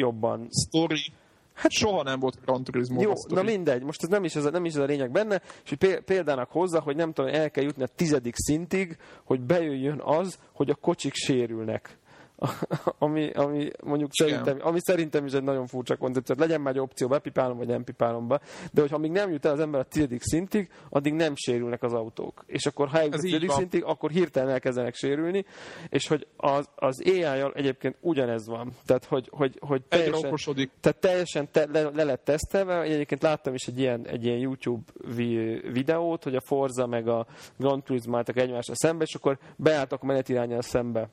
jobban. 0.00 0.48
Story. 0.50 1.12
Hát 1.54 1.70
soha 1.70 2.02
nem 2.02 2.20
volt 2.20 2.38
Gran 2.44 2.64
Turismo. 2.64 3.00
Jó, 3.02 3.12
na 3.28 3.42
mindegy, 3.42 3.82
most 3.82 4.02
ez 4.02 4.08
nem 4.08 4.24
is 4.24 4.34
ez, 4.34 4.44
a, 4.44 4.50
nem 4.50 4.64
is 4.64 4.74
ez 4.74 4.80
a 4.80 4.84
lényeg 4.84 5.10
benne, 5.10 5.42
és 5.64 5.74
hogy 5.78 6.00
példának 6.00 6.50
hozzá, 6.50 6.80
hogy 6.80 6.96
nem 6.96 7.12
tudom, 7.12 7.34
el 7.34 7.50
kell 7.50 7.64
jutni 7.64 7.82
a 7.82 7.88
tizedik 7.96 8.34
szintig, 8.36 8.96
hogy 9.24 9.40
bejöjjön 9.40 10.00
az, 10.04 10.38
hogy 10.52 10.70
a 10.70 10.74
kocsik 10.74 11.14
sérülnek. 11.14 11.98
ami, 12.98 13.30
ami 13.30 13.70
mondjuk 13.84 14.10
Igen. 14.12 14.28
szerintem, 14.28 14.66
ami 14.66 14.78
szerintem 14.80 15.26
is 15.26 15.32
egy 15.32 15.42
nagyon 15.42 15.66
furcsa 15.66 15.96
koncepció. 15.96 16.34
Legyen 16.38 16.60
már 16.60 16.74
egy 16.74 16.80
opció, 16.80 17.08
bepipálom 17.08 17.56
vagy 17.56 17.66
nem 17.66 17.84
pipálom 17.84 18.28
be, 18.28 18.40
de 18.72 18.80
hogyha 18.80 18.98
még 18.98 19.10
nem 19.10 19.30
jut 19.30 19.44
el 19.44 19.52
az 19.52 19.60
ember 19.60 19.80
a 19.80 19.84
tizedik 19.84 20.22
szintig, 20.22 20.70
addig 20.88 21.12
nem 21.12 21.32
sérülnek 21.36 21.82
az 21.82 21.92
autók. 21.92 22.44
És 22.46 22.66
akkor 22.66 22.88
ha 22.88 22.98
eljut 22.98 23.14
a 23.14 23.18
tizedik 23.18 23.50
szintig, 23.50 23.84
akkor 23.84 24.10
hirtelen 24.10 24.50
elkezdenek 24.50 24.94
sérülni, 24.94 25.44
és 25.88 26.08
hogy 26.08 26.26
az, 26.36 26.68
az 26.74 27.02
AI-jal 27.04 27.52
egyébként 27.54 27.96
ugyanez 28.00 28.46
van. 28.46 28.72
Tehát, 28.86 29.04
hogy, 29.04 29.28
hogy, 29.30 29.58
hogy 29.60 29.82
teljesen, 29.82 30.70
tehát 30.80 31.00
teljesen 31.00 31.48
te, 31.50 31.66
le, 31.72 31.82
le 31.82 32.04
lett 32.04 32.24
tesztelve. 32.24 32.80
Egyébként 32.80 33.22
láttam 33.22 33.54
is 33.54 33.66
egy 33.66 33.78
ilyen, 33.78 34.06
egy 34.06 34.24
ilyen 34.24 34.38
YouTube 34.38 34.82
videót, 35.72 36.24
hogy 36.24 36.34
a 36.34 36.40
Forza 36.40 36.86
meg 36.86 37.08
a 37.08 37.26
Grand 37.56 37.82
Turismo 37.82 38.16
álltak 38.16 38.36
egymásra 38.36 38.74
szembe, 38.76 39.04
és 39.04 39.14
akkor 39.14 39.38
beálltak 39.56 40.02
a 40.02 40.06
menetirányjal 40.06 40.62
szembe 40.62 41.08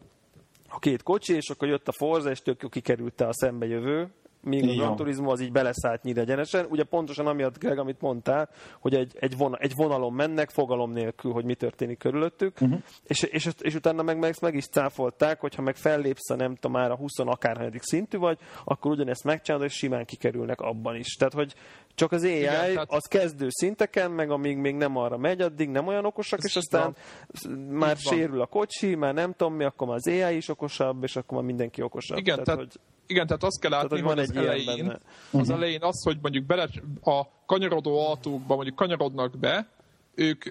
a 0.78 0.80
két 0.80 1.04
kocsi, 1.04 1.34
és 1.34 1.50
akkor 1.50 1.68
jött 1.68 1.88
a 1.88 1.92
Forza, 1.92 2.30
és 2.30 2.40
tök 2.40 2.62
jó 2.62 2.70
kikerülte 2.70 3.28
a 3.28 3.34
szembejövő 3.34 4.10
míg 4.48 4.70
a 4.70 4.74
Gran 4.74 4.96
Turismo 4.96 5.32
az 5.32 5.42
így 5.42 5.52
beleszállt 5.52 6.06
egyenesen. 6.06 6.66
Ugye 6.70 6.84
pontosan 6.84 7.28
amiatt, 7.28 7.60
Greg, 7.60 7.78
amit 7.78 8.02
mondtál, 8.02 8.50
hogy 8.80 8.96
egy, 8.96 9.16
egy, 9.20 9.38
von, 9.38 9.58
egy 9.60 9.74
vonalon 9.76 10.14
mennek, 10.14 10.50
fogalom 10.50 10.92
nélkül, 10.92 11.32
hogy 11.32 11.46
mi 11.46 11.56
történik 11.56 11.98
körülöttük, 11.98 12.62
uh-huh. 12.62 12.80
és, 13.04 13.24
és, 13.24 13.50
és, 13.60 13.76
utána 13.76 14.04
meg, 14.04 14.20
meg, 14.20 14.36
meg 14.42 14.56
is 14.56 14.68
cáfolták, 14.68 15.40
hogyha 15.40 15.62
meg 15.62 15.76
fellépsz 15.76 16.30
a 16.30 16.36
nem 16.36 16.56
tudom, 16.56 16.72
már 16.72 16.92
a 16.92 16.96
20 16.96 17.12
akárhanyadik 17.18 17.82
szintű 17.84 18.18
vagy, 18.18 18.38
akkor 18.64 18.92
ugyanezt 18.92 19.24
megcsinálod, 19.24 19.68
és 19.68 19.74
simán 19.74 20.06
kikerülnek 20.06 20.62
abban 20.62 20.96
is. 20.96 21.16
Tehát, 21.16 21.34
hogy 21.34 21.54
csak 21.96 22.12
az 22.12 22.24
AI 22.24 22.38
Igen, 22.38 22.52
tehát... 22.52 22.92
az 22.92 23.06
kezdő 23.06 23.48
szinteken, 23.50 24.12
meg 24.12 24.30
amíg 24.30 24.58
még 24.58 24.76
nem 24.76 24.98
arra 24.98 25.18
megy, 25.18 25.42
addig 25.42 25.70
nem 25.70 25.88
olyan 25.88 26.06
okosak, 26.06 26.40
Ez 26.40 26.46
és 26.46 26.56
aztán 26.56 26.96
van. 27.44 27.60
már 27.60 27.98
sérül 27.98 28.38
van. 28.38 28.42
a 28.42 28.46
kocsi, 28.46 28.96
már 28.96 29.14
nem 29.14 29.34
tudom 29.34 29.54
mi, 29.54 29.64
akkor 29.64 29.88
már 29.88 29.96
az 29.96 30.08
AI 30.08 30.36
is 30.36 30.50
okosabb, 30.50 31.04
és 31.04 31.16
akkor 31.16 31.38
már 31.38 31.48
mindenki 31.48 31.82
okosabb. 31.82 32.18
Igen, 32.18 32.44
tehát, 32.44 32.46
tehát 32.46 32.60
hogy 32.60 32.82
igen, 33.08 33.28
tehát 33.28 33.44
azt 33.44 33.60
kell 33.60 33.72
látni, 33.72 33.88
tehát, 33.88 34.06
hogy, 34.06 34.14
hogy 34.16 34.24
az 34.24 34.36
elején, 34.36 34.86
benne. 34.86 34.94
az 34.94 35.02
uh-huh. 35.32 35.56
elején 35.56 35.84
az, 35.84 36.04
hogy 36.04 36.18
mondjuk 36.22 36.46
bele, 36.46 36.70
a 37.04 37.24
kanyarodó 37.46 38.08
autókba 38.08 38.56
mondjuk 38.56 38.76
kanyarodnak 38.76 39.38
be, 39.40 39.68
ők, 40.16 40.44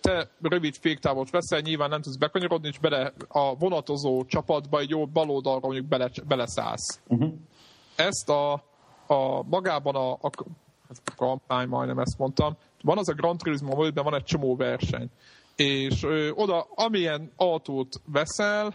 te 0.00 0.30
rövid 0.40 0.74
féktávot 0.80 1.30
veszel, 1.30 1.60
nyilván 1.60 1.88
nem 1.88 2.00
tudsz 2.02 2.16
bekanyarodni, 2.16 2.68
és 2.68 2.78
bele 2.78 3.12
a 3.28 3.56
vonatozó 3.56 4.24
csapatba 4.24 4.78
egy 4.78 4.90
jó 4.90 5.06
bal 5.06 5.30
oldalra 5.30 5.66
mondjuk 5.66 5.86
bele, 5.86 6.10
beleszállsz. 6.26 7.00
Uh-huh. 7.08 7.32
Ezt 7.96 8.28
a, 8.28 8.52
a 9.06 9.42
magában 9.42 9.94
a, 9.94 10.12
a, 10.12 10.30
a 10.88 11.14
kampány, 11.16 11.68
majdnem 11.68 11.98
ezt 11.98 12.18
mondtam, 12.18 12.56
van 12.82 12.98
az 12.98 13.08
a 13.08 13.12
Grand 13.12 13.38
Turismo, 13.38 13.74
hogy 13.74 13.94
van 13.94 14.14
egy 14.14 14.24
csomó 14.24 14.56
verseny. 14.56 15.10
És 15.56 16.02
ö, 16.02 16.30
oda, 16.30 16.66
amilyen 16.74 17.32
autót 17.36 18.00
veszel, 18.06 18.74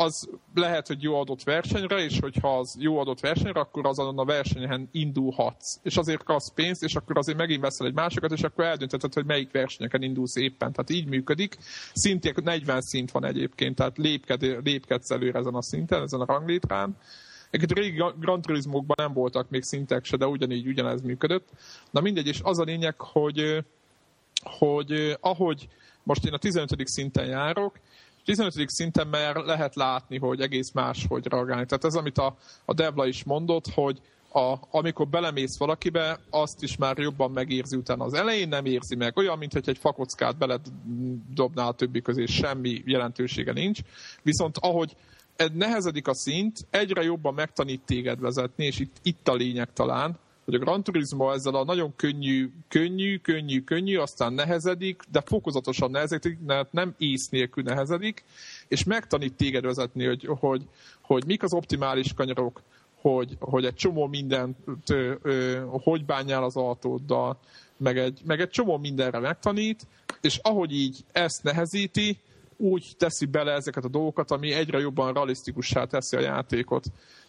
az 0.00 0.28
lehet, 0.54 0.86
hogy 0.86 1.02
jó 1.02 1.20
adott 1.20 1.42
versenyre, 1.42 2.04
és 2.04 2.18
hogyha 2.20 2.58
az 2.58 2.76
jó 2.78 2.98
adott 2.98 3.20
versenyre, 3.20 3.60
akkor 3.60 3.86
azon 3.86 4.18
a 4.18 4.24
versenyen 4.24 4.88
indulhatsz. 4.92 5.78
És 5.82 5.96
azért 5.96 6.22
kapsz 6.22 6.52
pénzt, 6.54 6.82
és 6.82 6.94
akkor 6.94 7.18
azért 7.18 7.38
megint 7.38 7.60
veszel 7.60 7.86
egy 7.86 7.94
másikat, 7.94 8.32
és 8.32 8.42
akkor 8.42 8.64
eldöntheted, 8.64 9.14
hogy 9.14 9.24
melyik 9.24 9.50
versenyeken 9.50 10.02
indulsz 10.02 10.36
éppen. 10.36 10.72
Tehát 10.72 10.90
így 10.90 11.06
működik. 11.06 11.56
Szintén 11.92 12.34
40 12.42 12.80
szint 12.80 13.10
van 13.10 13.24
egyébként, 13.24 13.74
tehát 13.74 13.96
lépked, 13.96 14.42
lépkedsz 14.64 15.10
előre 15.10 15.38
ezen 15.38 15.54
a 15.54 15.62
szinten, 15.62 16.02
ezen 16.02 16.20
a 16.20 16.26
ranglétrán. 16.26 16.96
Egyébként 17.50 17.80
régi 17.80 18.02
Grand 18.20 18.42
Turismo-kban 18.42 18.96
nem 18.98 19.12
voltak 19.12 19.50
még 19.50 19.62
szintek 19.62 20.04
se, 20.04 20.16
de 20.16 20.26
ugyanígy 20.26 20.66
ugyanez 20.66 21.02
működött. 21.02 21.48
Na 21.90 22.00
mindegy, 22.00 22.26
és 22.26 22.40
az 22.42 22.58
a 22.58 22.64
lényeg, 22.64 23.00
hogy, 23.00 23.64
hogy 24.42 25.16
ahogy 25.20 25.68
most 26.02 26.26
én 26.26 26.32
a 26.32 26.38
15. 26.38 26.86
szinten 26.86 27.26
járok, 27.26 27.78
15. 28.28 28.68
szinten 28.70 29.06
már 29.06 29.36
lehet 29.36 29.74
látni, 29.74 30.18
hogy 30.18 30.40
egész 30.40 30.72
más, 30.72 31.06
hogy 31.08 31.26
reagálni. 31.26 31.66
Tehát 31.66 31.84
ez, 31.84 31.94
amit 31.94 32.18
a, 32.18 32.36
a 32.64 32.74
Devla 32.74 33.06
is 33.06 33.24
mondott, 33.24 33.66
hogy 33.74 34.00
a, 34.32 34.54
amikor 34.70 35.08
belemész 35.08 35.58
valakibe, 35.58 36.18
azt 36.30 36.62
is 36.62 36.76
már 36.76 36.98
jobban 36.98 37.30
megérzi 37.30 37.76
utána. 37.76 38.04
Az 38.04 38.14
elején 38.14 38.48
nem 38.48 38.64
érzi 38.64 38.96
meg. 38.96 39.16
Olyan, 39.16 39.38
mint 39.38 39.52
hogy 39.52 39.68
egy 39.68 39.78
fakockát 39.78 40.38
beledobnál 40.38 41.68
a 41.68 41.72
többi 41.72 42.02
közé, 42.02 42.26
semmi 42.26 42.82
jelentősége 42.84 43.52
nincs. 43.52 43.80
Viszont 44.22 44.56
ahogy 44.60 44.96
nehezedik 45.52 46.08
a 46.08 46.14
szint, 46.14 46.66
egyre 46.70 47.02
jobban 47.02 47.34
megtanít 47.34 47.82
téged 47.84 48.20
vezetni, 48.20 48.64
és 48.64 48.78
itt, 48.78 48.96
itt 49.02 49.28
a 49.28 49.34
lényeg 49.34 49.72
talán, 49.72 50.18
hogy 50.48 50.56
a 50.56 50.64
Gran 50.64 50.82
Turismo 50.82 51.30
ezzel 51.30 51.54
a 51.54 51.64
nagyon 51.64 51.96
könnyű, 51.96 52.50
könnyű, 52.68 53.18
könnyű, 53.18 53.60
könnyű, 53.60 53.96
aztán 53.96 54.32
nehezedik, 54.32 55.02
de 55.10 55.20
fokozatosan 55.20 55.90
nehezedik, 55.90 56.38
mert 56.46 56.72
nem 56.72 56.94
ész 56.98 57.28
nélkül 57.28 57.62
nehezedik, 57.62 58.24
és 58.68 58.84
megtanít 58.84 59.34
téged 59.34 59.64
vezetni, 59.64 60.06
hogy, 60.06 60.28
hogy, 60.38 60.62
hogy 61.00 61.24
mik 61.26 61.42
az 61.42 61.52
optimális 61.52 62.12
kanyarok, 62.12 62.62
hogy, 63.00 63.36
hogy 63.40 63.64
egy 63.64 63.74
csomó 63.74 64.06
mindent, 64.06 64.56
ö, 64.86 65.14
ö, 65.22 65.62
hogy 65.66 66.04
bánjál 66.04 66.44
az 66.44 66.56
autóddal, 66.56 67.38
meg 67.76 67.98
egy, 67.98 68.20
meg 68.26 68.40
egy 68.40 68.50
csomó 68.50 68.76
mindenre 68.76 69.18
megtanít, 69.18 69.86
és 70.20 70.38
ahogy 70.42 70.72
így 70.72 71.04
ezt 71.12 71.42
nehezíti, 71.42 72.18
úgy 72.56 72.92
teszi 72.96 73.26
bele 73.26 73.52
ezeket 73.52 73.84
a 73.84 73.88
dolgokat, 73.88 74.30
ami 74.30 74.52
egyre 74.52 74.78
jobban 74.78 75.12
realisztikussá 75.12 75.84
teszi 75.84 76.16
a 76.16 76.20
játékot 76.20 76.84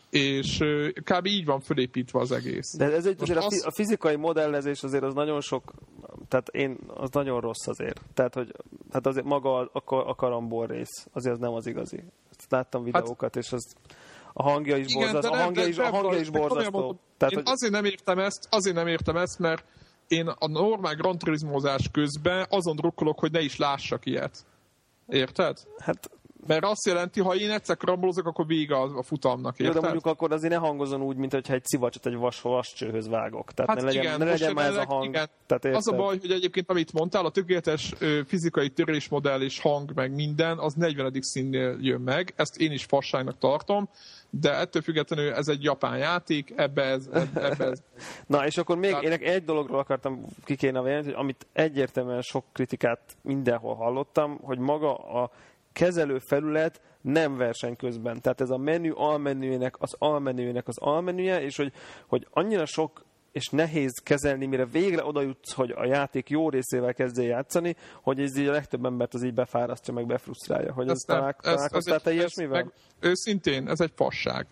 és 0.09 0.63
kb. 1.03 1.25
így 1.25 1.45
van 1.45 1.59
fölépítve 1.59 2.19
az 2.19 2.31
egész. 2.31 2.75
De 2.77 2.91
ez 2.91 3.05
egy, 3.05 3.21
azért 3.21 3.43
az... 3.43 3.65
a 3.65 3.71
fizikai 3.71 4.15
modellezés 4.15 4.83
azért 4.83 5.03
az 5.03 5.13
nagyon 5.13 5.41
sok, 5.41 5.73
tehát 6.27 6.47
én, 6.47 6.77
az 6.87 7.09
nagyon 7.11 7.41
rossz 7.41 7.67
azért. 7.67 8.01
Tehát, 8.13 8.33
hogy 8.33 8.51
tehát 8.87 9.07
azért 9.07 9.25
maga 9.25 9.59
a, 9.59 9.69
a 9.85 10.15
karambol 10.15 10.67
rész, 10.67 11.07
azért 11.11 11.33
az 11.33 11.39
nem 11.39 11.53
az 11.53 11.67
igazi. 11.67 12.03
Ezt 12.37 12.51
láttam 12.51 12.85
hát- 12.85 12.93
videókat, 12.93 13.35
hát, 13.35 13.43
és 13.43 13.51
az 13.51 13.73
a 14.33 14.43
hangja 14.43 14.77
is 14.77 14.93
borzasztó. 14.93 15.33
A 15.33 15.37
hangja 15.37 15.65
is, 15.65 15.77
a 15.77 15.89
hangja 15.89 16.19
is 16.19 16.29
borzasztó. 16.29 16.99
Tehát, 17.17 17.33
én 17.33 17.41
hogy... 17.43 17.51
azért 17.51 17.73
nem 17.73 17.85
értem 17.85 18.19
ezt, 18.19 18.47
azért 18.49 18.75
nem 18.75 18.87
értem 18.87 19.17
ezt, 19.17 19.39
mert 19.39 19.63
én 20.07 20.27
a 20.27 20.47
normál 20.47 20.95
Gran 20.95 21.17
Turismozás 21.17 21.89
közben 21.91 22.45
azon 22.49 22.75
drukkolok, 22.75 23.19
hogy 23.19 23.31
ne 23.31 23.39
is 23.39 23.57
lássak 23.57 24.05
ilyet. 24.05 24.45
Érted? 25.07 25.57
Hát 25.77 26.09
mert 26.47 26.63
azt 26.63 26.85
jelenti, 26.85 27.21
ha 27.21 27.35
én 27.35 27.51
egyszer 27.51 27.77
krambolozok, 27.77 28.27
akkor 28.27 28.45
vége 28.45 28.75
a, 28.75 28.97
a 28.97 29.03
futamnak, 29.03 29.59
érted? 29.59 29.65
Jó, 29.65 29.73
de 29.73 29.79
mondjuk 29.79 30.05
akkor 30.05 30.31
azért 30.31 30.53
ne 30.53 30.59
hangozon 30.59 31.01
úgy, 31.01 31.15
mint 31.15 31.33
hogyha 31.33 31.53
egy 31.53 31.65
szivacsot 31.65 32.05
egy 32.05 32.15
vas, 32.15 32.41
vascsőhöz 32.41 33.07
vágok. 33.07 33.51
Tehát 33.51 33.71
hát 33.71 33.79
ne 33.79 33.85
legyen, 33.85 34.03
igen, 34.03 34.17
ne 34.17 34.25
legyen 34.25 34.53
már 34.53 34.69
ez 34.69 34.75
a 34.75 34.85
hang. 34.85 35.05
Igen. 35.05 35.29
Tehát 35.45 35.77
az 35.77 35.87
a 35.87 35.95
baj, 35.95 36.17
hogy 36.19 36.31
egyébként 36.31 36.69
amit 36.69 36.93
mondtál, 36.93 37.25
a 37.25 37.31
tökéletes 37.31 37.93
fizikai 38.25 38.69
törésmodell 38.69 39.41
és 39.41 39.59
hang, 39.59 39.91
meg 39.95 40.15
minden, 40.15 40.57
az 40.57 40.73
40. 40.73 41.13
színnél 41.19 41.77
jön 41.79 42.01
meg. 42.01 42.33
Ezt 42.35 42.57
én 42.57 42.71
is 42.71 42.83
fasságnak 42.83 43.37
tartom 43.37 43.89
de 44.29 44.53
ettől 44.53 44.81
függetlenül 44.81 45.33
ez 45.33 45.47
egy 45.47 45.63
japán 45.63 45.97
játék, 45.97 46.53
ebbe 46.55 46.83
ez... 46.83 47.09
Ebbe 47.33 47.65
ez. 47.65 47.81
Na, 48.27 48.45
és 48.45 48.57
akkor 48.57 48.77
még 48.77 48.95
én 49.01 49.11
egy 49.11 49.43
dologról 49.43 49.79
akartam 49.79 50.25
ki 50.45 50.55
kéne 50.55 50.79
hogy 50.79 51.13
amit 51.15 51.47
egyértelműen 51.53 52.21
sok 52.21 52.45
kritikát 52.51 52.99
mindenhol 53.21 53.75
hallottam, 53.75 54.39
hogy 54.41 54.57
maga 54.57 54.95
a 54.95 55.31
kezelő 55.79 56.19
felület 56.19 56.81
nem 57.01 57.37
verseny 57.37 57.75
közben. 57.75 58.21
Tehát 58.21 58.41
ez 58.41 58.49
a 58.49 58.57
menü 58.57 58.91
almenüjének 58.91 59.75
az 59.81 59.95
almenüjének 59.97 60.67
az 60.67 60.77
almenüje, 60.77 61.41
és 61.41 61.55
hogy, 61.55 61.71
hogy 62.07 62.27
annyira 62.31 62.65
sok 62.65 63.05
és 63.31 63.47
nehéz 63.47 63.99
kezelni, 64.03 64.45
mire 64.45 64.65
végre 64.65 65.03
oda 65.03 65.21
jutsz, 65.21 65.53
hogy 65.53 65.71
a 65.71 65.85
játék 65.85 66.29
jó 66.29 66.49
részével 66.49 66.93
kezdje 66.93 67.23
játszani, 67.23 67.75
hogy 68.01 68.19
ez 68.19 68.37
így 68.37 68.47
a 68.47 68.51
legtöbb 68.51 68.85
embert 68.85 69.13
az 69.13 69.23
így 69.23 69.33
befárasztja, 69.33 69.93
meg 69.93 70.05
befrusztrálja. 70.05 70.73
Hogy 70.73 70.85
ez, 70.85 70.91
ez 70.91 71.01
talál, 71.01 71.35
ez, 71.37 71.53
találkoztál 71.53 71.99
te 71.99 72.13
ilyesmivel? 72.13 72.63
Meg, 72.63 72.73
őszintén, 72.99 73.67
ez 73.67 73.79
egy 73.79 73.91
fasság. 73.95 74.47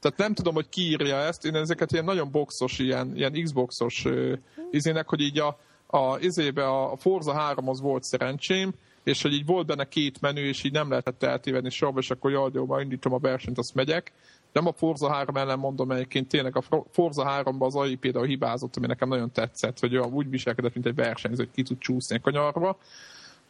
Tehát 0.00 0.18
nem 0.18 0.34
tudom, 0.34 0.54
hogy 0.54 0.68
ki 0.68 0.82
írja 0.82 1.16
ezt, 1.16 1.44
én 1.44 1.54
ezeket 1.54 1.92
ilyen 1.92 2.04
nagyon 2.04 2.30
boxos, 2.30 2.78
ilyen, 2.78 3.16
ilyen 3.16 3.42
Xboxos 3.42 4.04
izének, 4.70 5.08
hogy 5.08 5.20
így 5.20 5.38
a, 5.38 5.58
a, 5.86 6.18
izébe 6.18 6.66
a 6.66 6.96
Forza 6.96 7.32
3 7.32 7.68
az 7.68 7.80
volt 7.80 8.02
szerencsém, 8.02 8.74
és 9.04 9.22
hogy 9.22 9.32
így 9.32 9.46
volt 9.46 9.66
benne 9.66 9.84
két 9.84 10.20
menü, 10.20 10.40
és 10.40 10.64
így 10.64 10.72
nem 10.72 10.88
lehetett 10.88 11.22
eltévedni 11.22 11.70
sorba, 11.70 11.98
és 11.98 12.10
akkor 12.10 12.30
jaj, 12.30 12.50
jó, 12.52 12.78
indítom 12.78 13.12
a 13.12 13.18
versenyt, 13.18 13.58
azt 13.58 13.74
megyek. 13.74 14.12
Nem 14.52 14.66
a 14.66 14.72
Forza 14.72 15.12
3 15.12 15.36
ellen 15.36 15.58
mondom 15.58 15.90
egyébként, 15.90 16.28
tényleg 16.28 16.56
a 16.56 16.84
Forza 16.90 17.42
3-ban 17.44 17.58
az 17.58 17.74
AI 17.74 17.94
például 17.94 18.26
hibázott, 18.26 18.76
ami 18.76 18.86
nekem 18.86 19.08
nagyon 19.08 19.32
tetszett, 19.32 19.78
hogy 19.78 19.96
olyan 19.96 20.12
úgy 20.12 20.30
viselkedett, 20.30 20.74
mint 20.74 20.86
egy 20.86 20.94
versenyző, 20.94 21.42
hogy 21.44 21.52
ki 21.54 21.62
tud 21.62 21.78
csúszni 21.78 22.16
a 22.16 22.20
kanyarba. 22.20 22.78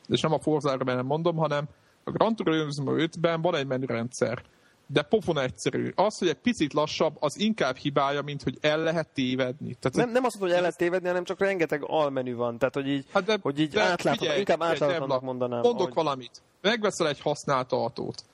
És 0.08 0.20
nem 0.20 0.32
a 0.32 0.38
Forza 0.38 0.68
3 0.68 0.88
ellen 0.88 1.04
mondom, 1.04 1.36
hanem 1.36 1.64
a 2.04 2.10
Gran 2.10 2.36
Turismo 2.36 2.92
5-ben 2.96 3.42
van 3.42 3.54
egy 3.54 3.66
menürendszer 3.66 4.42
de 4.86 5.02
pofon 5.02 5.38
egyszerű. 5.38 5.92
Az, 5.94 6.18
hogy 6.18 6.28
egy 6.28 6.38
picit 6.38 6.72
lassabb, 6.72 7.16
az 7.20 7.38
inkább 7.38 7.76
hibája, 7.76 8.22
mint 8.22 8.42
hogy 8.42 8.58
el 8.60 8.78
lehet 8.78 9.08
tévedni. 9.08 9.76
Tehát, 9.80 9.96
nem, 9.96 10.10
nem 10.10 10.24
azt 10.24 10.38
mondom, 10.38 10.40
hogy 10.40 10.50
el 10.50 10.60
lehet 10.60 10.76
tévedni, 10.76 11.08
hanem 11.08 11.24
csak 11.24 11.38
rengeteg 11.38 11.84
almenü 11.86 12.34
van. 12.34 12.58
Tehát, 12.58 12.74
hogy 12.74 12.88
így, 12.88 13.06
hát 13.12 13.24
de, 13.24 13.38
hogy 13.42 13.58
így 13.58 13.78
átlátható, 13.78 14.38
inkább 14.38 14.62
átláthatónak 14.62 15.22
mondanám. 15.22 15.60
Mondok 15.60 15.80
ahogy... 15.80 15.94
valamit. 15.94 16.42
Megveszel 16.60 17.08
egy 17.08 17.20
használt 17.20 17.72
autót. 17.72 18.24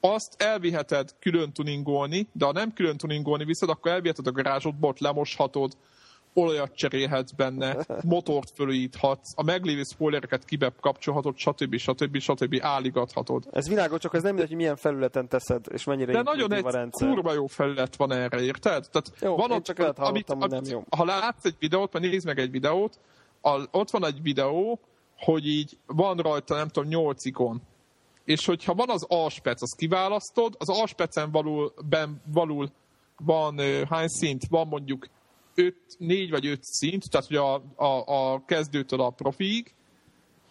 Azt 0.00 0.42
elviheted 0.42 1.14
külön 1.18 1.52
tuningolni, 1.52 2.28
de 2.32 2.44
ha 2.44 2.52
nem 2.52 2.72
külön 2.72 2.96
tuningolni 2.96 3.44
viszed, 3.44 3.68
akkor 3.68 3.90
elviheted 3.90 4.26
a 4.26 4.32
garázsodba, 4.32 4.88
ott 4.88 4.98
lemoshatod, 4.98 5.76
olajat 6.34 6.74
cserélhetsz 6.74 7.30
benne, 7.30 7.76
motort 8.04 8.50
fölújíthatsz, 8.54 9.32
a 9.34 9.42
meglévő 9.42 9.82
spoilereket 9.82 10.44
kibe 10.44 10.72
kapcsolhatod, 10.80 11.36
stb. 11.36 11.76
stb. 11.76 12.18
stb. 12.18 12.58
álligathatod. 12.60 13.48
Ez 13.52 13.68
világos, 13.68 14.00
csak 14.00 14.14
ez 14.14 14.22
nem 14.22 14.30
mindegy, 14.30 14.48
hogy 14.48 14.58
milyen 14.58 14.76
felületen 14.76 15.28
teszed, 15.28 15.66
és 15.72 15.84
mennyire 15.84 16.12
De 16.12 16.22
nagyon 16.22 16.52
egy 16.52 16.64
a 16.64 16.70
rendszer. 16.70 17.08
kurva 17.08 17.32
jó 17.32 17.46
felület 17.46 17.96
van 17.96 18.12
erre, 18.12 18.40
érted? 18.40 18.88
Tehát 18.90 19.12
jó, 19.20 19.36
van 19.36 19.50
ott, 19.50 19.64
csak 19.64 19.78
amit, 19.78 20.30
amit, 20.30 20.50
nem 20.50 20.64
jó. 20.64 20.84
Ha 20.96 21.04
látsz 21.04 21.44
egy 21.44 21.56
videót, 21.58 21.92
mert 21.92 22.04
nézd 22.04 22.26
meg 22.26 22.38
egy 22.38 22.50
videót, 22.50 22.98
a, 23.40 23.60
ott 23.70 23.90
van 23.90 24.04
egy 24.04 24.22
videó, 24.22 24.80
hogy 25.18 25.46
így 25.46 25.78
van 25.86 26.16
rajta, 26.16 26.54
nem 26.54 26.68
tudom, 26.68 26.88
nyolc 26.88 27.24
ikon. 27.24 27.62
És 28.24 28.46
hogyha 28.46 28.74
van 28.74 28.90
az 28.90 29.04
alspec, 29.08 29.62
azt 29.62 29.76
kiválasztod, 29.76 30.54
az 30.58 30.68
alspecen 30.68 31.30
valul, 31.30 31.72
ben, 31.88 32.22
valul 32.32 32.70
van 33.24 33.60
hány 33.88 34.08
szint, 34.08 34.42
van 34.48 34.66
mondjuk 34.66 35.06
öt, 35.54 35.76
négy 35.98 36.30
vagy 36.30 36.46
öt 36.46 36.64
szint, 36.64 37.10
tehát 37.10 37.26
hogy 37.26 37.36
a, 37.36 37.54
a, 37.76 38.04
a 38.06 38.44
kezdőtől 38.44 39.00
a 39.00 39.10
profiig, 39.10 39.74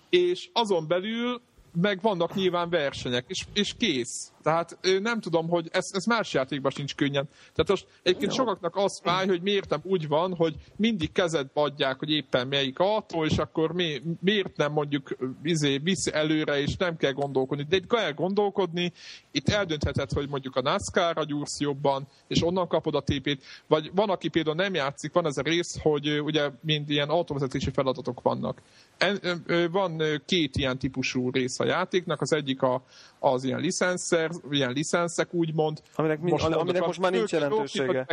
és 0.10 0.50
azon 0.54 0.88
belül 0.88 1.42
meg 1.82 2.02
vannak 2.02 2.36
nyilván 2.36 2.70
versenyek, 2.70 3.26
és, 3.28 3.46
és 3.54 3.74
kész. 3.78 4.31
Tehát 4.44 4.78
nem 5.02 5.20
tudom, 5.20 5.50
hogy 5.50 5.70
ez, 5.72 5.90
ez 5.92 6.06
más 6.06 6.34
játékban 6.34 6.72
sincs 6.72 6.96
könnyen. 6.96 7.30
Tehát 7.32 7.70
most 7.70 7.88
egyébként 8.04 8.34
sokaknak 8.34 8.76
az 8.76 9.00
fáj, 9.04 9.28
hogy 9.28 9.42
miért 9.42 9.70
nem 9.70 9.80
úgy 9.84 10.08
van, 10.08 10.36
hogy 10.36 10.56
mindig 10.76 11.12
kezedbe 11.12 11.62
adják, 11.62 12.00
hogy 12.00 12.10
éppen 12.12 12.48
melyik 12.48 12.80
autó, 12.80 13.26
és 13.26 13.38
akkor 13.38 13.74
mi, 13.74 14.02
miért 14.20 14.58
nem 14.58 14.72
mondjuk 14.72 15.18
izé, 15.44 15.78
visz 15.78 16.08
előre, 16.08 16.60
és 16.60 16.78
nem 16.78 16.98
kell 16.98 17.12
gondolkodni. 17.12 17.66
De 17.70 17.76
itt 17.76 17.88
kell 17.88 18.12
gondolkodni, 18.12 18.92
itt 19.32 19.50
eldöntheted, 19.50 20.12
hogy 20.12 20.30
mondjuk 20.30 20.56
a 20.56 20.62
NASCAR-ra 20.62 21.24
gyúrsz 21.24 21.60
jobban, 21.60 22.08
és 22.28 22.44
onnan 22.44 22.68
kapod 22.68 22.96
a 22.96 23.02
tépét, 23.02 23.44
vagy 23.68 23.92
van, 23.96 24.10
aki 24.10 24.28
például 24.28 24.56
nem 24.56 24.74
játszik, 24.74 25.14
van 25.14 25.26
ez 25.26 25.38
a 25.38 25.42
rész, 25.42 25.78
hogy 25.82 26.22
ugye 26.22 26.50
mind 26.62 26.90
ilyen 26.90 27.10
autóvezetési 27.10 27.72
feladatok 27.72 28.22
vannak. 28.22 28.62
En, 28.98 29.20
van 29.72 30.22
két 30.26 30.56
ilyen 30.56 30.78
típusú 30.78 31.30
rész 31.30 31.60
a 31.60 31.66
játéknak, 31.66 32.22
az 32.22 32.34
egyik 32.34 32.62
a, 32.62 32.84
az 33.20 33.44
ilyen 33.44 33.60
licenszer, 33.60 34.31
ilyen 34.50 34.72
licenszek 34.72 35.34
úgymond. 35.34 35.82
Aminek, 35.96 36.20
most, 36.20 36.42
mondok, 36.44 36.62
aminek 36.62 36.86
most 36.86 37.00
már 37.00 37.12
nincs 37.12 37.32
jelentősége. 37.32 38.06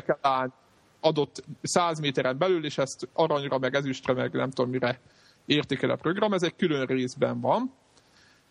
adott 1.01 1.45
100 1.63 2.01
méteren 2.01 2.39
belül, 2.39 2.65
és 2.65 2.79
ezt 2.79 3.09
aranyra, 3.13 3.59
meg 3.59 3.75
ezüstre, 3.75 4.13
meg 4.13 4.33
nem 4.33 4.51
tudom 4.51 4.71
mire 4.71 5.01
értékel 5.47 5.91
a 5.91 5.97
program, 5.97 6.33
ez 6.33 6.43
egy 6.43 6.57
külön 6.57 6.87
részben 6.87 7.41
van. 7.41 7.73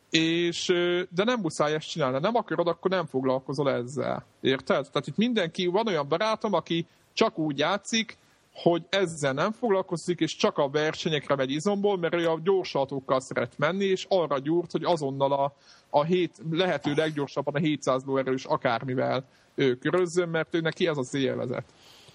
És, 0.09 0.65
de 1.09 1.23
nem 1.23 1.39
muszáj 1.39 1.73
ezt 1.73 1.89
csinálni, 1.89 2.19
nem 2.19 2.35
akarod, 2.35 2.67
akkor 2.67 2.91
nem 2.91 3.05
foglalkozol 3.05 3.71
ezzel. 3.71 4.25
Érted? 4.41 4.87
Tehát 4.91 5.07
itt 5.07 5.17
mindenki, 5.17 5.65
van 5.65 5.87
olyan 5.87 6.07
barátom, 6.07 6.53
aki 6.53 6.87
csak 7.13 7.37
úgy 7.37 7.57
játszik, 7.57 8.17
hogy 8.61 8.85
ezzel 8.89 9.33
nem 9.33 9.51
foglalkozik, 9.51 10.19
és 10.19 10.35
csak 10.35 10.57
a 10.57 10.69
versenyekre 10.69 11.35
megy 11.35 11.51
izomból, 11.51 11.97
mert 11.97 12.15
ő 12.15 12.29
a 12.29 12.39
gyors 12.43 12.75
autókkal 12.75 13.19
szeret 13.19 13.57
menni, 13.57 13.85
és 13.85 14.05
arra 14.09 14.39
gyúrt, 14.39 14.71
hogy 14.71 14.83
azonnal 14.83 15.31
a, 15.31 15.53
a 15.89 16.03
hét, 16.03 16.41
lehető 16.51 16.93
leggyorsabban 16.93 17.53
a 17.53 17.57
700 17.57 18.03
lóerős 18.05 18.45
akármivel 18.45 19.25
ő 19.55 19.75
körözzön, 19.75 20.29
mert 20.29 20.55
ő 20.55 20.59
neki 20.59 20.87
ez 20.87 20.97
az 20.97 21.13
élvezet. 21.13 21.63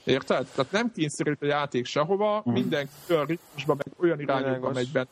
Érted? 0.05 0.47
Tehát 0.55 0.73
nem 0.73 0.93
kényszerült 0.93 1.43
a 1.43 1.47
játék 1.47 1.87
sehova, 1.87 2.45
mm. 2.49 2.53
mindenki 2.53 2.93
olyan 3.09 3.27
ritmusban, 3.27 3.77
meg 3.77 3.95
olyan 4.01 4.21
irányokba 4.21 4.71
megy 4.73 4.89
benne, 4.93 5.09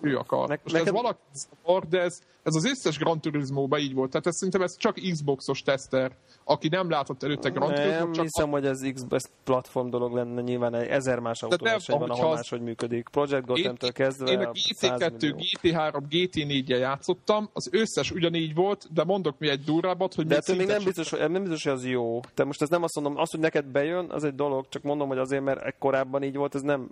ő 0.00 0.16
akar. 0.16 0.48
Ne, 0.48 0.56
Most 0.62 0.74
neked... 0.74 0.86
ez 0.86 0.92
valaki 0.92 1.18
zavar, 1.32 1.86
de 1.88 2.00
ez, 2.00 2.20
ez 2.42 2.54
az 2.54 2.64
összes 2.64 2.98
Gran 2.98 3.20
Turismo-ban 3.20 3.78
így 3.78 3.94
volt. 3.94 4.10
Tehát 4.10 4.26
ez, 4.26 4.34
szerintem 4.34 4.62
ez 4.62 4.76
csak 4.76 4.94
Xboxos 5.12 5.62
teszter, 5.62 6.12
aki 6.44 6.68
nem 6.68 6.90
látott 6.90 7.22
előtte 7.22 7.48
Gran 7.48 7.74
Turismo. 7.74 7.98
Nem 7.98 8.12
csak 8.12 8.24
hiszem, 8.24 8.48
a... 8.48 8.52
hogy 8.52 8.66
ez 8.66 8.80
Xbox 8.94 9.30
platform 9.44 9.88
dolog 9.88 10.12
lenne, 10.12 10.40
nyilván 10.40 10.74
egy 10.74 10.88
ezer 10.88 11.18
más 11.18 11.42
autóverseny 11.42 11.98
van, 11.98 12.10
ahol 12.10 12.30
az... 12.30 12.34
máshogy 12.34 12.60
működik. 12.60 13.08
Project 13.08 13.46
Gotham-től 13.46 13.92
kezdve 13.92 14.30
Én 14.30 14.38
a 14.38 14.50
GT2, 14.52 15.34
GT3, 15.62 16.02
GT4-jel 16.10 16.78
játszottam, 16.78 17.48
az 17.52 17.68
összes 17.72 18.10
ugyanígy 18.10 18.54
volt, 18.54 18.92
de 18.92 19.04
mondok 19.04 19.38
mi 19.38 19.48
egy 19.48 19.64
durvábbat, 19.64 20.14
hogy... 20.14 20.26
De 20.26 20.36
ettől 20.36 20.56
még 20.56 20.66
nem 20.66 20.84
biztos, 20.84 21.10
hogy, 21.10 21.30
nem 21.30 21.42
biztos, 21.42 21.64
hogy 21.64 21.72
az 21.72 21.86
jó. 21.86 22.20
Te 22.34 22.44
most 22.44 22.62
ez 22.62 22.68
nem 22.68 22.82
azt 22.82 22.94
mondom, 22.94 23.16
az, 23.16 23.30
hogy 23.30 23.40
neked 23.40 23.64
bejön, 23.64 24.10
az 24.10 24.24
egy 24.24 24.34
dolog, 24.34 24.68
csak 24.68 24.82
mondom, 24.82 25.08
hogy 25.08 25.18
azért, 25.18 25.44
mert 25.44 25.78
korábban 25.78 26.22
így 26.22 26.36
volt, 26.36 26.54
ez 26.54 26.62
nem 26.62 26.90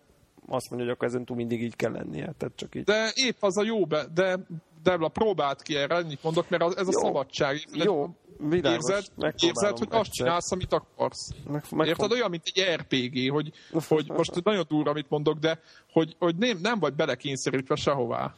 azt 0.52 0.70
mondja, 0.70 0.88
hogy 0.88 0.96
akkor 0.96 1.08
ezen 1.08 1.24
túl 1.24 1.36
mindig 1.36 1.62
így 1.62 1.76
kell 1.76 1.92
lennie. 1.92 2.32
Tehát 2.38 2.56
csak 2.56 2.74
így. 2.74 2.84
De 2.84 3.10
épp 3.14 3.36
az 3.40 3.56
a 3.56 3.62
jó, 3.62 3.84
be, 3.84 4.06
de 4.14 4.38
Debla 4.82 5.08
próbált 5.08 5.62
ki 5.62 5.76
erre, 5.76 5.94
ennyit 5.94 6.22
mondok, 6.22 6.48
mert 6.48 6.62
ez 6.62 6.88
a 6.88 6.90
jó, 6.92 7.00
szabadság. 7.00 7.60
Jó, 7.72 8.08
Világos, 8.48 8.90
érzed, 8.90 9.04
érzed, 9.38 9.78
hogy 9.78 9.88
azt 9.90 10.12
csinálsz, 10.12 10.52
amit 10.52 10.72
akarsz. 10.72 11.30
Meg, 11.50 11.64
meg 11.70 11.86
Érted? 11.86 12.12
Olyan, 12.12 12.30
mint 12.30 12.42
egy 12.54 12.74
RPG, 12.74 13.30
hogy, 13.30 13.52
hogy 13.88 14.08
most 14.08 14.44
nagyon 14.44 14.64
durva, 14.68 14.90
amit 14.90 15.10
mondok, 15.10 15.38
de 15.38 15.60
hogy, 15.92 16.16
hogy 16.18 16.36
nem, 16.36 16.58
nem 16.62 16.78
vagy 16.78 16.94
belekényszerítve 16.94 17.74
sehová. 17.74 18.34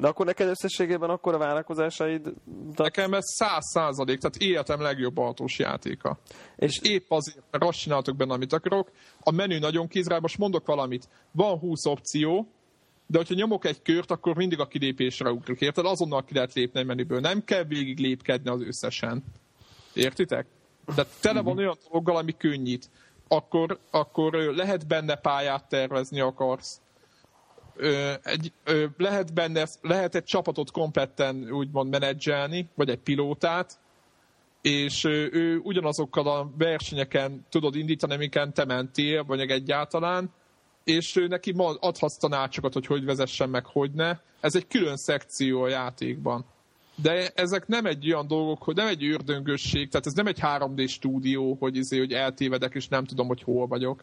De 0.00 0.06
akkor 0.06 0.26
neked 0.26 0.48
összességében 0.48 1.10
akkor 1.10 1.34
a 1.34 1.38
várakozásaid... 1.38 2.22
De... 2.74 2.82
Nekem 2.82 3.14
ez 3.14 3.24
száz 3.24 3.64
százalék, 3.64 4.18
tehát 4.18 4.36
életem 4.36 4.80
legjobb 4.80 5.18
autós 5.18 5.58
játéka. 5.58 6.18
És 6.56 6.78
Épp 6.82 7.10
azért, 7.10 7.42
mert 7.50 7.64
azt 7.64 7.78
csináltok 7.78 8.16
benne, 8.16 8.32
amit 8.32 8.52
akarok. 8.52 8.90
A 9.20 9.30
menü 9.30 9.58
nagyon 9.58 9.88
kézrá, 9.88 10.18
most 10.18 10.38
mondok 10.38 10.66
valamit. 10.66 11.08
Van 11.32 11.58
20 11.58 11.84
opció, 11.84 12.48
de 13.12 13.18
hogyha 13.18 13.34
nyomok 13.34 13.64
egy 13.64 13.82
kört, 13.82 14.10
akkor 14.10 14.36
mindig 14.36 14.60
a 14.60 14.66
kilépésre 14.66 15.30
ugrok. 15.30 15.60
Érted? 15.60 15.86
Azonnal 15.86 16.24
ki 16.24 16.34
lehet 16.34 16.52
lépni 16.52 16.80
a 16.80 16.84
menüből. 16.84 17.20
Nem 17.20 17.44
kell 17.44 17.64
végig 17.64 17.98
lépkedni 17.98 18.50
az 18.50 18.62
összesen. 18.62 19.24
Értitek? 19.92 20.46
Tehát 20.94 21.10
tele 21.20 21.40
van 21.40 21.58
olyan 21.58 21.78
dologgal, 21.88 22.16
ami 22.16 22.36
könnyít. 22.36 22.90
Akkor, 23.28 23.78
akkor 23.90 24.32
lehet 24.32 24.86
benne 24.86 25.14
pályát 25.14 25.68
tervezni 25.68 26.20
akarsz. 26.20 26.80
Ö, 27.76 28.12
egy, 28.22 28.52
ö, 28.64 28.86
lehet 28.96 29.34
benne, 29.34 29.66
lehet 29.80 30.14
egy 30.14 30.24
csapatot 30.24 30.70
kompletten 30.70 31.50
úgymond 31.50 31.90
menedzselni, 31.90 32.68
vagy 32.74 32.88
egy 32.88 33.00
pilótát, 33.00 33.78
és 34.60 35.04
ő 35.04 35.60
ugyanazokkal 35.62 36.28
a 36.28 36.50
versenyeken 36.58 37.46
tudod 37.50 37.76
indítani, 37.76 38.14
amiken 38.14 38.52
te 38.52 38.64
mentél, 38.64 39.24
vagy 39.24 39.40
egyáltalán, 39.40 40.30
és 40.84 41.16
ő 41.16 41.26
neki 41.26 41.52
ma- 41.52 41.76
adhatsz 41.80 42.16
tanácsokat, 42.16 42.72
hogy 42.72 42.86
hogy 42.86 43.04
vezessen 43.04 43.48
meg, 43.48 43.66
hogy 43.66 43.90
ne. 43.90 44.18
Ez 44.40 44.54
egy 44.54 44.66
külön 44.66 44.96
szekció 44.96 45.62
a 45.62 45.68
játékban. 45.68 46.44
De 46.94 47.30
ezek 47.34 47.66
nem 47.66 47.86
egy 47.86 48.12
olyan 48.12 48.26
dolgok, 48.26 48.62
hogy 48.62 48.74
nem 48.74 48.86
egy 48.86 49.02
őrdöngösség, 49.02 49.88
tehát 49.88 50.06
ez 50.06 50.12
nem 50.12 50.26
egy 50.26 50.38
3D 50.40 50.88
stúdió, 50.88 51.56
hogy, 51.60 51.76
izé, 51.76 51.98
hogy 51.98 52.12
eltévedek, 52.12 52.74
és 52.74 52.88
nem 52.88 53.04
tudom, 53.04 53.26
hogy 53.26 53.42
hol 53.42 53.66
vagyok. 53.66 54.02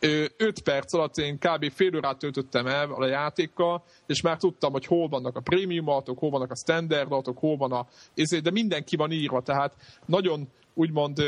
5 0.00 0.60
perc 0.64 0.94
alatt 0.94 1.16
én 1.16 1.38
kb. 1.38 1.70
fél 1.72 1.96
órát 1.96 2.18
töltöttem 2.18 2.66
el 2.66 2.92
a 2.92 3.06
játékkal, 3.06 3.84
és 4.06 4.20
már 4.20 4.36
tudtam, 4.36 4.72
hogy 4.72 4.86
hol 4.86 5.08
vannak 5.08 5.36
a 5.36 5.40
prémium 5.40 5.88
autók, 5.88 6.18
hol 6.18 6.30
vannak 6.30 6.50
a 6.50 6.56
standard 6.56 7.12
autók, 7.12 7.38
hol 7.38 7.56
van 7.56 7.72
a... 7.72 7.86
izé, 8.14 8.38
De 8.38 8.50
mindenki 8.50 8.96
van 8.96 9.12
írva, 9.12 9.42
tehát 9.42 9.74
nagyon 10.06 10.48
úgymond 10.74 11.18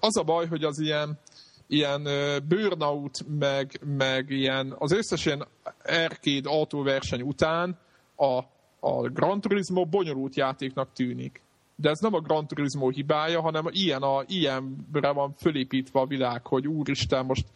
az 0.00 0.16
a 0.16 0.22
baj, 0.22 0.46
hogy 0.46 0.64
az 0.64 0.78
ilyen 0.78 1.18
ilyen 1.68 2.08
burnout, 2.48 3.24
meg, 3.38 3.80
meg 3.96 4.30
ilyen, 4.30 4.74
az 4.78 4.92
összes 4.92 5.26
ilyen 5.26 5.46
arcade 5.84 6.48
autóverseny 6.48 7.22
után 7.22 7.78
a, 8.16 8.38
a 8.80 9.08
Gran 9.08 9.40
Turismo 9.40 9.84
bonyolult 9.84 10.36
játéknak 10.36 10.92
tűnik. 10.92 11.42
De 11.76 11.90
ez 11.90 11.98
nem 11.98 12.14
a 12.14 12.20
Gran 12.20 12.46
Turismo 12.46 12.88
hibája, 12.88 13.40
hanem 13.40 13.64
ilyen 13.70 14.02
a, 14.02 14.22
ilyenre 14.26 15.12
van 15.12 15.34
fölépítve 15.36 16.00
a 16.00 16.06
világ, 16.06 16.46
hogy 16.46 16.66
úristen, 16.66 17.24
most 17.24 17.46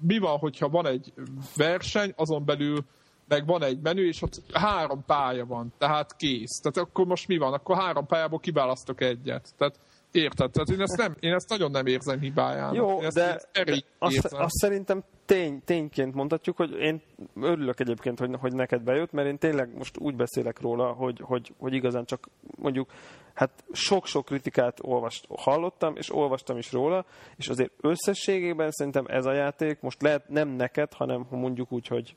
mi 0.00 0.18
van, 0.18 0.38
hogyha 0.38 0.68
van 0.68 0.86
egy 0.86 1.12
verseny, 1.56 2.12
azon 2.16 2.44
belül 2.44 2.84
meg 3.28 3.46
van 3.46 3.62
egy 3.62 3.80
menü, 3.80 4.06
és 4.06 4.22
ott 4.22 4.42
három 4.52 5.04
pálya 5.06 5.46
van, 5.46 5.72
tehát 5.78 6.16
kész. 6.16 6.60
Tehát 6.60 6.88
akkor 6.88 7.06
most 7.06 7.28
mi 7.28 7.36
van? 7.36 7.52
Akkor 7.52 7.76
három 7.76 8.06
pályából 8.06 8.38
kiválasztok 8.38 9.00
egyet. 9.00 9.54
Tehát 9.58 9.78
érted? 10.12 10.50
Tehát 10.50 10.68
én 10.68 10.80
ezt, 10.80 10.96
nem, 10.96 11.14
én 11.20 11.32
ezt 11.32 11.48
nagyon 11.48 11.70
nem 11.70 11.86
érzem 11.86 12.20
hibájának. 12.20 12.74
Jó, 12.74 12.98
én 12.98 13.04
ezt, 13.04 13.16
de, 13.16 13.40
de 13.64 13.82
azt, 13.98 14.24
azt 14.24 14.54
szerintem 14.54 15.04
tény, 15.24 15.62
tényként 15.64 16.14
mondhatjuk, 16.14 16.56
hogy 16.56 16.72
én 16.78 17.02
örülök 17.40 17.80
egyébként, 17.80 18.18
hogy, 18.18 18.30
hogy 18.40 18.54
neked 18.54 18.82
bejött, 18.82 19.12
mert 19.12 19.28
én 19.28 19.38
tényleg 19.38 19.76
most 19.76 19.98
úgy 19.98 20.16
beszélek 20.16 20.60
róla, 20.60 20.92
hogy, 20.92 21.20
hogy, 21.22 21.52
hogy 21.58 21.74
igazán 21.74 22.04
csak 22.04 22.28
mondjuk, 22.58 22.90
hát 23.34 23.64
sok-sok 23.72 24.24
kritikát 24.24 24.78
olvast, 24.82 25.26
hallottam, 25.28 25.96
és 25.96 26.14
olvastam 26.14 26.56
is 26.56 26.72
róla, 26.72 27.04
és 27.36 27.48
azért 27.48 27.72
összességében 27.80 28.70
szerintem 28.70 29.04
ez 29.08 29.24
a 29.24 29.32
játék, 29.32 29.80
most 29.80 30.02
lehet 30.02 30.28
nem 30.28 30.48
neked, 30.48 30.92
hanem 30.92 31.24
ha 31.24 31.36
mondjuk 31.36 31.72
úgy, 31.72 31.86
hogy 31.86 32.16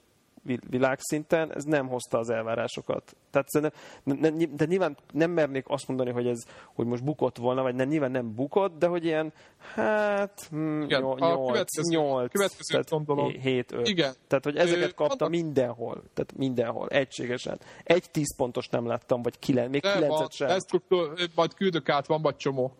világszinten, 0.70 1.54
ez 1.56 1.64
nem 1.64 1.88
hozta 1.88 2.18
az 2.18 2.30
elvárásokat. 2.30 3.16
Tehát 3.32 3.50
szerintem, 3.50 3.80
ne, 4.04 4.30
ne, 4.30 4.46
de 4.46 4.66
nyilván 4.66 4.98
nem 5.14 5.32
mernék 5.32 5.66
azt 5.68 5.88
mondani, 5.88 6.12
hogy 6.12 6.28
ez, 6.28 6.44
hogy 6.74 6.86
most 6.86 7.04
bukott 7.04 7.38
volna, 7.38 7.62
vagy 7.62 7.76
nem, 7.76 7.88
nyilván 7.88 8.12
nem 8.12 8.34
bukott, 8.36 8.78
de 8.78 8.88
hogy 8.88 9.06
ilyen, 9.06 9.34
hát, 9.74 10.48
hm, 10.50 10.82
Igen, 10.82 11.02
nyol- 11.02 11.22
a 11.22 11.26
nyolc, 11.28 11.52
következő- 11.52 11.96
nyolc, 11.96 12.32
következő 12.32 12.72
tehát 12.82 12.90
gondolom. 13.06 13.32
hé- 13.32 13.42
hét, 13.42 13.72
öt. 13.72 13.88
Igen. 13.88 14.14
Tehát, 14.28 14.44
hogy 14.44 14.58
ezeket 14.58 14.94
kapta 14.94 15.28
mindenhol. 15.28 16.04
Tehát 16.14 16.36
mindenhol, 16.38 16.88
egységesen. 16.88 17.60
Egy 17.84 18.10
tíz 18.12 18.36
pontos 18.36 18.68
nem 18.68 18.86
láttam, 18.88 19.22
vagy 19.22 19.40
kilenc, 19.40 19.72
még 19.72 19.82
De 19.82 19.90
van, 19.94 20.02
kilencet 20.02 20.32
sem. 20.32 20.48
destruktúr, 20.48 21.14
majd 21.36 21.54
küldök 21.54 21.90
át, 21.90 22.08
van 22.08 22.22
vagy 22.22 22.36
csomó. 22.36 22.72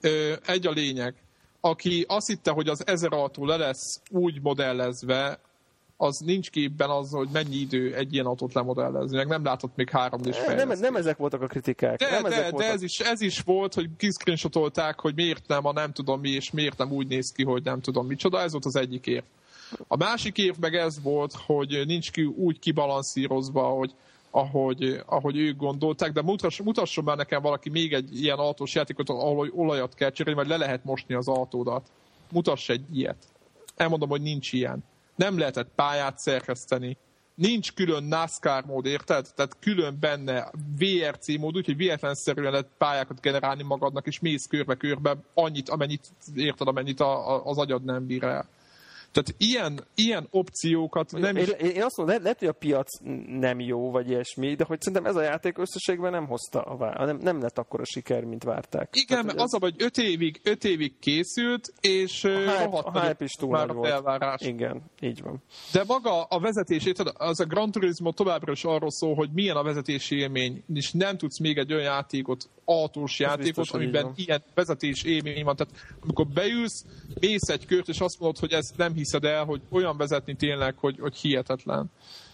Ö, 0.00 0.34
egy 0.46 0.66
a 0.66 0.70
lényeg. 0.70 1.14
Aki 1.60 2.04
azt 2.08 2.26
hitte, 2.26 2.50
hogy 2.50 2.68
az 2.68 2.86
ezer 2.86 3.12
autó 3.12 3.44
le 3.44 3.56
lesz 3.56 4.00
úgy 4.10 4.42
modellezve, 4.42 5.40
az 6.00 6.18
nincs 6.18 6.50
képben 6.50 6.90
az, 6.90 7.10
hogy 7.10 7.28
mennyi 7.32 7.56
idő 7.56 7.94
egy 7.94 8.12
ilyen 8.14 8.26
autót 8.26 8.52
lemodellezni. 8.52 9.16
Meg 9.16 9.26
nem 9.26 9.44
látott 9.44 9.76
még 9.76 9.90
három 9.90 10.20
d 10.20 10.36
nem, 10.46 10.68
nem 10.80 10.96
ezek 10.96 11.16
voltak 11.16 11.42
a 11.42 11.46
kritikák. 11.46 11.98
de, 11.98 12.10
nem 12.10 12.22
de, 12.22 12.28
ezek 12.28 12.44
de 12.44 12.50
voltak. 12.50 12.70
ez, 12.70 12.82
is, 12.82 13.00
ez 13.00 13.20
is 13.20 13.40
volt, 13.40 13.74
hogy 13.74 13.88
kiscreenshotolták, 13.96 15.00
hogy 15.00 15.14
miért 15.14 15.46
nem 15.46 15.66
a 15.66 15.72
nem 15.72 15.92
tudom 15.92 16.20
mi, 16.20 16.30
és 16.30 16.50
miért 16.50 16.78
nem 16.78 16.92
úgy 16.92 17.06
néz 17.06 17.32
ki, 17.32 17.44
hogy 17.44 17.62
nem 17.62 17.80
tudom 17.80 18.06
micsoda. 18.06 18.40
Ez 18.40 18.52
volt 18.52 18.64
az 18.64 18.76
egyik 18.76 19.06
érv. 19.06 19.24
A 19.86 19.96
másik 19.96 20.38
érv 20.38 20.58
meg 20.60 20.74
ez 20.74 21.02
volt, 21.02 21.34
hogy 21.46 21.82
nincs 21.86 22.10
ki 22.10 22.24
úgy 22.24 22.58
kibalanszírozva, 22.58 23.62
hogy 23.62 23.94
ahogy, 24.30 25.02
ahogy 25.06 25.36
ők 25.36 25.56
gondolták, 25.56 26.12
de 26.12 26.22
mutass, 26.22 26.60
mutasson 26.60 27.04
már 27.04 27.16
nekem 27.16 27.42
valaki 27.42 27.68
még 27.68 27.92
egy 27.92 28.22
ilyen 28.22 28.38
autós 28.38 28.74
játékot, 28.74 29.08
ahol 29.08 29.50
olajat 29.54 29.94
kell 29.94 30.10
cserélni, 30.10 30.40
vagy 30.40 30.48
le 30.48 30.56
lehet 30.56 30.84
mosni 30.84 31.14
az 31.14 31.28
autódat. 31.28 31.90
Mutass 32.32 32.68
egy 32.68 32.84
ilyet. 32.92 33.16
Elmondom, 33.76 34.08
hogy 34.08 34.22
nincs 34.22 34.52
ilyen. 34.52 34.84
Nem 35.18 35.38
lehetett 35.38 35.70
pályát 35.74 36.18
szerkeszteni. 36.18 36.96
Nincs 37.34 37.72
külön 37.72 38.04
NASCAR 38.04 38.64
mód, 38.64 38.86
érted? 38.86 39.26
Tehát 39.34 39.56
külön 39.60 39.96
benne 40.00 40.50
VRC 40.78 41.38
mód, 41.38 41.56
úgyhogy 41.56 41.76
véletlenszerűen 41.76 42.50
lehet 42.50 42.68
pályákat 42.78 43.20
generálni 43.20 43.62
magadnak, 43.62 44.06
és 44.06 44.20
mész 44.20 44.46
körbe-körbe 44.46 45.16
annyit, 45.34 45.68
amennyit, 45.68 46.08
érted, 46.34 46.68
amennyit 46.68 47.00
a, 47.00 47.34
a, 47.34 47.44
az 47.44 47.58
agyad 47.58 47.84
nem 47.84 48.06
bír 48.06 48.24
el. 48.24 48.48
Tehát 49.22 49.40
ilyen, 49.42 49.84
ilyen 49.94 50.26
opciókat 50.30 51.12
nem 51.12 51.36
is... 51.36 51.48
Én, 51.48 51.54
én 51.66 51.76
én 51.78 51.84
azt 51.84 51.96
mondom, 51.96 52.06
lehet, 52.06 52.22
lehet, 52.22 52.38
hogy 52.38 52.48
a 52.48 52.52
piac 52.52 52.98
nem 53.38 53.60
jó, 53.60 53.90
vagy 53.90 54.08
ilyesmi, 54.08 54.54
de 54.54 54.64
hogy 54.64 54.80
szerintem 54.80 55.10
ez 55.10 55.16
a 55.16 55.22
játék 55.22 55.58
összességben 55.58 56.10
nem 56.10 56.26
hozta 56.26 56.60
a 56.60 56.76
vár, 56.76 57.06
nem, 57.06 57.16
nem 57.16 57.40
lett 57.40 57.58
akkora 57.58 57.84
siker, 57.84 58.24
mint 58.24 58.44
várták. 58.44 58.88
Igen, 58.92 59.06
Tehát, 59.06 59.24
mert 59.24 59.40
az 59.40 59.54
a, 59.54 59.58
hogy 59.60 59.74
öt 59.78 59.96
évig, 59.96 60.40
öt 60.42 60.64
évig 60.64 60.98
készült, 60.98 61.72
és 61.80 62.24
a 62.24 62.28
hype- 62.28 62.84
a 62.84 63.00
hype 63.00 63.24
is 63.24 63.32
túl 63.32 63.50
nagy 63.50 63.72
volt. 63.72 63.88
felvárás. 63.88 64.40
Igen, 64.40 64.82
így 65.00 65.22
van. 65.22 65.42
De 65.72 65.84
maga 65.86 66.22
a 66.22 66.40
vezetés, 66.40 66.92
az 67.14 67.40
a 67.40 67.44
Gran 67.44 67.70
Turismo 67.70 68.12
továbbra 68.12 68.52
is 68.52 68.64
arról 68.64 68.90
szól, 68.90 69.14
hogy 69.14 69.30
milyen 69.32 69.56
a 69.56 69.62
vezetési 69.62 70.16
élmény, 70.16 70.64
és 70.74 70.92
nem 70.92 71.16
tudsz 71.16 71.38
még 71.38 71.58
egy 71.58 71.72
olyan 71.72 71.84
játékot, 71.84 72.48
autós 72.64 73.18
játékot, 73.18 73.44
biztos, 73.44 73.70
amiben 73.70 74.12
ilyen 74.16 74.42
vezetés 74.54 75.02
élmény 75.02 75.44
van. 75.44 75.56
Tehát 75.56 75.74
amikor 76.00 76.26
beülsz, 76.26 76.84
mész 77.20 77.48
egy 77.48 77.66
kört, 77.66 77.88
és 77.88 78.00
azt 78.00 78.18
mondod, 78.18 78.38
hogy 78.38 78.52
ezt 78.52 78.76
nem 78.76 78.94
hiszed 79.10 79.24
el, 79.24 79.44
hogy 79.44 79.60
olyan 79.68 79.96
vezetni 79.96 80.34
tényleg, 80.34 80.74
hogy, 80.78 80.98
hogy 81.00 81.16
hihetetlen. 81.16 81.90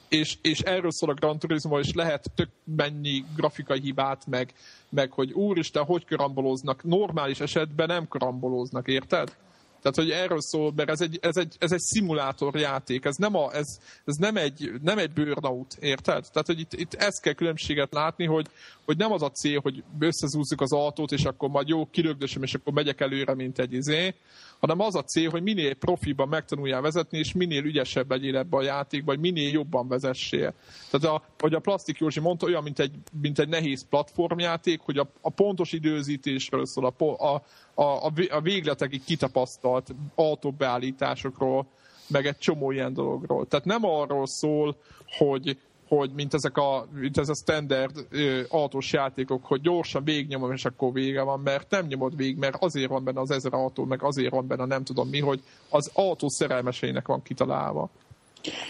És, 0.09 0.37
és 0.43 0.61
erről 0.61 0.91
szól 0.91 1.11
a 1.11 1.15
Gran 1.15 1.39
Turismo, 1.39 1.79
és 1.79 1.93
lehet 1.93 2.31
tök 2.35 2.49
mennyi 2.65 3.25
grafikai 3.37 3.81
hibát, 3.81 4.27
meg, 4.27 4.55
meg 4.89 5.13
hogy 5.13 5.33
úristen, 5.33 5.85
hogy 5.85 6.05
karambolóznak. 6.05 6.83
Normális 6.83 7.41
esetben 7.41 7.87
nem 7.87 8.09
karambolóznak, 8.09 8.89
érted? 8.89 9.37
Tehát, 9.85 10.11
hogy 10.11 10.11
erről 10.11 10.41
szól, 10.41 10.73
mert 10.77 10.91
ez 10.91 11.01
egy, 11.01 11.19
ez 11.23 11.37
egy, 11.37 11.57
ez 11.59 11.73
egy 11.73 11.81
szimulátor 11.81 12.57
játék, 12.57 13.05
ez 13.05 13.17
nem, 13.17 13.37
a, 13.37 13.55
ez, 13.55 13.79
ez 14.05 14.17
nem, 14.17 14.37
egy, 14.37 14.71
nem 14.83 14.99
egy 14.99 15.13
burnout, 15.13 15.77
érted? 15.81 16.25
Tehát, 16.33 16.47
hogy 16.47 16.61
itt, 16.61 16.73
itt 16.73 16.95
ezt 16.95 17.23
kell 17.23 17.33
különbséget 17.33 17.93
látni, 17.93 18.27
hogy, 18.27 18.47
hogy 18.85 18.97
nem 18.97 19.13
az 19.13 19.23
a 19.23 19.31
cél, 19.31 19.61
hogy 19.61 19.85
összezúzzuk 19.99 20.61
az 20.61 20.73
autót, 20.73 21.13
és 21.13 21.25
akkor 21.25 21.49
majd 21.49 21.69
jó, 21.69 21.87
kirögdösöm, 21.87 22.43
és 22.43 22.55
akkor 22.55 22.73
megyek 22.73 23.01
előre, 23.01 23.35
mint 23.35 23.59
egy 23.59 23.73
izé, 23.73 24.15
hanem 24.61 24.81
az 24.81 24.95
a 24.95 25.03
cél, 25.03 25.31
hogy 25.31 25.43
minél 25.43 25.75
profiban 25.75 26.29
megtanuljál 26.29 26.81
vezetni, 26.81 27.19
és 27.19 27.33
minél 27.33 27.65
ügyesebb 27.65 28.11
legyél 28.11 28.37
ebbe 28.37 28.57
a 28.57 28.63
játékba, 28.63 29.13
vagy 29.13 29.21
minél 29.21 29.51
jobban 29.51 29.89
vezessél. 29.89 30.55
Tehát, 30.91 31.17
a, 31.17 31.23
hogy 31.39 31.55
a 31.55 31.61
Plastik 31.61 31.99
Józsi 31.99 32.21
mondta, 32.21 32.47
olyan, 32.47 32.63
mint 32.63 32.79
egy, 32.79 32.95
mint 33.21 33.39
egy 33.39 33.49
nehéz 33.49 33.87
platformjáték, 33.89 34.81
hogy 34.81 34.99
a, 34.99 35.11
a 35.21 35.31
pontos 35.31 35.73
időzítésről 35.73 36.67
szól, 36.67 36.95
a, 36.99 37.05
a, 37.05 37.43
a, 37.75 37.83
a 37.83 38.13
a 38.31 38.41
végletekig 38.41 39.05
kitapasztalt 39.05 39.95
autóbeállításokról, 40.15 41.67
meg 42.07 42.27
egy 42.27 42.39
csomó 42.39 42.71
ilyen 42.71 42.93
dologról. 42.95 43.47
Tehát 43.47 43.65
nem 43.65 43.85
arról 43.85 44.27
szól, 44.27 44.77
hogy, 45.19 45.59
hogy 45.89 46.11
mint 46.15 46.35
ezek 46.35 46.57
a, 46.57 46.87
mint 46.93 47.19
ez 47.19 47.29
a 47.29 47.35
standard 47.35 48.07
ö, 48.11 48.41
autós 48.49 48.93
játékok, 48.93 49.45
hogy 49.45 49.61
gyorsan 49.61 50.05
végignyomom, 50.05 50.53
és 50.53 50.65
akkor 50.65 50.93
vége 50.93 51.23
van, 51.23 51.41
mert 51.41 51.71
nem 51.71 51.87
nyomod 51.87 52.17
végig, 52.17 52.37
mert 52.37 52.57
azért 52.63 52.89
van 52.89 53.05
benne 53.05 53.21
az 53.21 53.31
ezer 53.31 53.55
autó, 53.55 53.85
meg 53.85 54.03
azért 54.03 54.33
van 54.33 54.47
benne 54.47 54.65
nem 54.65 54.85
tudom 54.85 55.09
mi, 55.09 55.21
hogy 55.21 55.43
az 55.69 55.91
autó 55.95 56.29
szerelmeseinek 56.29 57.07
van 57.07 57.23
kitalálva. 57.23 57.91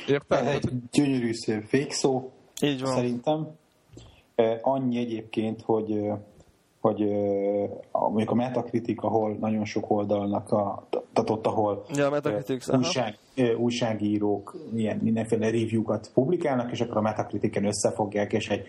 Érted? 0.08 0.46
Egy 0.46 0.70
gyönyörű 0.90 1.32
szép 1.32 1.70
végszó, 1.70 2.30
Így 2.60 2.80
van. 2.80 2.94
szerintem. 2.94 3.48
Annyi 4.62 4.98
egyébként, 4.98 5.62
hogy, 5.62 6.00
hogy 6.84 7.00
mondjuk 7.92 8.30
a 8.30 8.34
Metacritic, 8.34 9.04
ahol 9.04 9.36
nagyon 9.40 9.64
sok 9.64 9.90
oldalnak 9.90 10.52
a, 10.52 10.86
tehát 11.12 11.30
ott, 11.30 11.46
ahol 11.46 11.84
ja, 11.94 12.10
Metacritic, 12.10 12.74
újság, 12.74 13.18
újságírók 13.58 14.56
ilyen 14.74 14.96
mindenféle 15.02 15.50
review-kat 15.50 16.10
publikálnak, 16.14 16.70
és 16.70 16.80
akkor 16.80 16.96
a 16.96 17.00
Metacritic-en 17.00 17.64
összefogják, 17.64 18.32
és 18.32 18.48
egy, 18.48 18.64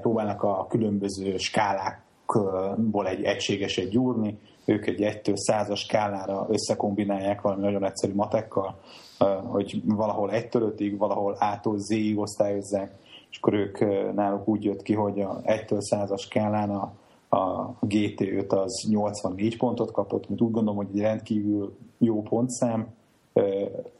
próbálnak 0.00 0.42
a 0.42 0.66
különböző 0.68 1.36
skálákból 1.36 3.08
egy 3.08 3.22
egységeset 3.22 3.88
gyúrni, 3.88 4.38
ők 4.64 4.86
egy 4.86 4.98
1-től 5.00 5.36
100 5.36 5.78
skálára 5.78 6.46
összekombinálják 6.50 7.40
valami 7.40 7.62
nagyon 7.62 7.84
egyszerű 7.84 8.14
matekkal, 8.14 8.80
hogy 9.46 9.82
valahol 9.84 10.30
1-től 10.32 10.72
5-ig, 10.76 10.94
valahol 10.98 11.36
A-tól 11.40 11.78
Z-ig 11.78 12.18
osztályozzák, 12.18 12.92
és 13.30 13.38
akkor 13.38 13.54
ők 13.54 13.78
náluk 14.14 14.48
úgy 14.48 14.64
jött 14.64 14.82
ki, 14.82 14.94
hogy 14.94 15.20
a 15.20 15.40
1-től 15.44 15.80
100-as 15.90 16.20
skálán 16.20 16.70
a, 16.70 16.92
a 17.28 17.74
GT5 17.86 18.48
az 18.48 18.86
84 18.88 19.56
pontot 19.56 19.92
kapott, 19.92 20.28
mint 20.28 20.40
úgy 20.40 20.50
gondolom, 20.50 20.76
hogy 20.76 20.88
egy 20.94 21.00
rendkívül 21.00 21.76
jó 21.98 22.22
pontszám. 22.22 22.86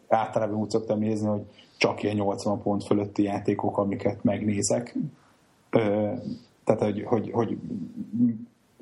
Általában 0.09 0.59
úgy 0.59 0.71
szoktam 0.71 0.99
nézni, 0.99 1.29
hogy 1.29 1.43
csak 1.77 2.03
ilyen 2.03 2.17
80 2.17 2.63
pont 2.63 2.85
fölötti 2.85 3.23
játékok, 3.23 3.79
amiket 3.79 4.25
megnézek. 4.25 4.97
Tehát, 6.65 6.83
hogy, 6.83 7.03
hogy, 7.05 7.31
hogy 7.31 7.59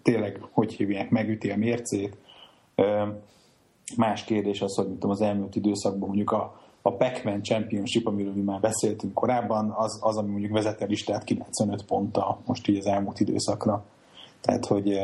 tényleg, 0.03 0.41
hogy 0.51 0.73
hívják, 0.73 1.11
megüti 1.11 1.51
a 1.51 1.57
mércét. 1.57 2.17
Más 3.97 4.25
kérdés 4.25 4.61
az, 4.61 4.75
hogy 4.75 4.87
tudom, 4.87 5.11
az 5.11 5.21
elmúlt 5.21 5.57
időszakban 5.57 6.09
mondjuk 6.09 6.31
a, 6.31 6.61
a 6.83 6.93
Pac-Man 6.93 7.43
Championship, 7.43 8.07
amiről 8.07 8.33
mi 8.33 8.43
már 8.43 8.61
beszéltünk 8.61 9.15
korábban, 9.15 9.71
az, 9.71 9.99
az 10.03 10.17
ami 10.17 10.31
mondjuk 10.31 10.53
vezet 10.53 10.83
a 10.83 10.87
listát 10.87 11.25
95 11.25 11.85
ponttal 11.85 12.39
most 12.45 12.69
így 12.69 12.79
az 12.79 12.87
elmúlt 12.87 13.21
időszakra. 13.21 13.85
Tehát, 14.47 14.67
hogy, 14.67 15.01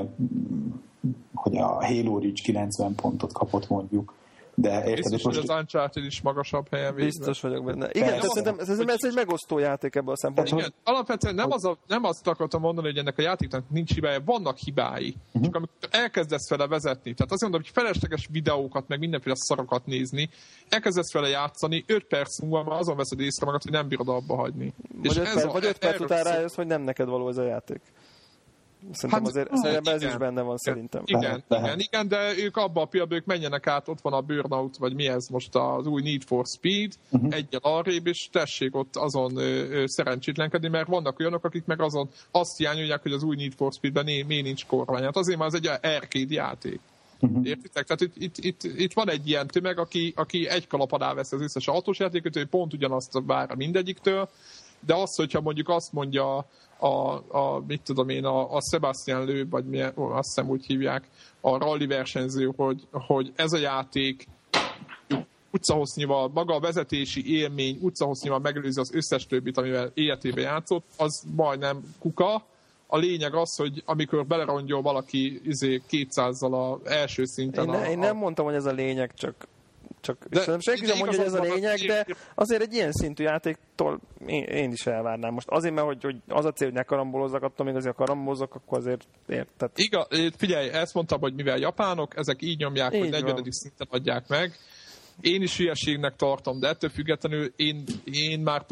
hogy 1.34 1.56
a 1.56 1.84
Halo 1.84 2.18
Reach 2.18 2.42
90 2.42 2.94
pontot 2.94 3.32
kapott 3.32 3.68
mondjuk, 3.68 4.14
de 4.54 4.70
érted, 4.70 4.94
Biztos, 4.94 5.22
most... 5.22 5.38
hogy 5.38 5.48
az 5.48 5.56
Uncharted 5.58 6.04
is 6.04 6.20
magasabb 6.20 6.66
helyen 6.70 6.94
végül. 6.94 7.10
Biztos 7.10 7.40
vagyok 7.40 7.64
benne. 7.64 7.88
Igen, 7.92 8.20
de 8.20 8.26
szerintem, 8.28 8.58
szerintem 8.58 8.88
ez 8.88 9.04
egy 9.04 9.14
megosztó 9.14 9.58
játék 9.58 9.94
ebből 9.94 10.12
a 10.12 10.16
szempontból. 10.16 10.58
Igen, 10.58 10.72
alapvetően 10.84 11.34
nem, 11.34 11.50
az 11.50 11.64
a, 11.64 11.78
nem 11.86 12.04
azt 12.04 12.26
akartam 12.26 12.60
mondani, 12.60 12.86
hogy 12.86 12.96
ennek 12.96 13.18
a 13.18 13.22
játéknak 13.22 13.64
nincs 13.70 13.94
hibája, 13.94 14.20
vannak 14.24 14.56
hibái. 14.56 15.16
Uh-huh. 15.26 15.42
Csak 15.42 15.54
amikor 15.54 15.88
elkezdesz 15.90 16.48
vele 16.48 16.66
vezetni, 16.66 17.14
tehát 17.14 17.32
azt 17.32 17.42
mondom, 17.42 17.60
hogy 17.60 17.70
felesleges 17.74 18.28
videókat, 18.30 18.88
meg 18.88 18.98
mindenféle 18.98 19.34
szarokat 19.38 19.86
nézni, 19.86 20.28
elkezdesz 20.68 21.12
vele 21.12 21.28
játszani, 21.28 21.84
5 21.86 22.04
perc 22.04 22.40
múlva 22.40 22.70
már 22.70 22.78
azon 22.78 22.96
veszed 22.96 23.20
észre 23.20 23.46
magad, 23.46 23.62
hogy 23.62 23.72
nem 23.72 23.88
bírod 23.88 24.08
abba 24.08 24.36
hagyni. 24.36 24.74
Vagy 24.96 25.10
és 25.10 25.16
5 25.16 25.22
perc, 25.22 25.44
a, 25.44 25.52
vagy 25.52 25.64
öt 25.64 25.78
perc 25.78 26.00
után 26.00 26.22
rájössz, 26.22 26.54
hogy 26.54 26.66
nem 26.66 26.82
neked 26.82 27.08
való 27.08 27.28
ez 27.28 27.36
a 27.36 27.42
játék. 27.42 27.80
Szerintem 28.90 29.10
hát, 29.10 29.28
azért 29.28 29.56
szerintem 29.56 29.94
ez 29.94 30.02
is 30.02 30.16
benne 30.16 30.42
van 30.42 30.56
szerintem. 30.56 31.02
Igen, 31.04 31.44
igen, 31.48 31.64
igen, 31.64 31.78
igen, 31.78 32.08
de 32.08 32.36
ők 32.38 32.56
abban 32.56 32.82
a 32.82 32.86
pillanatban, 32.86 33.18
ők 33.18 33.26
menjenek 33.26 33.66
át, 33.66 33.88
ott 33.88 34.00
van 34.00 34.12
a 34.12 34.20
Burnout, 34.20 34.76
vagy 34.76 34.94
mi 34.94 35.06
ez 35.06 35.26
most 35.28 35.54
az 35.54 35.86
új 35.86 36.02
Need 36.02 36.22
for 36.22 36.46
Speed, 36.46 36.92
uh-huh. 37.10 37.34
egyel 37.34 37.60
arrébb, 37.62 38.06
és 38.06 38.28
tessék 38.32 38.76
ott 38.76 38.96
azon 38.96 39.36
ö, 39.36 39.70
ö, 39.70 39.84
szerencsétlenkedni, 39.86 40.68
mert 40.68 40.88
vannak 40.88 41.18
olyanok, 41.18 41.44
akik 41.44 41.64
meg 41.64 41.80
azon 41.80 42.08
azt 42.30 42.56
hiányolják, 42.56 43.02
hogy 43.02 43.12
az 43.12 43.22
új 43.22 43.36
Need 43.36 43.52
for 43.52 43.72
Speed-ben 43.72 44.04
miért 44.04 44.44
nincs 44.44 44.66
kormány. 44.66 45.02
Hát 45.02 45.16
azért 45.16 45.38
már 45.38 45.48
ez 45.48 45.54
egy 45.54 45.66
arcade 45.66 46.34
játék. 46.34 46.80
Uh-huh. 47.20 47.46
Értitek? 47.46 47.86
Tehát 47.86 48.00
itt, 48.00 48.16
itt, 48.16 48.36
itt, 48.36 48.78
itt, 48.78 48.92
van 48.92 49.10
egy 49.10 49.28
ilyen 49.28 49.46
tömeg, 49.46 49.78
aki, 49.78 50.12
aki 50.16 50.48
egy 50.48 50.66
kalap 50.66 50.92
alá 50.92 51.14
vesz 51.14 51.32
az 51.32 51.40
összes 51.40 51.68
autós 51.68 51.98
játékot, 51.98 52.34
hogy 52.34 52.46
pont 52.46 52.72
ugyanazt 52.72 53.20
vár 53.26 53.54
mindegyiktől, 53.54 54.28
de 54.86 54.94
az, 54.94 55.16
hogyha 55.16 55.40
mondjuk 55.40 55.68
azt 55.68 55.92
mondja 55.92 56.46
a, 56.78 57.12
a 57.38 57.62
mit 57.66 57.82
tudom 57.82 58.08
én, 58.08 58.24
a, 58.24 58.54
a 58.54 58.60
Sebastian 58.70 59.24
Lő, 59.24 59.48
vagy 59.48 59.64
milyen, 59.64 59.92
ó, 59.96 60.04
azt 60.04 60.34
hiszem 60.34 60.50
úgy 60.50 60.66
hívják, 60.66 61.08
a 61.40 61.58
rally 61.58 61.86
versenyző, 61.86 62.52
hogy, 62.56 62.86
hogy 62.90 63.32
ez 63.36 63.52
a 63.52 63.58
játék 63.58 64.28
utcahossznyival, 65.50 66.30
maga 66.34 66.54
a 66.54 66.60
vezetési 66.60 67.34
élmény 67.34 67.78
utcahossznyival 67.80 68.38
megelőzi 68.38 68.80
az 68.80 68.94
összes 68.94 69.26
többit, 69.26 69.58
amivel 69.58 69.90
életében 69.94 70.44
játszott, 70.44 70.84
az 70.96 71.22
majdnem 71.36 71.94
kuka. 71.98 72.44
A 72.86 72.96
lényeg 72.96 73.34
az, 73.34 73.56
hogy 73.56 73.82
amikor 73.86 74.26
belerongyol 74.26 74.82
valaki 74.82 75.40
izé 75.44 75.82
200-zal 75.90 76.72
az 76.72 76.90
első 76.90 77.24
szinten... 77.24 77.64
Én, 77.64 77.70
ne, 77.70 77.78
a, 77.78 77.90
én 77.90 77.98
nem 77.98 78.16
mondtam, 78.16 78.44
hogy 78.44 78.54
ez 78.54 78.66
a 78.66 78.72
lényeg, 78.72 79.14
csak 79.14 79.46
csak 80.02 80.26
de, 80.28 80.38
szerintem 80.38 80.60
senki 80.60 80.86
sem 80.86 80.98
mondja, 80.98 81.18
hogy 81.18 81.26
ez 81.26 81.34
a 81.34 81.42
lényeg, 81.42 81.78
de 81.78 82.06
azért 82.34 82.62
egy 82.62 82.74
ilyen 82.74 82.92
szintű 82.92 83.22
játéktól 83.22 84.00
én, 84.26 84.42
én 84.42 84.72
is 84.72 84.86
elvárnám. 84.86 85.32
Most 85.32 85.48
azért, 85.48 85.74
mert 85.74 85.86
hogy, 85.86 86.02
hogy 86.02 86.16
az 86.28 86.44
a 86.44 86.52
cél, 86.52 86.66
hogy 86.66 86.76
ne 86.76 86.82
karambolozzak, 86.82 87.42
attól 87.42 87.66
még 87.66 87.74
azért 87.74 87.94
a 87.94 87.96
karambolozzak, 87.96 88.54
akkor 88.54 88.78
azért 88.78 89.06
érted. 89.28 89.70
Igaz, 89.74 90.06
figyelj, 90.36 90.68
ezt 90.68 90.94
mondtam, 90.94 91.20
hogy 91.20 91.34
mivel 91.34 91.58
japánok, 91.58 92.16
ezek 92.16 92.42
így 92.42 92.58
nyomják, 92.58 92.94
így 92.94 93.00
hogy 93.00 93.10
40. 93.10 93.44
szinten 93.48 93.86
adják 93.90 94.28
meg. 94.28 94.58
Én 95.20 95.42
is 95.42 95.56
hülyeségnek 95.56 96.16
tartom, 96.16 96.58
de 96.58 96.68
ettől 96.68 96.90
függetlenül 96.90 97.52
én, 97.56 97.84
én 98.04 98.40
már 98.40 98.64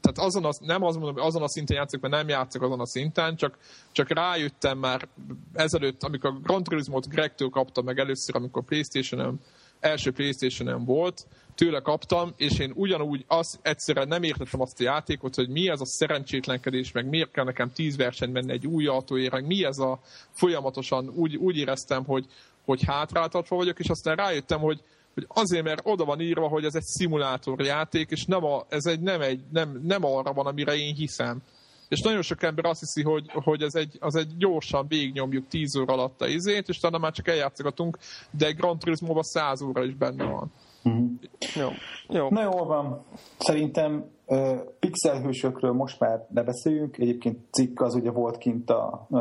tehát 0.00 0.18
azon 0.18 0.44
a, 0.44 0.50
nem 0.60 0.82
az 0.82 0.96
mondom, 0.96 1.14
hogy 1.14 1.26
azon 1.26 1.42
a 1.42 1.48
szinten 1.48 1.76
játszok, 1.76 2.00
mert 2.00 2.14
nem 2.14 2.28
játszok 2.28 2.62
azon 2.62 2.80
a 2.80 2.86
szinten, 2.86 3.36
csak, 3.36 3.58
csak 3.92 4.12
rájöttem 4.12 4.78
már 4.78 5.08
ezelőtt, 5.52 6.02
amikor 6.02 6.30
a 6.30 6.38
Grand 6.42 6.64
Turismo-t 6.64 7.08
Gregtől 7.08 7.48
kaptam 7.48 7.84
meg 7.84 7.98
először, 7.98 8.36
amikor 8.36 8.64
Playstation-en 8.64 9.40
első 9.80 10.12
playstation 10.12 10.84
volt, 10.84 11.26
tőle 11.56 11.80
kaptam, 11.80 12.32
és 12.36 12.58
én 12.58 12.72
ugyanúgy 12.74 13.24
az 13.26 13.58
egyszerűen 13.62 14.08
nem 14.08 14.22
értettem 14.22 14.60
azt 14.60 14.80
a 14.80 14.82
játékot, 14.82 15.34
hogy 15.34 15.48
mi 15.48 15.68
ez 15.68 15.80
a 15.80 15.86
szerencsétlenkedés, 15.86 16.92
meg 16.92 17.08
miért 17.08 17.30
kell 17.30 17.44
nekem 17.44 17.72
tíz 17.72 17.96
verseny 17.96 18.30
menni 18.30 18.52
egy 18.52 18.66
új 18.66 18.86
autóért, 18.86 19.32
meg 19.32 19.46
mi 19.46 19.64
ez 19.64 19.78
a 19.78 20.00
folyamatosan 20.30 21.08
úgy, 21.08 21.36
úgy 21.36 21.56
éreztem, 21.56 22.04
hogy, 22.04 22.26
hogy 22.64 22.82
hátráltatva 22.84 23.56
vagyok, 23.56 23.78
és 23.78 23.88
aztán 23.88 24.16
rájöttem, 24.16 24.60
hogy, 24.60 24.80
hogy 25.14 25.24
azért, 25.28 25.64
mert 25.64 25.80
oda 25.84 26.04
van 26.04 26.20
írva, 26.20 26.48
hogy 26.48 26.64
ez 26.64 26.74
egy 26.74 26.84
szimulátorjáték, 26.84 28.10
és 28.10 28.24
nem, 28.24 28.44
a, 28.44 28.64
ez 28.68 28.86
egy, 28.86 29.00
nem, 29.00 29.20
egy, 29.20 29.40
nem, 29.52 29.80
nem 29.82 30.04
arra 30.04 30.32
van, 30.32 30.46
amire 30.46 30.76
én 30.76 30.94
hiszem 30.94 31.42
és 31.88 32.00
nagyon 32.00 32.22
sok 32.22 32.42
ember 32.42 32.64
azt 32.64 32.80
hiszi, 32.80 33.02
hogy, 33.02 33.30
hogy 33.32 33.62
ez 33.62 33.74
egy, 33.74 33.96
az 34.00 34.14
egy 34.14 34.36
gyorsan 34.36 34.86
végignyomjuk 34.88 35.48
10 35.48 35.76
óra 35.76 35.92
alatt 35.92 36.20
a 36.20 36.26
izét, 36.26 36.68
és 36.68 36.78
talán 36.78 37.00
már 37.00 37.12
csak 37.12 37.28
eljátszogatunk, 37.28 37.98
de 38.30 38.46
egy 38.46 38.56
Grand 38.56 38.78
Turismo-ban 38.78 39.22
100 39.22 39.62
óra 39.62 39.84
is 39.84 39.94
benne 39.94 40.24
van. 40.24 40.52
Mm-hmm. 40.88 41.14
Jó. 41.54 41.68
Jó. 42.08 42.28
Na 42.30 42.42
jól 42.42 42.66
van. 42.66 43.04
Szerintem 43.38 44.04
uh, 44.26 44.56
pixelhősökről 44.78 45.72
most 45.72 46.00
már 46.00 46.26
ne 46.30 46.42
beszéljünk. 46.42 46.98
Egyébként 46.98 47.38
cikk 47.50 47.80
az 47.80 47.94
ugye 47.94 48.10
volt 48.10 48.38
kint 48.38 48.70
a 48.70 49.06
uh, 49.08 49.20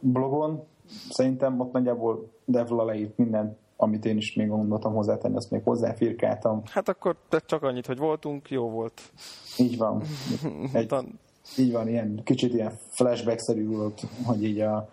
blogon. 0.00 0.64
Szerintem 1.10 1.60
ott 1.60 1.72
nagyjából 1.72 2.30
Devla 2.44 2.84
leírt 2.84 3.16
minden 3.16 3.56
amit 3.80 4.04
én 4.04 4.16
is 4.16 4.34
még 4.34 4.48
gondoltam 4.48 4.94
hozzátenni, 4.94 5.36
azt 5.36 5.50
még 5.50 5.62
hozzáfirkáltam. 5.64 6.62
Hát 6.64 6.88
akkor 6.88 7.16
csak 7.46 7.62
annyit, 7.62 7.86
hogy 7.86 7.98
voltunk, 7.98 8.50
jó 8.50 8.70
volt. 8.70 9.00
Így 9.56 9.76
van. 9.76 10.02
Egy, 10.72 10.94
így 11.56 11.72
van, 11.72 11.88
ilyen 11.88 12.20
kicsit 12.24 12.54
ilyen 12.54 12.72
flashback-szerű 12.88 13.68
volt, 13.68 14.02
hogy 14.24 14.44
így 14.44 14.60
a 14.60 14.88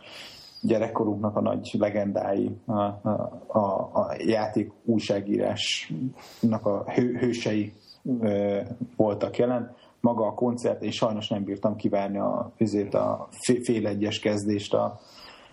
gyerekkorunknak 0.62 1.36
a 1.36 1.42
nagy 1.42 1.76
legendái, 1.78 2.58
a, 2.66 2.74
a, 2.74 3.42
a, 3.48 3.60
a 3.94 4.16
játék 4.18 4.72
újságírásnak 4.84 6.66
a 6.66 6.84
hő, 6.92 7.18
hősei 7.18 7.74
ö, 8.22 8.60
voltak 8.96 9.38
jelen. 9.38 9.76
Maga 10.00 10.26
a 10.26 10.34
koncert, 10.34 10.84
és 10.84 10.96
sajnos 10.96 11.28
nem 11.28 11.44
bírtam 11.44 11.76
kivárni 11.76 12.18
a, 12.18 12.52
a 12.94 13.28
fél 13.64 13.88
egyes 13.88 14.20
kezdést 14.20 14.74
a, 14.74 15.00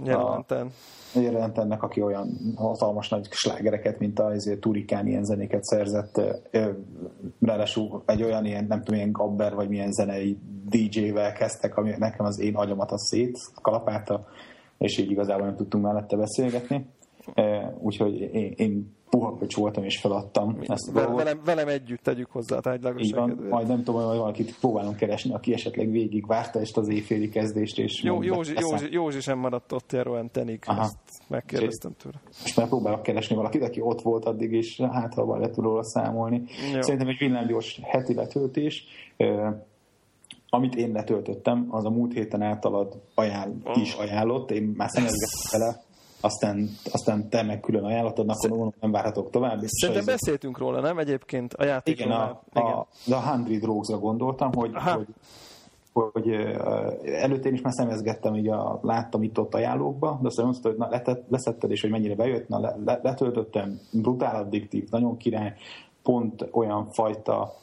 Jelenten. 0.04 0.72
Jelent 1.14 1.58
ennek, 1.58 1.82
aki 1.82 2.02
olyan 2.02 2.28
hatalmas 2.56 3.08
nagy 3.08 3.26
slágereket, 3.30 3.98
mint 3.98 4.18
a 4.18 4.32
ezért 4.32 4.60
Turikán 4.60 5.06
ilyen 5.06 5.24
zenéket 5.24 5.62
szerzett, 5.62 6.20
ráadásul 7.40 8.02
egy 8.06 8.22
olyan 8.22 8.44
ilyen, 8.44 8.64
nem 8.64 8.78
tudom, 8.78 8.94
ilyen 8.94 9.12
gabber, 9.12 9.54
vagy 9.54 9.68
milyen 9.68 9.92
zenei 9.92 10.38
DJ-vel 10.68 11.32
kezdtek, 11.32 11.76
ami 11.76 11.94
nekem 11.98 12.26
az 12.26 12.40
én 12.40 12.54
agyamat 12.54 12.90
a 12.90 12.98
szét 12.98 13.38
kalapálta, 13.62 14.26
és 14.78 14.98
így 14.98 15.10
igazából 15.10 15.46
nem 15.46 15.56
tudtunk 15.56 15.84
mellette 15.84 16.16
beszélgetni. 16.16 16.86
Úgyhogy 17.78 18.20
én, 18.20 18.52
én 18.56 18.94
puha 19.12 19.36
köcs 19.38 19.56
voltam 19.56 19.84
és 19.84 19.98
feladtam 19.98 20.58
ezt 20.60 20.92
dolgot. 20.92 21.16
Velem, 21.16 21.40
velem 21.44 21.68
együtt 21.68 22.02
tegyük 22.02 22.30
hozzá 22.30 22.56
a 22.56 22.60
tárgylagosságot. 22.60 23.48
Majd 23.48 23.66
nem 23.66 23.82
tudom, 23.82 24.08
hogy 24.08 24.16
valakit 24.16 24.58
próbálunk 24.58 24.96
keresni, 24.96 25.34
aki 25.34 25.52
esetleg 25.52 25.90
végig 25.90 26.26
várta 26.26 26.60
ezt 26.60 26.76
az 26.76 26.88
éjféli 26.88 27.28
kezdést. 27.28 27.78
És 27.78 28.02
Jó, 28.02 28.22
Józsi, 28.22 28.52
Józsi, 28.56 28.92
Józsi, 28.92 29.20
sem 29.20 29.38
maradt 29.38 29.72
ott 29.72 29.92
Jeroen 29.92 30.30
Tenig, 30.30 30.62
Aha. 30.66 30.80
ezt 30.80 30.98
megkérdeztem 31.28 31.92
tőle. 32.02 32.20
Most 32.26 32.56
már 32.56 32.68
próbálok 32.68 33.02
keresni 33.02 33.36
valakit, 33.36 33.62
aki 33.62 33.80
ott 33.80 34.02
volt 34.02 34.24
addig, 34.24 34.52
és 34.52 34.80
hát 34.92 35.14
ha 35.14 35.36
le 35.36 35.50
tud 35.50 35.64
róla 35.64 35.84
számolni. 35.84 36.44
Jó. 36.74 36.80
Szerintem 36.80 37.08
egy 37.08 37.18
villámgyors 37.18 37.80
heti 37.82 38.14
letöltés. 38.14 38.84
Amit 40.48 40.74
én 40.74 40.92
letöltöttem, 40.92 41.66
az 41.70 41.84
a 41.84 41.90
múlt 41.90 42.12
héten 42.12 42.42
általad 42.42 43.00
ajánl, 43.14 43.54
is 43.74 43.94
ajánlott, 43.94 44.50
én 44.50 44.74
már 44.76 44.88
szemezgettem 44.90 45.60
vele, 45.60 45.82
aztán, 46.22 46.68
aztán 46.92 47.28
te 47.28 47.42
meg 47.42 47.60
külön 47.60 47.84
ajánlatod, 47.84 48.28
akkor 48.28 48.48
gondolom 48.48 48.72
nem 48.80 48.90
várhatok 48.90 49.30
tovább. 49.30 49.60
Szerintem 49.66 50.04
beszéltünk 50.04 50.58
róla, 50.58 50.80
nem 50.80 50.98
egyébként 50.98 51.54
a 51.54 51.64
játékról? 51.64 52.06
Igen, 52.06 52.20
a, 52.20 52.42
a, 52.52 52.86
igen. 53.06 53.18
A, 53.18 53.30
Hundred 53.30 53.62
Rogues-ra 53.62 53.98
gondoltam, 53.98 54.52
hogy, 54.52 54.70
hogy 54.74 55.06
hogy 55.92 56.28
előtt 57.04 57.44
én 57.44 57.52
is 57.52 57.60
már 57.60 57.72
szemezgettem, 57.72 58.34
így 58.34 58.48
a, 58.48 58.78
láttam 58.82 59.22
itt-ott 59.22 59.54
ajánlókba, 59.54 60.18
de 60.22 60.26
aztán 60.26 60.44
mondta, 60.44 60.68
hogy 60.68 60.78
na, 60.78 60.88
letett, 60.88 61.24
leszetted, 61.28 61.70
és 61.70 61.80
hogy 61.80 61.90
mennyire 61.90 62.14
bejött, 62.14 62.48
na, 62.48 62.60
le, 62.60 63.00
letöltöttem, 63.02 63.80
brutál 63.92 64.36
addiktív, 64.36 64.88
nagyon 64.90 65.16
király, 65.16 65.54
pont 66.02 66.48
olyan 66.50 66.88
fajta 66.92 67.54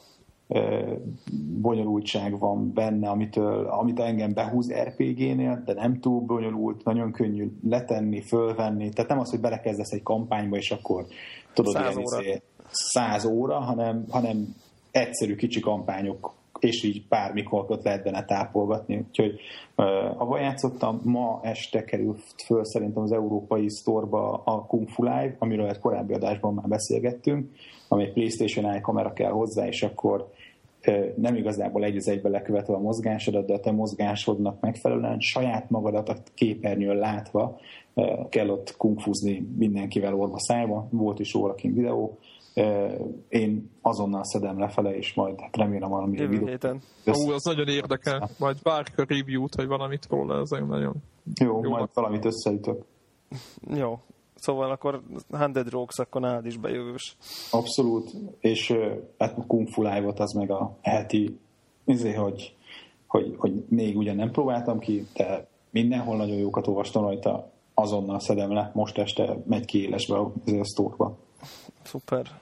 bonyolultság 1.60 2.38
van 2.38 2.72
benne, 2.72 3.08
amitől, 3.08 3.66
amit 3.66 4.00
engem 4.00 4.32
behúz 4.32 4.72
RPG-nél, 4.72 5.62
de 5.64 5.74
nem 5.74 6.00
túl 6.00 6.20
bonyolult, 6.20 6.84
nagyon 6.84 7.12
könnyű 7.12 7.50
letenni, 7.68 8.20
fölvenni. 8.20 8.88
Tehát 8.88 9.10
nem 9.10 9.20
az, 9.20 9.30
hogy 9.30 9.40
belekezdesz 9.40 9.92
egy 9.92 10.02
kampányba, 10.02 10.56
és 10.56 10.70
akkor 10.70 11.06
tudod, 11.52 11.72
száz 11.72 11.96
óra. 11.96 12.20
Izé, 12.20 12.42
száz 12.70 13.24
óra, 13.24 13.58
hanem, 13.58 14.04
hanem 14.10 14.54
egyszerű 14.90 15.34
kicsi 15.34 15.60
kampányok 15.60 16.38
és 16.60 16.82
így 16.82 17.02
bármikor 17.08 17.64
ott 17.68 17.84
lehet 17.84 18.02
benne 18.02 18.24
tápolgatni. 18.24 18.96
Úgyhogy 19.08 19.40
uh, 19.76 20.20
avval 20.20 20.40
játszottam, 20.40 21.00
ma 21.04 21.40
este 21.42 21.84
került 21.84 22.20
föl 22.44 22.64
szerintem 22.64 23.02
az 23.02 23.12
európai 23.12 23.70
sztorba 23.70 24.42
a 24.44 24.66
Kung 24.66 24.88
Fu 24.88 25.02
Live, 25.02 25.36
amiről 25.38 25.68
egy 25.68 25.78
korábbi 25.78 26.14
adásban 26.14 26.54
már 26.54 26.68
beszélgettünk, 26.68 27.50
ami 27.88 28.02
egy 28.02 28.12
PlayStation 28.12 28.64
Eye 28.64 28.80
kamera 28.80 29.12
kell 29.12 29.30
hozzá, 29.30 29.66
és 29.66 29.82
akkor 29.82 30.30
nem 31.16 31.36
igazából 31.36 31.84
egy 31.84 31.96
az 31.96 32.08
egybe 32.08 32.28
lekövetve 32.28 32.74
a 32.74 32.78
mozgásodat, 32.78 33.46
de 33.46 33.54
a 33.54 33.60
te 33.60 33.70
mozgásodnak 33.70 34.60
megfelelően 34.60 35.20
saját 35.20 35.70
magadat 35.70 36.08
a 36.08 36.16
képernyőn 36.34 36.96
látva 36.96 37.58
kell 38.28 38.48
ott 38.48 38.76
kungfuzni 38.76 39.48
mindenkivel 39.56 40.14
orva 40.14 40.38
szájba. 40.38 40.88
Volt 40.90 41.18
is 41.18 41.32
róla 41.32 41.54
videó. 41.62 42.18
Én 43.28 43.70
azonnal 43.80 44.24
szedem 44.24 44.58
lefele, 44.58 44.96
és 44.96 45.14
majd 45.14 45.40
hát 45.40 45.56
remélem 45.56 45.90
valami 45.90 46.16
Jövő 46.16 46.28
videó. 46.28 46.46
héten. 46.46 46.80
Ó, 47.06 47.30
az 47.30 47.44
nagyon 47.44 47.68
érdekel. 47.68 48.28
Majd 48.38 48.56
várjuk 48.62 48.98
a 48.98 49.04
review-t, 49.08 49.54
vagy 49.54 49.66
valamit 49.66 50.06
róla, 50.10 50.40
ez 50.40 50.50
nagyon 50.50 50.80
jó. 50.80 50.90
Jó, 51.40 51.62
majd 51.62 51.88
valamit 51.94 52.24
összeütök. 52.24 52.84
Jó, 53.74 53.98
Szóval 54.40 54.70
akkor 54.70 55.02
100 55.30 55.68
Rocks 55.68 55.98
akkor 55.98 56.20
nálad 56.20 56.46
is 56.46 56.56
bejövős. 56.56 57.16
Abszolút, 57.50 58.10
és 58.38 58.72
hát 59.18 59.38
a 59.38 59.46
Kung 59.46 59.68
Fu 59.68 59.82
live 59.82 60.12
az 60.16 60.32
meg 60.32 60.50
a 60.50 60.76
heti, 60.80 61.38
azért, 61.86 62.16
hogy, 62.16 62.56
hogy, 63.06 63.34
hogy 63.38 63.64
még 63.68 63.96
ugyan 63.96 64.16
nem 64.16 64.30
próbáltam 64.30 64.78
ki, 64.78 65.06
de 65.14 65.46
mindenhol 65.70 66.16
nagyon 66.16 66.36
jókat 66.36 66.66
olvastam 66.66 67.02
rajta, 67.02 67.50
azonnal 67.74 68.20
szedem 68.20 68.52
le, 68.52 68.70
most 68.74 68.98
este 68.98 69.38
megy 69.46 69.64
ki 69.64 69.82
élesbe 69.82 70.16
a 70.18 70.32
sztorba. 70.62 71.16
Szuper, 71.82 72.40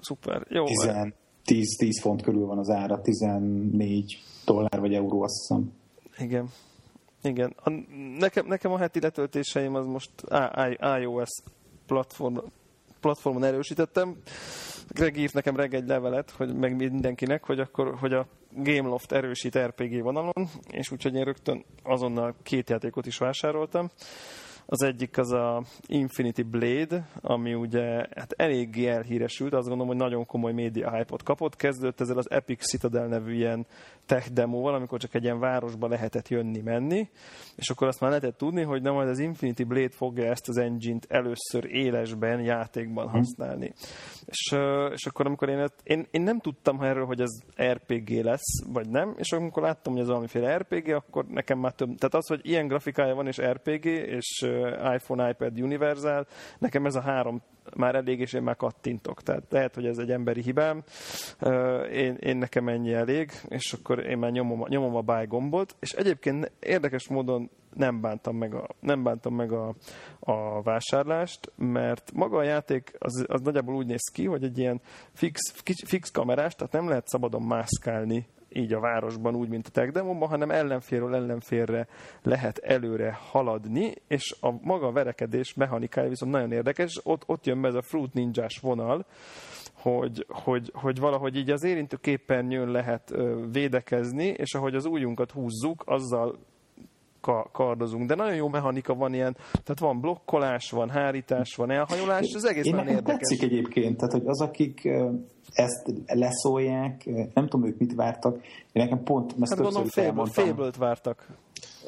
szuper. 0.00 0.46
Jó. 0.48 0.64
10, 0.64 1.12
10, 1.44 1.76
10 1.76 2.00
font 2.00 2.22
körül 2.22 2.46
van 2.46 2.58
az 2.58 2.70
ára, 2.70 3.00
14 3.00 4.22
dollár 4.44 4.80
vagy 4.80 4.94
euró, 4.94 5.22
azt 5.22 5.34
hiszem. 5.38 5.72
Igen. 6.18 6.48
Igen. 7.28 7.54
A, 7.56 7.70
nekem, 8.18 8.46
nekem 8.46 8.72
a 8.72 8.78
heti 8.78 9.00
letöltéseim 9.00 9.74
az 9.74 9.86
most 9.86 10.10
iOS 11.00 11.28
platform, 11.86 12.36
platformon 13.00 13.44
erősítettem. 13.44 14.16
Greg 14.88 15.16
írt 15.16 15.32
nekem 15.32 15.56
reggel 15.56 15.80
egy 15.80 15.88
levelet, 15.88 16.30
hogy 16.30 16.54
meg 16.54 16.76
mindenkinek, 16.76 17.44
hogy 17.44 17.60
akkor, 17.60 17.94
hogy 17.98 18.12
a 18.12 18.26
Gameloft 18.50 19.12
erősít 19.12 19.58
RPG 19.58 20.02
vonalon, 20.02 20.48
és 20.70 20.90
úgyhogy 20.90 21.14
én 21.14 21.24
rögtön 21.24 21.64
azonnal 21.82 22.34
két 22.42 22.70
játékot 22.70 23.06
is 23.06 23.18
vásároltam. 23.18 23.90
Az 24.70 24.82
egyik 24.82 25.18
az 25.18 25.32
a 25.32 25.62
Infinity 25.86 26.42
Blade, 26.42 27.08
ami 27.20 27.54
ugye 27.54 27.82
hát 28.16 28.32
eléggé 28.36 28.86
elhíresült, 28.86 29.52
azt 29.52 29.68
gondolom, 29.68 29.86
hogy 29.86 29.96
nagyon 29.96 30.26
komoly 30.26 30.52
média 30.52 30.90
hype-ot 30.90 31.22
kapott. 31.22 31.56
Kezdődött 31.56 32.00
ezzel 32.00 32.18
az 32.18 32.30
Epic 32.30 32.66
Citadel 32.66 33.06
nevű 33.06 33.34
ilyen 33.34 33.66
tech 34.06 34.30
demóval, 34.30 34.74
amikor 34.74 34.98
csak 34.98 35.14
egy 35.14 35.22
ilyen 35.22 35.38
városba 35.38 35.88
lehetett 35.88 36.28
jönni-menni, 36.28 37.08
és 37.56 37.70
akkor 37.70 37.86
azt 37.86 38.00
már 38.00 38.10
lehetett 38.10 38.36
tudni, 38.36 38.62
hogy 38.62 38.82
nem 38.82 38.94
majd 38.94 39.08
az 39.08 39.18
Infinity 39.18 39.62
Blade 39.62 39.88
fogja 39.90 40.30
ezt 40.30 40.48
az 40.48 40.56
engine-t 40.56 41.06
először 41.08 41.64
élesben, 41.64 42.40
játékban 42.40 43.06
mhm. 43.06 43.16
használni. 43.16 43.66
Hmm. 43.66 43.74
És, 44.24 44.56
és 44.92 45.06
akkor 45.06 45.26
amikor 45.26 45.48
én, 45.48 45.66
én, 45.82 46.06
én 46.10 46.22
nem 46.22 46.40
tudtam 46.40 46.80
erről, 46.80 47.04
hogy 47.04 47.20
ez 47.20 47.38
RPG 47.62 48.10
lesz, 48.10 48.64
vagy 48.72 48.88
nem, 48.88 49.14
és 49.18 49.32
amikor 49.32 49.62
láttam, 49.62 49.92
hogy 49.92 50.02
ez 50.02 50.08
valamiféle 50.08 50.56
RPG, 50.56 50.88
akkor 50.88 51.24
nekem 51.26 51.58
már 51.58 51.72
több, 51.72 51.94
tehát 51.94 52.14
az, 52.14 52.26
hogy 52.26 52.40
ilyen 52.42 52.66
grafikája 52.66 53.14
van, 53.14 53.26
és 53.26 53.40
RPG, 53.40 53.84
és 53.84 54.46
iPhone, 54.94 55.28
iPad 55.28 55.60
Universal, 55.60 56.26
nekem 56.58 56.86
ez 56.86 56.94
a 56.94 57.00
három 57.00 57.42
már 57.76 57.94
elég, 57.94 58.20
és 58.20 58.32
én 58.32 58.42
már 58.42 58.56
kattintok. 58.56 59.22
Tehát 59.22 59.44
lehet, 59.48 59.74
hogy 59.74 59.86
ez 59.86 59.98
egy 59.98 60.10
emberi 60.10 60.42
hibám. 60.42 60.82
Én, 61.92 62.14
én 62.14 62.36
nekem 62.36 62.68
ennyi 62.68 62.92
elég, 62.92 63.30
és 63.48 63.72
akkor 63.72 64.06
én 64.06 64.18
már 64.18 64.30
nyomom, 64.30 64.64
nyomom 64.68 64.96
a 64.96 65.00
buy 65.00 65.26
gombot, 65.26 65.76
és 65.80 65.92
egyébként 65.92 66.52
érdekes 66.60 67.08
módon 67.08 67.50
nem 67.74 68.00
bántam 68.00 68.36
meg 68.36 68.54
a, 68.54 68.68
nem 68.80 69.02
bántam 69.02 69.34
meg 69.34 69.52
a, 69.52 69.74
a 70.20 70.62
vásárlást, 70.62 71.52
mert 71.56 72.12
maga 72.12 72.38
a 72.38 72.42
játék 72.42 72.92
az, 72.98 73.24
az 73.28 73.40
nagyjából 73.40 73.74
úgy 73.74 73.86
néz 73.86 74.10
ki, 74.12 74.26
hogy 74.26 74.44
egy 74.44 74.58
ilyen 74.58 74.80
fix, 75.12 75.40
fix 75.86 76.10
kamerás, 76.10 76.54
tehát 76.54 76.72
nem 76.72 76.88
lehet 76.88 77.08
szabadon 77.08 77.42
mászkálni 77.42 78.26
így 78.52 78.72
a 78.72 78.80
városban, 78.80 79.34
úgy, 79.34 79.48
mint 79.48 79.66
a 79.66 79.70
tech 79.70 79.92
demóban, 79.92 80.28
hanem 80.28 80.50
ellenférről 80.50 81.14
ellenférre 81.14 81.86
lehet 82.22 82.58
előre 82.58 83.18
haladni, 83.30 83.94
és 84.08 84.36
a 84.40 84.50
maga 84.62 84.86
a 84.86 84.92
verekedés 84.92 85.54
mechanikája 85.54 86.08
viszont 86.08 86.32
nagyon 86.32 86.52
érdekes, 86.52 87.00
ott, 87.04 87.22
ott 87.26 87.46
jön 87.46 87.60
be 87.60 87.68
ez 87.68 87.74
a 87.74 87.82
Fruit 87.82 88.12
Ninjas 88.12 88.58
vonal, 88.58 89.06
hogy, 89.72 90.26
hogy, 90.28 90.70
hogy 90.74 90.98
valahogy 90.98 91.36
így 91.36 91.50
az 91.50 91.64
érintő 91.64 91.96
képernyőn 91.96 92.70
lehet 92.70 93.14
védekezni, 93.52 94.26
és 94.26 94.54
ahogy 94.54 94.74
az 94.74 94.84
ujjunkat 94.84 95.30
húzzuk, 95.30 95.82
azzal 95.86 96.38
kardozunk. 97.52 98.08
De 98.08 98.14
nagyon 98.14 98.34
jó 98.34 98.48
mechanika 98.48 98.94
van 98.94 99.14
ilyen, 99.14 99.36
tehát 99.52 99.78
van 99.78 100.00
blokkolás, 100.00 100.70
van 100.70 100.90
hárítás, 100.90 101.54
van 101.56 101.70
elhajolás, 101.70 102.32
ez 102.34 102.44
egész 102.44 102.64
Én 102.64 102.74
nagyon 102.74 102.94
érdekes. 102.94 103.16
tetszik 103.18 103.42
egyébként, 103.42 103.96
tehát 103.96 104.12
hogy 104.12 104.26
az, 104.26 104.40
akik 104.40 104.88
ezt 105.52 105.92
leszólják, 106.06 107.04
nem 107.34 107.48
tudom 107.48 107.66
ők 107.66 107.78
mit 107.78 107.94
vártak, 107.94 108.34
én 108.72 108.82
nekem 108.82 109.02
pont 109.02 109.34
ezt 109.40 109.54
hát 109.54 109.62
gondolom 109.62 110.26
fable 110.26 110.70
vártak. 110.78 111.26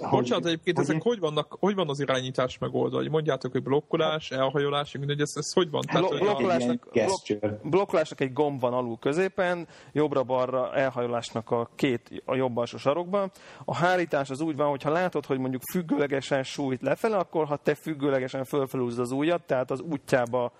Hogy, 0.01 0.11
Bocsánat, 0.11 0.47
egyébként 0.47 0.77
hogy 0.77 0.89
ezek 0.89 1.03
hogy, 1.03 1.19
vannak, 1.19 1.57
hogy 1.61 1.75
van 1.75 1.89
az 1.89 2.01
irányítás 2.01 2.59
megoldva? 2.59 2.97
Hogy 2.97 3.11
mondjátok, 3.11 3.53
hogy 3.53 3.63
blokkolás, 3.63 4.31
elhajolás, 4.31 4.93
mindegy, 4.93 5.21
ez, 5.21 5.33
ez 5.35 5.53
hogy 5.53 5.71
van? 5.71 5.83
Tehát, 5.83 6.09
Blo- 6.09 6.21
blokkolásnak, 6.21 6.89
blok, 6.93 7.61
blokkolásnak 7.63 8.21
egy 8.21 8.33
gomb 8.33 8.61
van 8.61 8.73
alul 8.73 8.99
középen, 8.99 9.69
jobbra-balra 9.93 10.75
elhajolásnak 10.75 11.51
a 11.51 11.71
két 11.75 12.23
a 12.25 12.35
jobb 12.35 12.57
alsó 12.57 12.77
sarokban. 12.77 13.31
A 13.65 13.75
hárítás 13.75 14.31
az 14.31 14.41
úgy 14.41 14.57
van, 14.57 14.69
hogy 14.69 14.83
ha 14.83 14.91
látod, 14.91 15.27
hogy 15.27 15.39
mondjuk 15.39 15.63
függőlegesen 15.73 16.43
sújt 16.43 16.83
lefele, 16.83 17.17
akkor 17.17 17.47
ha 17.47 17.57
te 17.57 17.75
függőlegesen 17.75 18.45
fölfelúzod 18.45 18.99
az 18.99 19.11
ujjat, 19.11 19.43
tehát 19.43 19.71
az 19.71 19.81
útjába 19.81 20.53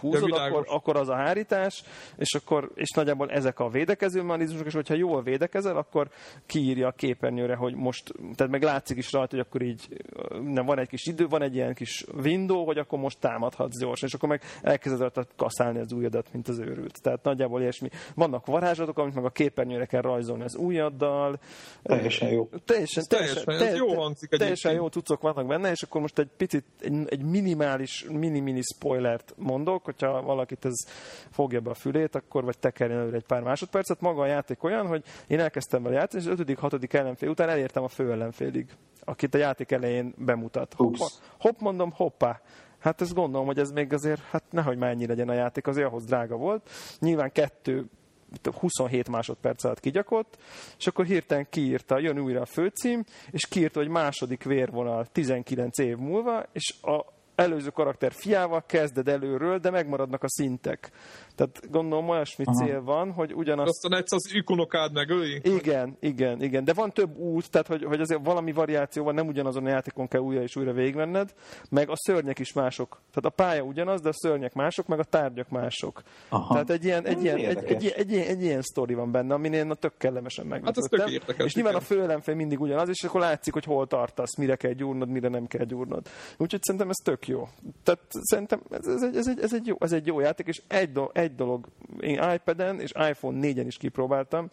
húzod, 0.00 0.32
akkor, 0.32 0.64
akkor 0.68 0.96
az 0.96 1.08
a 1.08 1.14
hárítás, 1.14 1.82
és, 2.16 2.34
akkor, 2.34 2.70
és 2.74 2.90
nagyjából 2.90 3.30
ezek 3.30 3.58
a 3.58 3.68
védekező 3.68 4.22
mechanizmusok, 4.22 4.66
és 4.66 4.74
hogyha 4.74 4.94
jól 4.94 5.22
védekezel, 5.22 5.76
akkor 5.76 6.08
kiírja 6.46 6.86
a 6.86 6.92
képernyőre, 6.92 7.54
hogy 7.54 7.74
most, 7.74 8.12
tehát 8.34 8.52
meg 8.52 8.62
látszik 8.62 8.96
is 8.96 9.12
rajta, 9.12 9.36
hogy 9.36 9.44
akkor 9.48 9.62
így 9.62 10.04
nem 10.44 10.64
van 10.64 10.78
egy 10.78 10.88
kis 10.88 11.06
idő, 11.06 11.26
van 11.26 11.42
egy 11.42 11.54
ilyen 11.54 11.74
kis 11.74 12.04
window, 12.24 12.64
hogy 12.64 12.78
akkor 12.78 12.98
most 12.98 13.18
támadhatsz 13.18 13.78
gyorsan, 13.78 14.08
és 14.08 14.14
akkor 14.14 14.28
meg 14.28 14.42
elkezded 14.62 15.00
rajta 15.00 15.26
kaszálni 15.36 15.78
az 15.78 15.92
ujjadat, 15.92 16.32
mint 16.32 16.48
az 16.48 16.58
őrült. 16.58 17.02
Tehát 17.02 17.22
nagyjából 17.22 17.60
ilyesmi. 17.60 17.88
Vannak 18.14 18.46
varázslatok, 18.46 18.98
amit 18.98 19.14
meg 19.14 19.24
a 19.24 19.30
képernyőre 19.30 19.86
kell 19.86 20.00
rajzolni 20.00 20.42
az 20.42 20.54
ujjaddal. 20.54 21.38
Teljesen 21.82 22.28
jó. 22.28 22.48
Teljesen, 22.64 23.04
teljesen, 23.08 23.44
teljesen, 23.44 23.44
teljesen 23.44 23.86
jó 23.86 24.02
hangzik 24.02 24.30
Teljesen 24.30 24.72
jó 24.72 24.86
cuccok 24.86 25.20
vannak 25.20 25.46
benne, 25.46 25.70
és 25.70 25.82
akkor 25.82 26.00
most 26.00 26.18
egy 26.18 26.30
picit, 26.36 26.64
egy, 26.80 27.04
egy 27.06 27.22
minimális, 27.22 28.06
mini-mini 28.08 28.62
spoilert 28.74 29.34
mondok, 29.50 29.84
hogyha 29.84 30.22
valakit 30.22 30.64
ez 30.64 30.74
fogja 31.30 31.60
be 31.60 31.70
a 31.70 31.74
fülét, 31.74 32.14
akkor 32.14 32.44
vagy 32.44 32.58
tekerjen 32.58 32.98
előre 32.98 33.16
egy 33.16 33.26
pár 33.26 33.42
másodpercet. 33.42 34.00
Maga 34.00 34.22
a 34.22 34.26
játék 34.26 34.62
olyan, 34.62 34.86
hogy 34.86 35.04
én 35.26 35.40
elkezdtem 35.40 35.82
vele 35.82 35.94
játszani, 35.94 36.22
és 36.22 36.28
az 36.28 36.34
ötödik, 36.34 36.58
hatodik 36.58 36.92
ellenfél 36.92 37.28
után 37.28 37.48
elértem 37.48 37.82
a 37.82 37.88
fő 37.88 38.12
ellenfélig, 38.12 38.66
akit 39.04 39.34
a 39.34 39.38
játék 39.38 39.70
elején 39.70 40.14
bemutat. 40.16 40.74
Hoppa, 40.74 41.08
hopp, 41.38 41.60
mondom, 41.60 41.90
hoppá. 41.94 42.40
Hát 42.78 43.00
ezt 43.00 43.14
gondolom, 43.14 43.46
hogy 43.46 43.58
ez 43.58 43.70
még 43.70 43.92
azért, 43.92 44.20
hát 44.20 44.44
nehogy 44.50 44.76
már 44.76 44.90
ennyi 44.90 45.06
legyen 45.06 45.28
a 45.28 45.32
játék, 45.32 45.66
azért 45.66 45.86
ahhoz 45.86 46.04
drága 46.04 46.36
volt. 46.36 46.70
Nyilván 46.98 47.32
kettő 47.32 47.84
27 48.60 49.08
másodperc 49.08 49.64
alatt 49.64 49.80
kigyakott, 49.80 50.38
és 50.78 50.86
akkor 50.86 51.04
hirtelen 51.04 51.46
kiírta, 51.50 51.98
jön 51.98 52.18
újra 52.18 52.40
a 52.40 52.46
főcím, 52.46 53.04
és 53.30 53.46
kiírta, 53.46 53.78
hogy 53.78 53.88
második 53.88 54.44
vérvonal 54.44 55.06
19 55.06 55.78
év 55.78 55.96
múlva, 55.96 56.44
és 56.52 56.74
a 56.82 57.04
előző 57.40 57.68
karakter 57.68 58.12
fiával 58.12 58.64
kezded 58.66 59.08
előről, 59.08 59.58
de 59.58 59.70
megmaradnak 59.70 60.22
a 60.22 60.28
szintek. 60.28 60.90
Tehát 61.34 61.70
gondolom 61.70 62.08
olyasmi 62.08 62.44
Aha. 62.46 62.64
cél 62.64 62.82
van, 62.82 63.12
hogy 63.12 63.34
ugyanazt... 63.34 63.68
Aztán 63.68 63.98
egyszer 63.98 64.18
az 64.22 64.34
ikonokád 64.34 64.92
megöli? 64.92 65.40
Igen, 65.42 65.96
igen, 66.00 66.42
igen. 66.42 66.64
De 66.64 66.72
van 66.72 66.92
több 66.92 67.16
út, 67.16 67.50
tehát 67.50 67.66
hogy, 67.66 67.84
hogy 67.84 68.00
azért 68.00 68.24
valami 68.24 68.52
variáció 68.52 69.04
van, 69.04 69.14
nem 69.14 69.26
ugyanazon 69.26 69.66
a 69.66 69.68
játékon 69.68 70.08
kell 70.08 70.20
újra 70.20 70.42
és 70.42 70.56
újra 70.56 70.72
végigvenned, 70.72 71.34
meg 71.70 71.88
a 71.88 71.96
szörnyek 71.96 72.38
is 72.38 72.52
mások. 72.52 73.00
Tehát 73.12 73.38
a 73.38 73.42
pálya 73.42 73.62
ugyanaz, 73.62 74.00
de 74.00 74.08
a 74.08 74.12
szörnyek 74.12 74.52
mások, 74.52 74.86
meg 74.86 74.98
a 74.98 75.04
tárgyak 75.04 75.48
mások. 75.48 76.02
Aha. 76.28 76.52
Tehát 76.52 76.70
egy 76.70 76.84
ilyen, 76.84 77.06
egy, 77.06 77.22
ilyen, 77.22 77.36
egy, 77.36 77.44
egy, 77.44 77.64
egy, 77.64 77.86
egy, 77.96 78.12
ilyen, 78.12 78.26
egy 78.26 78.42
ilyen 78.42 78.62
sztori 78.62 78.94
van 78.94 79.10
benne, 79.10 79.34
amin 79.34 79.52
én 79.52 79.70
a 79.70 79.74
tök 79.74 79.96
kellemesen 79.96 80.46
meglepődtem. 80.46 80.98
Hát 80.98 81.08
ez 81.08 81.36
tök 81.36 81.46
És 81.46 81.54
nyilván 81.54 81.74
a 81.74 81.80
főelemfej 81.80 82.34
mindig 82.34 82.60
ugyanaz, 82.60 82.88
és 82.88 83.02
akkor 83.02 83.20
látszik, 83.20 83.52
hogy 83.52 83.64
hol 83.64 83.86
tartasz, 83.86 84.36
mire 84.36 84.56
kell 84.56 84.72
gyúrnod, 84.72 85.08
mire 85.08 85.28
nem 85.28 85.46
kell 85.46 85.64
gyúrnod. 85.64 86.08
Úgyhogy 86.36 86.62
szerintem 86.62 86.90
ez 86.90 86.96
tök 87.04 87.28
jó. 87.28 87.48
Tehát 87.82 88.00
szerintem 88.10 88.62
ez, 88.70 88.86
ez, 88.86 89.02
egy, 89.02 89.16
ez, 89.16 89.28
egy, 89.28 89.40
ez, 89.40 89.54
egy, 89.54 89.66
jó, 89.66 89.76
ez 89.78 89.92
egy 89.92 90.06
jó 90.06 90.20
játék, 90.20 90.46
és 90.46 90.62
egy, 90.66 90.92
do, 90.92 91.06
egy 91.20 91.34
dolog, 91.34 91.66
én 92.00 92.32
iPad-en 92.34 92.80
és 92.80 92.92
iPhone 93.08 93.38
4-en 93.42 93.64
is 93.66 93.76
kipróbáltam, 93.76 94.48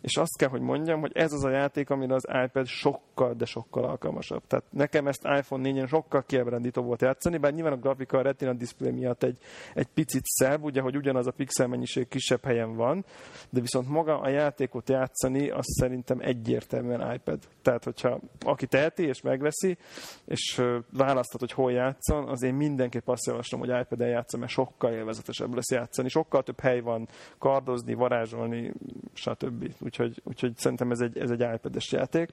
és 0.00 0.16
azt 0.16 0.36
kell, 0.36 0.48
hogy 0.48 0.60
mondjam, 0.60 1.00
hogy 1.00 1.12
ez 1.14 1.32
az 1.32 1.44
a 1.44 1.50
játék, 1.50 1.90
amire 1.90 2.14
az 2.14 2.26
iPad 2.44 2.66
sokkal, 2.66 3.34
de 3.34 3.44
sokkal 3.44 3.84
alkalmasabb. 3.84 4.42
Tehát 4.46 4.64
nekem 4.70 5.06
ezt 5.06 5.28
iPhone 5.38 5.70
4-en 5.70 5.88
sokkal 5.88 6.24
kiábrándító 6.26 6.82
volt 6.82 7.02
játszani, 7.02 7.38
bár 7.38 7.52
nyilván 7.52 7.72
a 7.72 7.76
grafika 7.76 8.18
a 8.18 8.22
Retina 8.22 8.52
display 8.52 8.90
miatt 8.90 9.22
egy, 9.22 9.38
egy 9.74 9.86
picit 9.94 10.24
szebb, 10.24 10.62
ugye, 10.62 10.80
hogy 10.80 10.96
ugyanaz 10.96 11.26
a 11.26 11.30
pixel 11.30 11.66
mennyiség 11.66 12.08
kisebb 12.08 12.44
helyen 12.44 12.76
van, 12.76 13.04
de 13.50 13.60
viszont 13.60 13.88
maga 13.88 14.20
a 14.20 14.28
játékot 14.28 14.88
játszani, 14.88 15.50
az 15.50 15.64
szerintem 15.80 16.18
egyértelműen 16.20 17.14
iPad. 17.14 17.38
Tehát, 17.62 17.84
hogyha 17.84 18.20
aki 18.40 18.66
teheti 18.66 19.02
és 19.02 19.20
megveszi, 19.20 19.76
és 20.24 20.62
választhat, 20.92 21.40
hogy 21.40 21.52
hol 21.52 21.72
játszon, 21.72 22.28
az 22.28 22.42
én 22.42 22.54
mindenképp 22.54 23.08
azt 23.08 23.26
javaslom, 23.26 23.60
hogy 23.60 23.80
iPad-en 23.80 24.08
játszom, 24.08 24.40
mert 24.40 24.52
sokkal 24.52 24.92
élvezetesebb 24.92 25.54
lesz 25.54 25.70
játszani. 25.70 25.99
Sokkal 26.08 26.42
több 26.42 26.60
hely 26.60 26.80
van 26.80 27.08
kardozni, 27.38 27.94
varázsolni, 27.94 28.72
stb. 29.12 29.72
Úgyhogy, 29.80 30.22
úgyhogy 30.24 30.56
szerintem 30.56 30.90
ez 30.90 31.00
egy, 31.00 31.18
ez 31.18 31.30
egy 31.30 31.40
iPad-es 31.54 31.92
játék. 31.92 32.30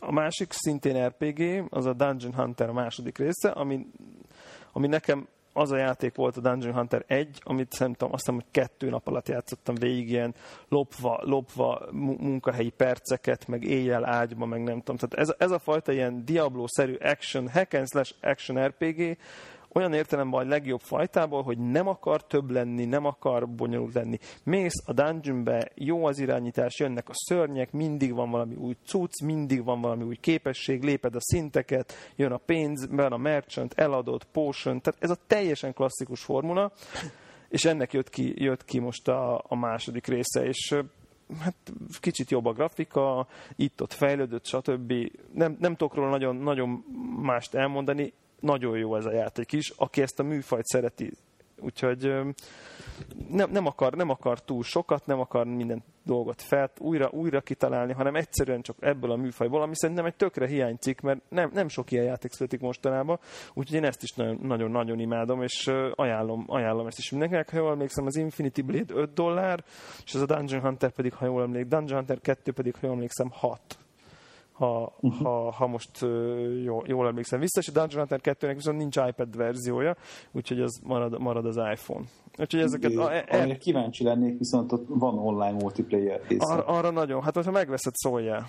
A 0.00 0.12
másik 0.12 0.52
szintén 0.52 1.06
RPG, 1.06 1.64
az 1.70 1.86
a 1.86 1.92
Dungeon 1.92 2.34
Hunter 2.34 2.70
második 2.70 3.18
része, 3.18 3.50
ami, 3.50 3.86
ami 4.72 4.86
nekem 4.86 5.28
az 5.54 5.70
a 5.70 5.76
játék 5.76 6.14
volt 6.14 6.36
a 6.36 6.40
Dungeon 6.40 6.74
Hunter 6.74 7.04
1, 7.06 7.40
amit 7.42 7.72
szerintem 7.72 8.08
azt 8.12 8.24
hiszem, 8.24 8.34
hogy 8.34 8.50
kettő 8.50 8.88
nap 8.88 9.08
alatt 9.08 9.28
játszottam 9.28 9.74
végig 9.74 10.08
ilyen 10.08 10.34
lopva, 10.68 11.20
lopva 11.22 11.86
munkahelyi 11.92 12.70
perceket, 12.70 13.46
meg 13.46 13.64
éjjel 13.64 14.04
ágyba, 14.04 14.46
meg 14.46 14.62
nem 14.62 14.78
tudom. 14.78 14.96
Tehát 14.96 15.14
ez, 15.14 15.34
ez 15.38 15.50
a 15.50 15.58
fajta 15.58 15.92
ilyen 15.92 16.24
Diablo-szerű 16.24 16.94
action, 16.94 17.48
hack 17.50 17.74
and 17.74 17.88
slash 17.88 18.14
action 18.20 18.66
RPG, 18.66 19.18
olyan 19.74 19.92
értelemben 19.92 20.40
a 20.40 20.48
legjobb 20.48 20.80
fajtából, 20.80 21.42
hogy 21.42 21.58
nem 21.58 21.88
akar 21.88 22.26
több 22.26 22.50
lenni, 22.50 22.84
nem 22.84 23.04
akar 23.04 23.48
bonyolult 23.48 23.94
lenni. 23.94 24.18
Mész 24.44 24.82
a 24.84 24.92
dungeonbe, 24.92 25.70
jó 25.74 26.06
az 26.06 26.18
irányítás, 26.18 26.78
jönnek 26.78 27.08
a 27.08 27.14
szörnyek, 27.14 27.72
mindig 27.72 28.14
van 28.14 28.30
valami 28.30 28.54
új 28.54 28.76
cucc, 28.86 29.22
mindig 29.22 29.64
van 29.64 29.80
valami 29.80 30.04
új 30.04 30.16
képesség, 30.16 30.82
léped 30.82 31.14
a 31.14 31.20
szinteket, 31.20 31.92
jön 32.16 32.32
a 32.32 32.36
pénz, 32.36 32.88
jön 32.90 33.12
a 33.12 33.16
merchant, 33.16 33.72
eladott, 33.76 34.24
potion, 34.24 34.80
tehát 34.80 35.02
ez 35.02 35.10
a 35.10 35.18
teljesen 35.26 35.72
klasszikus 35.72 36.22
formula, 36.22 36.72
és 37.48 37.64
ennek 37.64 37.92
jött 37.92 38.10
ki, 38.10 38.42
jött 38.42 38.64
ki 38.64 38.78
most 38.78 39.08
a, 39.08 39.44
a 39.48 39.54
második 39.54 40.06
része, 40.06 40.44
és 40.44 40.74
hát 41.40 41.54
kicsit 42.00 42.30
jobb 42.30 42.46
a 42.46 42.52
grafika, 42.52 43.26
itt-ott 43.56 43.92
fejlődött, 43.92 44.46
stb. 44.46 44.92
Nem, 45.32 45.56
nem 45.60 45.76
tudok 45.76 45.94
róla 45.94 46.10
nagyon, 46.10 46.36
nagyon 46.36 46.68
mást 47.22 47.54
elmondani 47.54 48.12
nagyon 48.44 48.78
jó 48.78 48.96
ez 48.96 49.04
a 49.04 49.12
játék 49.12 49.52
is, 49.52 49.72
aki 49.76 50.02
ezt 50.02 50.18
a 50.18 50.22
műfajt 50.22 50.64
szereti. 50.64 51.12
Úgyhogy 51.60 52.12
nem, 53.30 53.50
nem, 53.50 53.66
akar, 53.66 53.94
nem 53.94 54.08
akar 54.08 54.40
túl 54.40 54.62
sokat, 54.62 55.06
nem 55.06 55.20
akar 55.20 55.46
minden 55.46 55.82
dolgot 56.02 56.42
fel, 56.42 56.70
újra, 56.78 57.08
újra 57.12 57.40
kitalálni, 57.40 57.92
hanem 57.92 58.14
egyszerűen 58.14 58.62
csak 58.62 58.76
ebből 58.80 59.10
a 59.10 59.16
műfajból, 59.16 59.62
ami 59.62 59.76
szerintem 59.76 60.04
egy 60.04 60.14
tökre 60.14 60.46
hiányzik, 60.46 61.00
mert 61.00 61.20
nem, 61.28 61.50
nem 61.52 61.68
sok 61.68 61.90
ilyen 61.90 62.04
játék 62.04 62.32
születik 62.32 62.60
mostanában, 62.60 63.18
úgyhogy 63.54 63.76
én 63.76 63.84
ezt 63.84 64.02
is 64.02 64.10
nagyon-nagyon 64.42 64.98
imádom, 64.98 65.42
és 65.42 65.70
ajánlom, 65.94 66.44
ajánlom 66.46 66.86
ezt 66.86 66.98
is 66.98 67.10
mindenkinek. 67.10 67.50
Ha 67.50 67.56
jól 67.56 67.70
emlékszem, 67.70 68.06
az 68.06 68.16
Infinity 68.16 68.60
Blade 68.62 68.94
5 68.94 69.12
dollár, 69.12 69.64
és 70.04 70.14
ez 70.14 70.20
a 70.20 70.26
Dungeon 70.26 70.62
Hunter 70.62 70.90
pedig, 70.90 71.12
ha 71.12 71.24
jól 71.24 71.42
emlékszem, 71.42 71.78
Dungeon 71.78 71.98
Hunter 71.98 72.20
2 72.20 72.52
pedig, 72.52 72.74
ha 72.74 72.86
jól 72.86 72.94
emlékszem, 72.94 73.30
6 73.30 73.83
ha, 74.54 74.92
uh-huh. 75.00 75.22
ha, 75.22 75.50
ha 75.52 75.66
most 75.66 75.90
jól, 76.62 76.84
jól 76.86 77.06
emlékszem 77.06 77.40
vissza, 77.40 77.60
és 77.60 77.68
a 77.68 77.72
Dungeon 77.72 78.06
Hunter 78.08 78.36
2-nek 78.38 78.52
viszont 78.54 78.78
nincs 78.78 78.96
iPad 78.96 79.36
verziója, 79.36 79.96
úgyhogy 80.32 80.60
az 80.60 80.80
marad, 80.84 81.20
marad 81.20 81.46
az 81.46 81.56
iPhone. 81.56 82.04
Úgyhogy 82.38 82.60
ezeket... 82.60 82.96
A, 82.96 83.14
e, 83.14 83.24
e, 83.28 83.56
kíváncsi 83.56 84.04
lennék, 84.04 84.38
viszont 84.38 84.72
ott 84.72 84.86
van 84.88 85.18
online 85.18 85.52
multiplayer 85.52 86.20
része. 86.28 86.52
Ar, 86.52 86.64
arra 86.66 86.90
nagyon. 86.90 87.22
Hát, 87.22 87.34
hogyha 87.34 87.50
megveszed, 87.50 87.94
szóljál. 87.94 88.44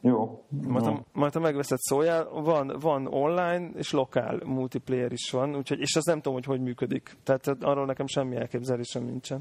Jó. 0.00 0.44
Majd, 0.48 0.84
ha, 0.84 1.04
majd, 1.12 1.32
ha 1.32 1.40
megveszed, 1.40 1.78
szóljál. 1.78 2.28
Van, 2.30 2.76
van 2.80 3.06
online 3.06 3.70
és 3.74 3.92
lokál 3.92 4.40
multiplayer 4.44 5.12
is 5.12 5.30
van, 5.30 5.56
úgyhogy, 5.56 5.80
és 5.80 5.96
azt 5.96 6.06
nem 6.06 6.16
tudom, 6.16 6.32
hogy 6.32 6.44
hogy 6.44 6.60
működik. 6.60 7.16
Tehát 7.22 7.46
arról 7.46 7.86
nekem 7.86 8.06
semmi 8.06 8.36
elképzelésem 8.36 9.04
nincsen. 9.04 9.40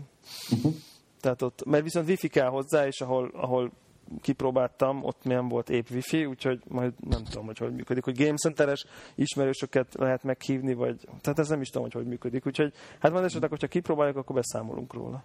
Uh-huh. 0.52 0.74
Tehát 1.22 1.42
ott, 1.42 1.66
mert 1.66 1.84
viszont 1.84 2.08
wifi 2.08 2.28
kell 2.28 2.50
hozzá, 2.50 2.86
és 2.86 3.02
ahol, 3.02 3.32
ahol 3.34 3.72
kipróbáltam, 4.22 5.04
ott 5.04 5.24
nem 5.24 5.48
volt 5.48 5.70
épp 5.70 5.86
wifi, 5.92 6.26
úgyhogy 6.26 6.60
majd 6.68 6.94
nem 7.10 7.24
tudom, 7.24 7.46
hogy 7.46 7.58
hogy 7.58 7.74
működik, 7.74 8.04
hogy 8.04 8.18
Game 8.18 8.36
Center-es 8.36 8.86
ismerősöket 9.16 9.94
lehet 9.94 10.24
meghívni, 10.24 10.74
vagy, 10.74 10.96
tehát 11.22 11.40
ez 11.40 11.50
nem 11.50 11.62
is 11.62 11.68
tudom, 11.68 11.84
hogy 11.84 11.94
hogy 11.94 12.06
működik, 12.06 12.46
úgyhogy 12.46 12.74
hát 13.00 13.12
van 13.12 13.24
esetleg, 13.24 13.50
hogyha 13.50 13.68
kipróbáljuk, 13.68 14.18
akkor 14.18 14.36
beszámolunk 14.36 14.94
róla. 14.94 15.24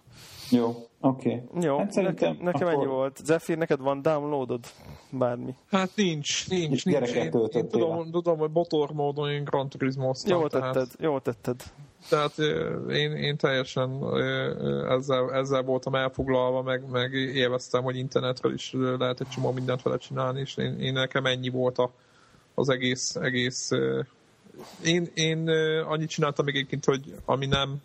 Jó, 0.49 0.67
oké. 0.99 1.43
Okay. 1.45 1.63
Jó, 1.63 1.77
hát 1.77 1.95
nekem, 1.95 2.37
nekem 2.41 2.67
akkor... 2.67 2.73
ennyi 2.73 2.85
volt. 2.85 3.17
Zephyr, 3.23 3.57
neked 3.57 3.79
van 3.79 4.01
downloadod? 4.01 4.65
Bármi? 5.09 5.55
Hát 5.69 5.89
nincs, 5.95 6.49
nincs, 6.49 6.85
nincs. 6.85 7.13
Én, 7.13 7.23
én 7.23 7.67
tudom, 7.67 8.11
tudom, 8.11 8.37
hogy 8.37 8.51
motor 8.53 8.91
módon 8.91 9.29
én 9.29 9.43
Gran 9.43 9.69
turismo 9.69 10.11
Jól 10.25 10.49
tetted, 10.49 10.87
jól 10.99 11.21
tetted. 11.21 11.63
Tehát 12.09 12.37
én, 12.89 13.11
én 13.11 13.37
teljesen 13.37 14.03
ezzel, 14.89 15.33
ezzel 15.33 15.61
voltam 15.61 15.95
elfoglalva, 15.95 16.61
meg, 16.61 16.89
meg 16.89 17.13
élveztem, 17.13 17.83
hogy 17.83 17.97
internetről 17.97 18.53
is 18.53 18.73
lehet 18.73 19.21
egy 19.21 19.27
csomó 19.27 19.51
mindent 19.51 19.81
vele 19.81 19.97
csinálni, 19.97 20.39
és 20.39 20.57
én, 20.57 20.79
én 20.79 20.93
nekem 20.93 21.25
ennyi 21.25 21.49
volt 21.49 21.77
a, 21.77 21.91
az 22.53 22.69
egész, 22.69 23.15
egész 23.15 23.71
én, 24.83 25.11
én 25.13 25.49
annyit 25.87 26.09
csináltam 26.09 26.45
még 26.45 26.55
egyébként, 26.55 26.85
hogy 26.85 27.15
ami 27.25 27.45
nem 27.45 27.81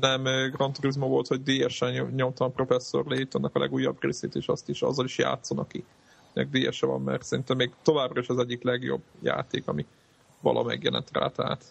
nem 0.00 0.22
Gran 0.52 0.72
Turismo 0.72 1.08
volt, 1.08 1.26
hogy 1.26 1.42
DS-en 1.42 2.12
nyomtam 2.14 2.46
a 2.46 2.50
Professor 2.50 3.06
Layton-nak 3.06 3.54
a 3.54 3.58
legújabb 3.58 4.02
részét, 4.02 4.34
és 4.34 4.46
azt 4.46 4.68
is 4.68 4.82
azzal 4.82 5.04
is 5.04 5.18
játszanak 5.18 5.68
ki. 5.68 5.84
Nek 6.32 6.48
DS-e 6.50 6.86
van, 6.86 7.00
mert 7.00 7.22
szerintem 7.22 7.56
még 7.56 7.70
továbbra 7.82 8.20
is 8.20 8.28
az 8.28 8.38
egyik 8.38 8.62
legjobb 8.62 9.02
játék, 9.22 9.68
ami 9.68 9.86
vala 10.40 10.62
megjelent 10.62 11.08
rá, 11.12 11.28
tehát 11.28 11.64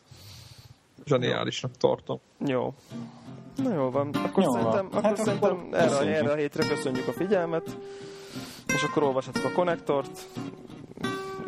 zseniálisnak 1.05 1.77
tartom. 1.77 2.19
Jó. 2.45 2.73
Na 3.55 3.73
jó 3.73 3.89
van. 3.89 4.09
Akkor 4.13 4.43
jó 4.43 4.51
szerintem, 4.51 4.89
van. 4.89 4.97
Akkor 4.97 5.03
hát 5.03 5.17
szerintem 5.17 5.51
akkor 5.51 5.67
erre, 5.71 6.15
erre 6.15 6.31
a 6.31 6.35
hétre 6.35 6.67
köszönjük 6.67 7.07
a 7.07 7.11
figyelmet, 7.11 7.77
és 8.67 8.83
akkor 8.83 9.03
olvashatok 9.03 9.43
a 9.43 9.51
konnektort, 9.51 10.27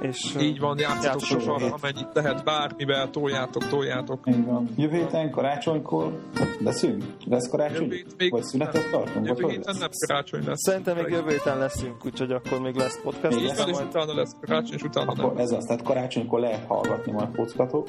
és 0.01 0.35
Így 0.39 0.59
van, 0.59 0.77
játszatok 0.79 1.21
sosarra, 1.21 1.65
amennyit 1.65 2.07
lehet, 2.13 2.43
bármivel 2.43 3.09
toljátok, 3.09 3.67
toljátok. 3.67 4.27
Így 4.27 4.45
van. 4.45 4.69
Jövő 4.77 4.97
héten 4.97 5.31
karácsonykor 5.31 6.19
leszünk? 6.59 7.03
Lesz 7.25 7.49
karácsony? 7.49 7.87
Még... 8.17 8.31
Vagy 8.31 8.43
szünetet 8.43 8.89
tartunk? 8.91 9.27
Jövő 9.27 9.47
héten 9.47 9.75
nem 9.79 9.89
karácsony 10.07 10.43
lesz. 10.45 10.61
Szerintem 10.61 10.95
még 10.95 11.09
jövő 11.09 11.29
héten 11.29 11.57
leszünk, 11.57 12.05
úgyhogy 12.05 12.31
akkor 12.31 12.61
még 12.61 12.75
lesz 12.75 12.99
podcast. 13.03 13.35
Még 13.35 13.45
lesz, 13.45 13.65
és 13.65 13.77
utána 13.77 14.13
lesz 14.15 14.35
karácsony, 14.41 14.75
és 14.75 14.83
utána 14.83 15.11
akkor 15.11 15.33
nem. 15.33 15.43
Ez 15.43 15.51
az, 15.51 15.65
tehát 15.65 15.81
karácsonykor 15.81 16.39
lehet 16.39 16.65
hallgatni 16.67 17.11
majd 17.11 17.29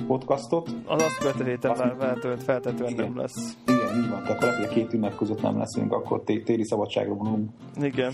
podcastot. 0.06 0.70
Az 0.86 1.02
azt 1.02 1.18
követő 1.18 1.44
héten 1.44 1.74
feltetően 2.44 2.92
nem 2.92 3.16
lesz. 3.16 3.56
Igen, 3.66 4.02
így 4.02 4.10
van. 4.10 4.22
Tehát 4.22 4.42
a 4.42 4.68
két 4.68 4.92
ünnep 4.92 5.16
között 5.16 5.42
nem 5.42 5.58
leszünk, 5.58 5.92
akkor 5.92 6.22
téli 6.24 6.64
szabadságra 6.64 7.14
vonulunk. 7.14 7.50
Igen. 7.80 8.12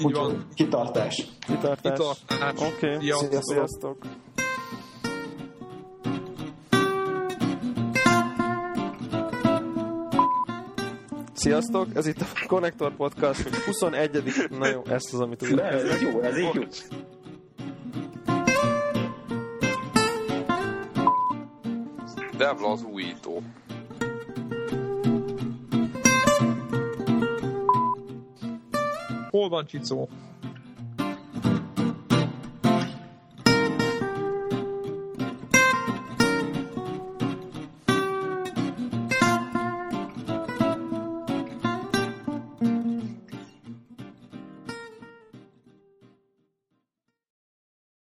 Így 0.00 0.12
van. 0.12 0.46
Kitartás. 0.54 1.26
Kitartás. 1.46 1.98
Kitartás. 2.26 2.68
Oké. 2.68 2.94
Okay. 2.94 3.35
Sziasztok. 3.42 3.68
Sziasztok. 3.68 4.04
Sziasztok, 11.34 11.86
ez 11.94 12.06
itt 12.06 12.20
a 12.20 12.26
Connector 12.46 12.96
Podcast 12.96 13.48
21. 13.48 14.22
Na 14.58 14.66
jó, 14.66 14.82
ezt 14.88 15.14
az, 15.14 15.20
amit 15.20 15.38
tudok. 15.38 15.64
Ez 15.64 16.00
jó, 16.02 16.20
ez 16.20 16.38
így 16.38 16.54
jó. 16.54 16.62
Devla 22.36 22.70
az 22.70 22.82
újító. 22.82 23.42
Hol 29.30 29.48
van 29.48 29.66
Csicó? 29.66 30.08